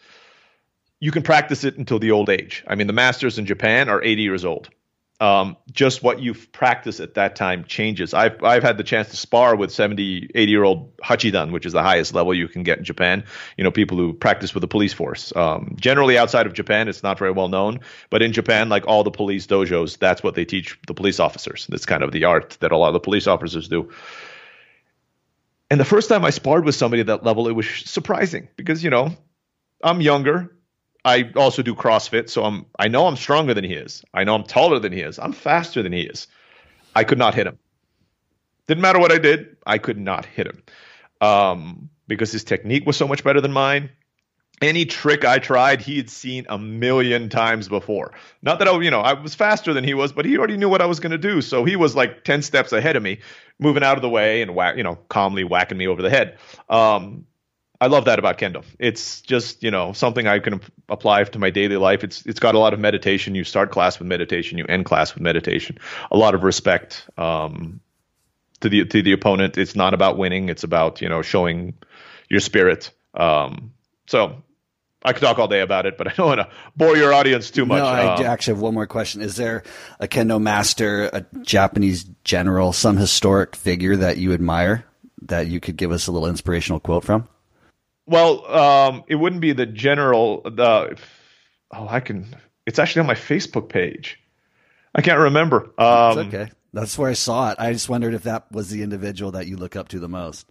you 1.01 1.11
can 1.11 1.23
practice 1.23 1.65
it 1.65 1.77
until 1.77 1.99
the 1.99 2.13
old 2.13 2.31
age. 2.31 2.65
I 2.67 2.77
mean, 2.77 2.87
the 2.87 2.95
masters 2.95 3.39
in 3.39 3.45
Japan 3.45 3.91
are 3.91 4.03
80 4.03 4.23
years 4.23 4.47
old 4.47 4.71
um, 5.19 5.57
just 5.73 6.03
what 6.03 6.21
you've 6.21 6.53
practiced 6.53 7.01
at 7.01 7.15
that 7.15 7.37
time 7.37 7.65
changes. 7.65 8.13
I've 8.13 8.43
I've 8.45 8.63
had 8.63 8.77
the 8.77 8.85
chance 8.85 9.09
to 9.11 9.17
spar 9.17 9.57
with 9.57 9.71
70, 9.71 10.31
80 10.35 10.51
year 10.51 10.63
old 10.63 10.97
hachidan, 10.99 11.53
which 11.53 11.65
is 11.65 11.73
the 11.73 11.83
highest 11.83 12.13
level 12.13 12.35
you 12.35 12.49
can 12.49 12.63
get 12.63 12.79
in 12.79 12.85
Japan. 12.85 13.25
You 13.57 13.65
know, 13.65 13.71
people 13.71 13.97
who 13.97 14.13
practice 14.13 14.53
with 14.55 14.61
the 14.61 14.69
police 14.69 14.93
force. 14.93 15.35
Um, 15.35 15.77
generally, 15.81 16.19
outside 16.19 16.47
of 16.47 16.53
Japan, 16.53 16.89
it's 16.89 17.03
not 17.03 17.19
very 17.19 17.31
well 17.31 17.49
known, 17.49 17.81
but 18.11 18.23
in 18.23 18.33
Japan, 18.33 18.69
like 18.69 18.87
all 18.87 19.05
the 19.05 19.11
police 19.11 19.47
dojos, 19.47 19.99
that's 19.99 20.23
what 20.23 20.35
they 20.35 20.45
teach 20.45 20.79
the 20.87 20.95
police 20.95 21.19
officers. 21.19 21.67
That's 21.69 21.87
kind 21.87 22.03
of 22.03 22.13
the 22.13 22.25
art 22.25 22.59
that 22.61 22.73
a 22.73 22.77
lot 22.77 22.89
of 22.89 22.95
the 22.95 23.01
police 23.01 23.27
officers 23.27 23.69
do. 23.69 23.91
And 25.71 25.81
the 25.81 25.85
first 25.85 26.09
time 26.09 26.25
I 26.25 26.31
sparred 26.31 26.65
with 26.65 26.75
somebody 26.75 27.01
at 27.01 27.07
that 27.07 27.25
level, 27.25 27.49
it 27.49 27.53
was 27.53 27.67
surprising 27.69 28.49
because 28.57 28.85
you 28.85 28.91
know 28.91 29.17
I'm 29.83 30.01
younger. 30.01 30.56
I 31.07 31.31
also 31.37 31.63
do 31.63 31.75
CrossFit, 31.75 32.29
so 32.29 32.45
I'm 32.45 32.67
I 32.79 32.89
know 32.89 33.07
I'm 33.07 33.17
stronger 33.17 33.55
than 33.55 33.63
he 33.63 33.75
is. 33.75 34.05
I 34.13 34.25
know 34.25 34.35
I'm 34.35 34.43
taller 34.43 34.81
than 34.81 34.93
he 34.93 35.01
is. 35.01 35.21
I'm 35.21 35.33
faster 35.33 35.81
than 35.83 35.93
he 35.93 36.01
is. 36.01 36.27
I 36.97 37.05
could 37.05 37.17
not 37.17 37.35
hit 37.35 37.47
him. 37.47 37.59
Didn't 38.67 38.83
matter 38.83 38.99
what 38.99 39.13
I 39.13 39.19
did, 39.19 39.57
I 39.65 39.79
could 39.79 39.99
not 39.99 40.27
hit 40.27 40.49
him. 40.49 40.63
Um, 41.21 41.91
because 42.09 42.33
his 42.33 42.43
technique 42.43 42.85
was 42.87 42.97
so 42.97 43.07
much 43.07 43.23
better 43.23 43.41
than 43.41 43.53
mine. 43.53 43.91
Any 44.61 44.85
trick 44.85 45.25
I 45.25 45.39
tried, 45.39 45.81
he 45.81 45.97
had 45.97 46.11
seen 46.11 46.47
a 46.49 46.59
million 46.59 47.29
times 47.29 47.69
before. 47.69 48.13
Not 48.43 48.59
that 48.59 48.67
I, 48.67 48.81
you 48.81 48.91
know, 48.91 49.01
I 49.01 49.13
was 49.13 49.35
faster 49.35 49.75
than 49.75 49.85
he 49.85 49.95
was, 49.95 50.13
but 50.13 50.25
he 50.25 50.37
already 50.39 50.57
knew 50.57 50.69
what 50.69 50.81
I 50.81 50.87
was 50.87 50.99
going 50.99 51.13
to 51.13 51.19
do. 51.19 51.43
So 51.43 51.65
he 51.65 51.77
was 51.77 51.95
like 51.95 52.25
10 52.25 52.43
steps 52.43 52.73
ahead 52.73 52.97
of 52.97 53.03
me, 53.03 53.21
moving 53.59 53.85
out 53.85 53.97
of 53.97 54.03
the 54.03 54.09
way 54.09 54.43
and 54.43 54.55
whack, 54.55 54.77
you 54.77 54.83
know, 54.83 54.97
calmly 55.09 55.45
whacking 55.45 55.79
me 55.79 55.87
over 55.87 56.01
the 56.01 56.11
head. 56.11 56.39
Um, 56.71 57.27
I 57.81 57.89
love 57.89 58.07
that 58.07 58.19
about 58.19 58.39
Kendo. 58.39 58.65
It's 58.79 59.21
just 59.21 59.63
you 59.63 59.71
know 59.71 59.93
something 59.93 60.27
I 60.27 60.39
can 60.39 60.61
apply 60.89 61.25
to 61.25 61.39
my 61.39 61.51
daily 61.51 61.77
life. 61.77 62.05
It's 62.05 62.25
it's 62.27 62.41
got 62.41 62.55
a 62.55 62.59
lot 62.59 62.73
of 62.75 62.81
meditation. 62.81 63.35
You 63.35 63.45
start 63.45 63.71
class 63.71 63.99
with 63.99 64.09
meditation. 64.09 64.59
You 64.59 64.65
end 64.67 64.85
class 64.87 65.15
with 65.15 65.23
meditation. 65.23 65.79
A 66.11 66.17
lot 66.17 66.35
of 66.35 66.43
respect 66.43 67.09
um, 67.19 67.81
to 68.61 68.69
the 68.69 68.85
to 68.87 69.03
the 69.03 69.13
opponent. 69.13 69.59
It's 69.59 69.77
not 69.77 69.93
about 69.95 70.17
winning. 70.17 70.49
It's 70.49 70.65
about 70.65 71.01
you 71.03 71.09
know 71.09 71.23
showing 71.23 71.75
your 72.29 72.41
spirit. 72.41 72.91
Um, 73.15 73.73
So 74.07 74.43
I 75.05 75.13
could 75.13 75.23
talk 75.23 75.39
all 75.39 75.49
day 75.49 75.61
about 75.61 75.85
it, 75.87 75.97
but 75.99 76.09
I 76.11 76.13
don't 76.15 76.27
want 76.27 76.41
to 76.41 76.49
bore 76.77 76.97
your 76.97 77.13
audience 77.13 77.51
too 77.51 77.67
much. 77.67 77.79
No, 77.79 77.87
I 77.87 78.17
Um, 78.17 78.25
actually 78.25 78.55
have 78.55 78.63
one 78.63 78.75
more 78.75 78.87
question. 78.87 79.21
Is 79.21 79.37
there 79.37 79.63
a 80.01 80.09
kendo 80.09 80.41
master, 80.41 81.11
a 81.13 81.25
Japanese 81.43 82.05
general, 82.25 82.73
some 82.73 82.97
historic 82.97 83.55
figure 83.55 83.97
that 83.97 84.17
you 84.17 84.33
admire 84.33 84.85
that 85.23 85.47
you 85.49 85.61
could 85.61 85.77
give 85.77 85.93
us 85.93 86.07
a 86.07 86.13
little 86.13 86.29
inspirational 86.29 86.81
quote 86.81 87.05
from? 87.05 87.29
Well, 88.07 88.47
um, 88.47 89.05
it 89.09 89.17
wouldn't 89.17 89.41
be 89.41 89.53
the 89.53 89.67
general. 89.67 90.43
The 90.43 90.97
oh, 91.73 91.89
I 91.89 92.01
can. 92.01 92.27
It's 92.67 92.79
actually 92.79 93.01
on 93.01 93.07
my 93.07 93.15
Facebook 93.15 93.69
page. 93.69 94.19
I 94.95 95.03
can't 95.03 95.19
remember. 95.19 95.73
Um, 95.79 96.19
okay. 96.19 96.51
That's 96.73 96.97
where 96.99 97.11
I 97.11 97.15
saw 97.15 97.51
it. 97.51 97.57
I 97.59 97.73
just 97.73 97.89
wondered 97.89 98.15
if 98.15 98.25
that 98.25 98.51
was 98.53 98.71
the 98.71 98.83
individual 98.83 99.33
that 99.33 99.47
you 99.47 99.57
look 99.57 99.77
up 99.77 99.89
to 99.89 99.99
the 99.99 100.09
most. 100.09 100.47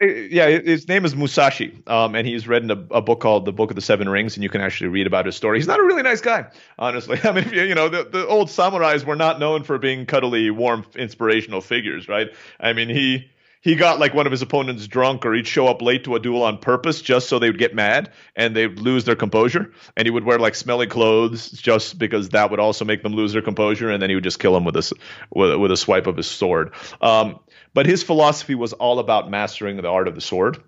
it- 0.00 0.30
yeah, 0.32 0.48
his 0.48 0.88
name 0.88 1.04
is 1.04 1.14
Musashi, 1.14 1.82
um, 1.86 2.14
and 2.14 2.26
he's 2.26 2.48
written 2.48 2.70
a, 2.70 2.96
a 2.96 3.00
book 3.02 3.20
called 3.20 3.44
The 3.44 3.52
Book 3.52 3.70
of 3.70 3.76
the 3.76 3.82
Seven 3.82 4.08
Rings, 4.08 4.36
and 4.36 4.42
you 4.42 4.48
can 4.48 4.60
actually 4.60 4.88
read 4.88 5.06
about 5.06 5.26
his 5.26 5.36
story. 5.36 5.58
He's 5.58 5.66
not 5.66 5.78
a 5.80 5.82
really 5.82 6.02
nice 6.02 6.20
guy, 6.20 6.46
honestly. 6.78 7.18
I 7.24 7.32
mean, 7.32 7.44
if 7.44 7.52
you, 7.52 7.62
you 7.62 7.74
know, 7.74 7.88
the, 7.88 8.04
the 8.04 8.26
old 8.26 8.48
samurais 8.48 9.04
were 9.04 9.16
not 9.16 9.38
known 9.38 9.62
for 9.62 9.78
being 9.78 10.06
cuddly, 10.06 10.50
warm, 10.50 10.84
inspirational 10.96 11.60
figures, 11.60 12.08
right? 12.08 12.28
I 12.58 12.72
mean, 12.72 12.88
he 12.88 13.28
he 13.64 13.74
got 13.74 13.98
like 13.98 14.12
one 14.12 14.26
of 14.26 14.30
his 14.30 14.42
opponents 14.42 14.86
drunk, 14.86 15.24
or 15.24 15.32
he'd 15.32 15.46
show 15.46 15.66
up 15.66 15.80
late 15.80 16.04
to 16.04 16.14
a 16.14 16.20
duel 16.20 16.42
on 16.42 16.58
purpose 16.58 17.00
just 17.00 17.28
so 17.28 17.38
they 17.38 17.48
would 17.48 17.58
get 17.58 17.74
mad 17.74 18.12
and 18.36 18.54
they'd 18.54 18.78
lose 18.78 19.04
their 19.04 19.16
composure, 19.16 19.72
and 19.96 20.06
he 20.06 20.10
would 20.10 20.24
wear 20.24 20.38
like 20.38 20.54
smelly 20.54 20.86
clothes 20.86 21.50
just 21.50 21.98
because 21.98 22.28
that 22.28 22.50
would 22.50 22.60
also 22.60 22.84
make 22.84 23.02
them 23.02 23.14
lose 23.14 23.32
their 23.32 23.42
composure, 23.42 23.90
and 23.90 24.02
then 24.02 24.10
he 24.10 24.14
would 24.14 24.24
just 24.24 24.38
kill 24.38 24.52
them 24.52 24.64
with 24.64 24.76
a 24.76 24.92
with, 25.30 25.56
with 25.56 25.72
a 25.72 25.76
swipe 25.76 26.06
of 26.06 26.16
his 26.16 26.26
sword. 26.26 26.72
Um, 27.00 27.40
but 27.72 27.86
his 27.86 28.02
philosophy 28.02 28.54
was 28.54 28.74
all 28.74 28.98
about 28.98 29.30
mastering 29.30 29.78
the 29.78 29.88
art 29.88 30.06
of 30.06 30.14
the 30.14 30.20
sword 30.20 30.62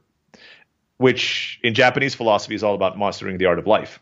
which 0.98 1.60
in 1.62 1.74
Japanese 1.74 2.14
philosophy 2.14 2.54
is 2.54 2.62
all 2.62 2.74
about 2.74 2.98
mastering 2.98 3.36
the 3.36 3.44
art 3.44 3.58
of 3.58 3.66
life. 3.66 4.00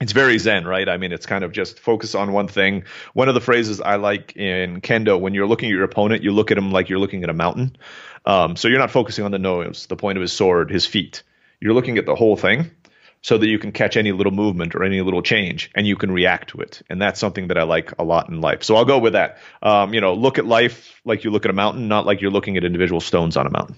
It's 0.00 0.12
very 0.12 0.38
zen, 0.38 0.66
right? 0.66 0.88
I 0.88 0.98
mean, 0.98 1.12
it's 1.12 1.24
kind 1.24 1.42
of 1.42 1.52
just 1.52 1.78
focus 1.78 2.14
on 2.14 2.32
one 2.32 2.48
thing. 2.48 2.84
One 3.14 3.28
of 3.28 3.34
the 3.34 3.40
phrases 3.40 3.80
I 3.80 3.96
like 3.96 4.36
in 4.36 4.82
kendo, 4.82 5.18
when 5.18 5.32
you're 5.32 5.46
looking 5.46 5.70
at 5.70 5.72
your 5.72 5.84
opponent, 5.84 6.22
you 6.22 6.32
look 6.32 6.50
at 6.50 6.58
him 6.58 6.70
like 6.70 6.90
you're 6.90 6.98
looking 6.98 7.24
at 7.24 7.30
a 7.30 7.34
mountain. 7.34 7.76
Um, 8.26 8.56
so 8.56 8.68
you're 8.68 8.78
not 8.78 8.90
focusing 8.90 9.24
on 9.24 9.30
the 9.30 9.38
nose, 9.38 9.86
the 9.86 9.96
point 9.96 10.18
of 10.18 10.22
his 10.22 10.32
sword, 10.32 10.70
his 10.70 10.84
feet. 10.84 11.22
You're 11.60 11.72
looking 11.72 11.96
at 11.96 12.04
the 12.04 12.14
whole 12.14 12.36
thing 12.36 12.70
so 13.22 13.38
that 13.38 13.48
you 13.48 13.58
can 13.58 13.72
catch 13.72 13.96
any 13.96 14.12
little 14.12 14.32
movement 14.32 14.74
or 14.74 14.84
any 14.84 15.00
little 15.00 15.22
change 15.22 15.70
and 15.74 15.86
you 15.86 15.96
can 15.96 16.10
react 16.10 16.50
to 16.50 16.60
it. 16.60 16.82
And 16.90 17.00
that's 17.00 17.18
something 17.18 17.48
that 17.48 17.56
I 17.56 17.62
like 17.62 17.92
a 17.98 18.04
lot 18.04 18.28
in 18.28 18.42
life. 18.42 18.64
So 18.64 18.76
I'll 18.76 18.84
go 18.84 18.98
with 18.98 19.14
that. 19.14 19.38
Um, 19.62 19.94
you 19.94 20.02
know, 20.02 20.12
look 20.12 20.38
at 20.38 20.44
life 20.44 21.00
like 21.04 21.24
you 21.24 21.30
look 21.30 21.46
at 21.46 21.50
a 21.50 21.54
mountain, 21.54 21.88
not 21.88 22.04
like 22.04 22.20
you're 22.20 22.30
looking 22.30 22.58
at 22.58 22.64
individual 22.64 23.00
stones 23.00 23.36
on 23.36 23.46
a 23.46 23.50
mountain. 23.50 23.76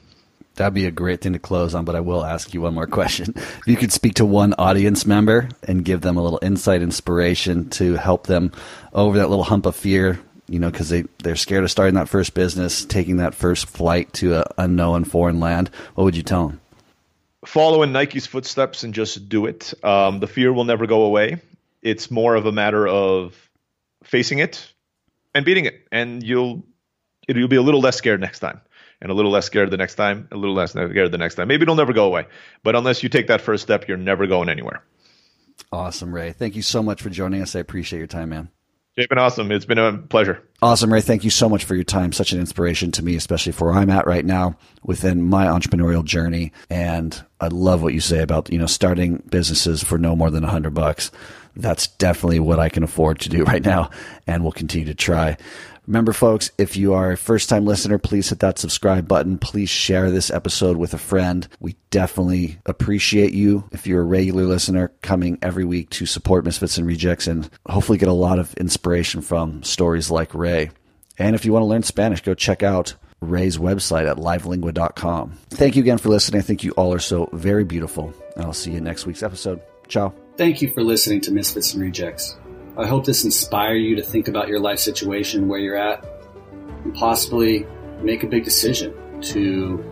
That'd 0.58 0.74
be 0.74 0.86
a 0.86 0.90
great 0.90 1.20
thing 1.20 1.32
to 1.32 1.38
close 1.38 1.74
on, 1.74 1.84
but 1.84 1.94
I 1.94 2.00
will 2.00 2.24
ask 2.24 2.52
you 2.52 2.60
one 2.60 2.74
more 2.74 2.86
question. 2.86 3.32
If 3.36 3.62
you 3.66 3.76
could 3.76 3.92
speak 3.92 4.14
to 4.14 4.24
one 4.24 4.54
audience 4.58 5.06
member 5.06 5.48
and 5.62 5.84
give 5.84 6.00
them 6.00 6.16
a 6.16 6.22
little 6.22 6.40
insight, 6.42 6.82
inspiration 6.82 7.70
to 7.70 7.94
help 7.94 8.26
them 8.26 8.52
over 8.92 9.18
that 9.18 9.30
little 9.30 9.44
hump 9.44 9.66
of 9.66 9.76
fear, 9.76 10.20
you 10.48 10.58
know, 10.58 10.70
because 10.70 10.88
they, 10.88 11.04
they're 11.22 11.36
scared 11.36 11.64
of 11.64 11.70
starting 11.70 11.94
that 11.94 12.08
first 12.08 12.34
business, 12.34 12.84
taking 12.84 13.18
that 13.18 13.34
first 13.34 13.66
flight 13.66 14.12
to 14.14 14.38
an 14.38 14.44
unknown 14.58 15.04
foreign 15.04 15.40
land, 15.40 15.70
what 15.94 16.04
would 16.04 16.16
you 16.16 16.22
tell 16.22 16.48
them? 16.48 16.60
follow 17.46 17.82
in 17.82 17.92
Nike's 17.92 18.26
footsteps 18.26 18.84
and 18.84 18.92
just 18.92 19.28
do 19.28 19.46
it. 19.46 19.72
Um, 19.84 20.20
the 20.20 20.26
fear 20.26 20.52
will 20.52 20.64
never 20.64 20.86
go 20.86 21.02
away. 21.02 21.40
It's 21.82 22.10
more 22.10 22.34
of 22.34 22.46
a 22.46 22.52
matter 22.52 22.86
of 22.86 23.50
facing 24.04 24.38
it 24.38 24.72
and 25.34 25.44
beating 25.44 25.64
it, 25.64 25.86
and 25.92 26.22
you'll 26.22 26.64
you'll 27.26 27.48
be 27.48 27.56
a 27.56 27.62
little 27.62 27.80
less 27.80 27.96
scared 27.96 28.20
next 28.20 28.40
time, 28.40 28.60
and 29.00 29.10
a 29.10 29.14
little 29.14 29.30
less 29.30 29.46
scared 29.46 29.70
the 29.70 29.76
next 29.76 29.94
time, 29.94 30.28
a 30.32 30.36
little 30.36 30.54
less 30.54 30.72
scared 30.72 31.12
the 31.12 31.18
next 31.18 31.36
time. 31.36 31.48
Maybe 31.48 31.62
it'll 31.62 31.74
never 31.74 31.92
go 31.92 32.04
away, 32.04 32.26
but 32.62 32.74
unless 32.74 33.02
you 33.02 33.08
take 33.08 33.28
that 33.28 33.40
first 33.40 33.62
step, 33.62 33.88
you're 33.88 33.96
never 33.96 34.26
going 34.26 34.48
anywhere. 34.48 34.82
Awesome, 35.72 36.14
Ray. 36.14 36.32
Thank 36.32 36.56
you 36.56 36.62
so 36.62 36.82
much 36.82 37.02
for 37.02 37.10
joining 37.10 37.42
us. 37.42 37.54
I 37.54 37.60
appreciate 37.60 37.98
your 37.98 38.06
time, 38.06 38.30
man. 38.30 38.48
It's 38.98 39.06
been 39.06 39.18
awesome. 39.18 39.52
It's 39.52 39.64
been 39.64 39.78
a 39.78 39.96
pleasure. 39.96 40.42
Awesome, 40.60 40.92
Ray. 40.92 41.00
Thank 41.02 41.22
you 41.22 41.30
so 41.30 41.48
much 41.48 41.64
for 41.64 41.76
your 41.76 41.84
time. 41.84 42.10
Such 42.10 42.32
an 42.32 42.40
inspiration 42.40 42.90
to 42.92 43.04
me, 43.04 43.14
especially 43.14 43.52
for 43.52 43.66
where 43.66 43.78
I'm 43.78 43.90
at 43.90 44.08
right 44.08 44.24
now 44.24 44.56
within 44.82 45.22
my 45.22 45.46
entrepreneurial 45.46 46.04
journey. 46.04 46.50
And 46.68 47.24
I 47.40 47.46
love 47.46 47.80
what 47.80 47.94
you 47.94 48.00
say 48.00 48.22
about, 48.22 48.52
you 48.52 48.58
know, 48.58 48.66
starting 48.66 49.22
businesses 49.30 49.84
for 49.84 49.98
no 49.98 50.16
more 50.16 50.30
than 50.30 50.42
a 50.42 50.50
hundred 50.50 50.74
bucks. 50.74 51.12
That's 51.54 51.86
definitely 51.86 52.40
what 52.40 52.58
I 52.58 52.70
can 52.70 52.82
afford 52.82 53.20
to 53.20 53.28
do 53.28 53.44
right 53.44 53.64
now 53.64 53.90
and 54.26 54.42
will 54.42 54.50
continue 54.50 54.86
to 54.88 54.96
try. 54.96 55.36
Remember, 55.88 56.12
folks, 56.12 56.50
if 56.58 56.76
you 56.76 56.92
are 56.92 57.12
a 57.12 57.16
first 57.16 57.48
time 57.48 57.64
listener, 57.64 57.96
please 57.96 58.28
hit 58.28 58.40
that 58.40 58.58
subscribe 58.58 59.08
button. 59.08 59.38
Please 59.38 59.70
share 59.70 60.10
this 60.10 60.30
episode 60.30 60.76
with 60.76 60.92
a 60.92 60.98
friend. 60.98 61.48
We 61.60 61.76
definitely 61.88 62.58
appreciate 62.66 63.32
you 63.32 63.64
if 63.72 63.86
you're 63.86 64.02
a 64.02 64.04
regular 64.04 64.44
listener 64.44 64.92
coming 65.00 65.38
every 65.40 65.64
week 65.64 65.88
to 65.90 66.04
support 66.04 66.44
Misfits 66.44 66.76
and 66.76 66.86
Rejects 66.86 67.26
and 67.26 67.48
hopefully 67.66 67.96
get 67.96 68.10
a 68.10 68.12
lot 68.12 68.38
of 68.38 68.52
inspiration 68.58 69.22
from 69.22 69.62
stories 69.62 70.10
like 70.10 70.34
Ray. 70.34 70.70
And 71.18 71.34
if 71.34 71.46
you 71.46 71.54
want 71.54 71.62
to 71.62 71.68
learn 71.68 71.82
Spanish, 71.82 72.20
go 72.20 72.34
check 72.34 72.62
out 72.62 72.94
Ray's 73.20 73.56
website 73.56 74.06
at 74.06 74.18
livelingua.com. 74.18 75.38
Thank 75.48 75.74
you 75.74 75.82
again 75.82 75.96
for 75.96 76.10
listening. 76.10 76.40
I 76.40 76.44
think 76.44 76.64
you 76.64 76.72
all 76.72 76.92
are 76.92 76.98
so 76.98 77.30
very 77.32 77.64
beautiful. 77.64 78.12
And 78.36 78.44
I'll 78.44 78.52
see 78.52 78.72
you 78.72 78.76
in 78.76 78.84
next 78.84 79.06
week's 79.06 79.22
episode. 79.22 79.62
Ciao. 79.88 80.12
Thank 80.36 80.60
you 80.60 80.68
for 80.68 80.84
listening 80.84 81.22
to 81.22 81.32
Misfits 81.32 81.72
and 81.72 81.82
Rejects. 81.82 82.36
I 82.78 82.86
hope 82.86 83.04
this 83.04 83.24
inspire 83.24 83.74
you 83.74 83.96
to 83.96 84.02
think 84.02 84.28
about 84.28 84.46
your 84.46 84.60
life 84.60 84.78
situation, 84.78 85.48
where 85.48 85.58
you're 85.58 85.76
at, 85.76 86.04
and 86.84 86.94
possibly 86.94 87.66
make 88.02 88.22
a 88.22 88.28
big 88.28 88.44
decision 88.44 88.94
to 89.20 89.84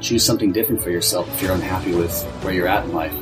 choose 0.00 0.24
something 0.24 0.50
different 0.50 0.82
for 0.82 0.88
yourself 0.88 1.28
if 1.28 1.42
you're 1.42 1.52
unhappy 1.52 1.94
with 1.94 2.22
where 2.42 2.54
you're 2.54 2.68
at 2.68 2.84
in 2.84 2.92
life. 2.94 3.14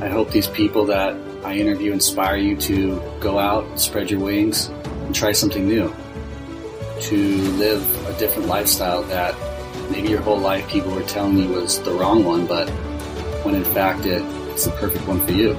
I 0.00 0.08
hope 0.08 0.30
these 0.30 0.46
people 0.46 0.86
that 0.86 1.16
I 1.44 1.56
interview 1.56 1.92
inspire 1.92 2.36
you 2.36 2.56
to 2.58 3.02
go 3.18 3.40
out, 3.40 3.80
spread 3.80 4.08
your 4.08 4.20
wings, 4.20 4.68
and 4.68 5.12
try 5.12 5.32
something 5.32 5.66
new. 5.66 5.92
To 7.00 7.16
live 7.16 8.06
a 8.06 8.16
different 8.20 8.46
lifestyle 8.46 9.02
that 9.04 9.34
maybe 9.90 10.10
your 10.10 10.20
whole 10.20 10.38
life 10.38 10.68
people 10.68 10.92
were 10.92 11.02
telling 11.02 11.38
you 11.38 11.48
was 11.48 11.82
the 11.82 11.92
wrong 11.92 12.22
one, 12.24 12.46
but 12.46 12.70
when 13.44 13.56
in 13.56 13.64
fact 13.64 14.06
it, 14.06 14.22
it's 14.52 14.64
the 14.64 14.70
perfect 14.72 15.08
one 15.08 15.26
for 15.26 15.32
you. 15.32 15.58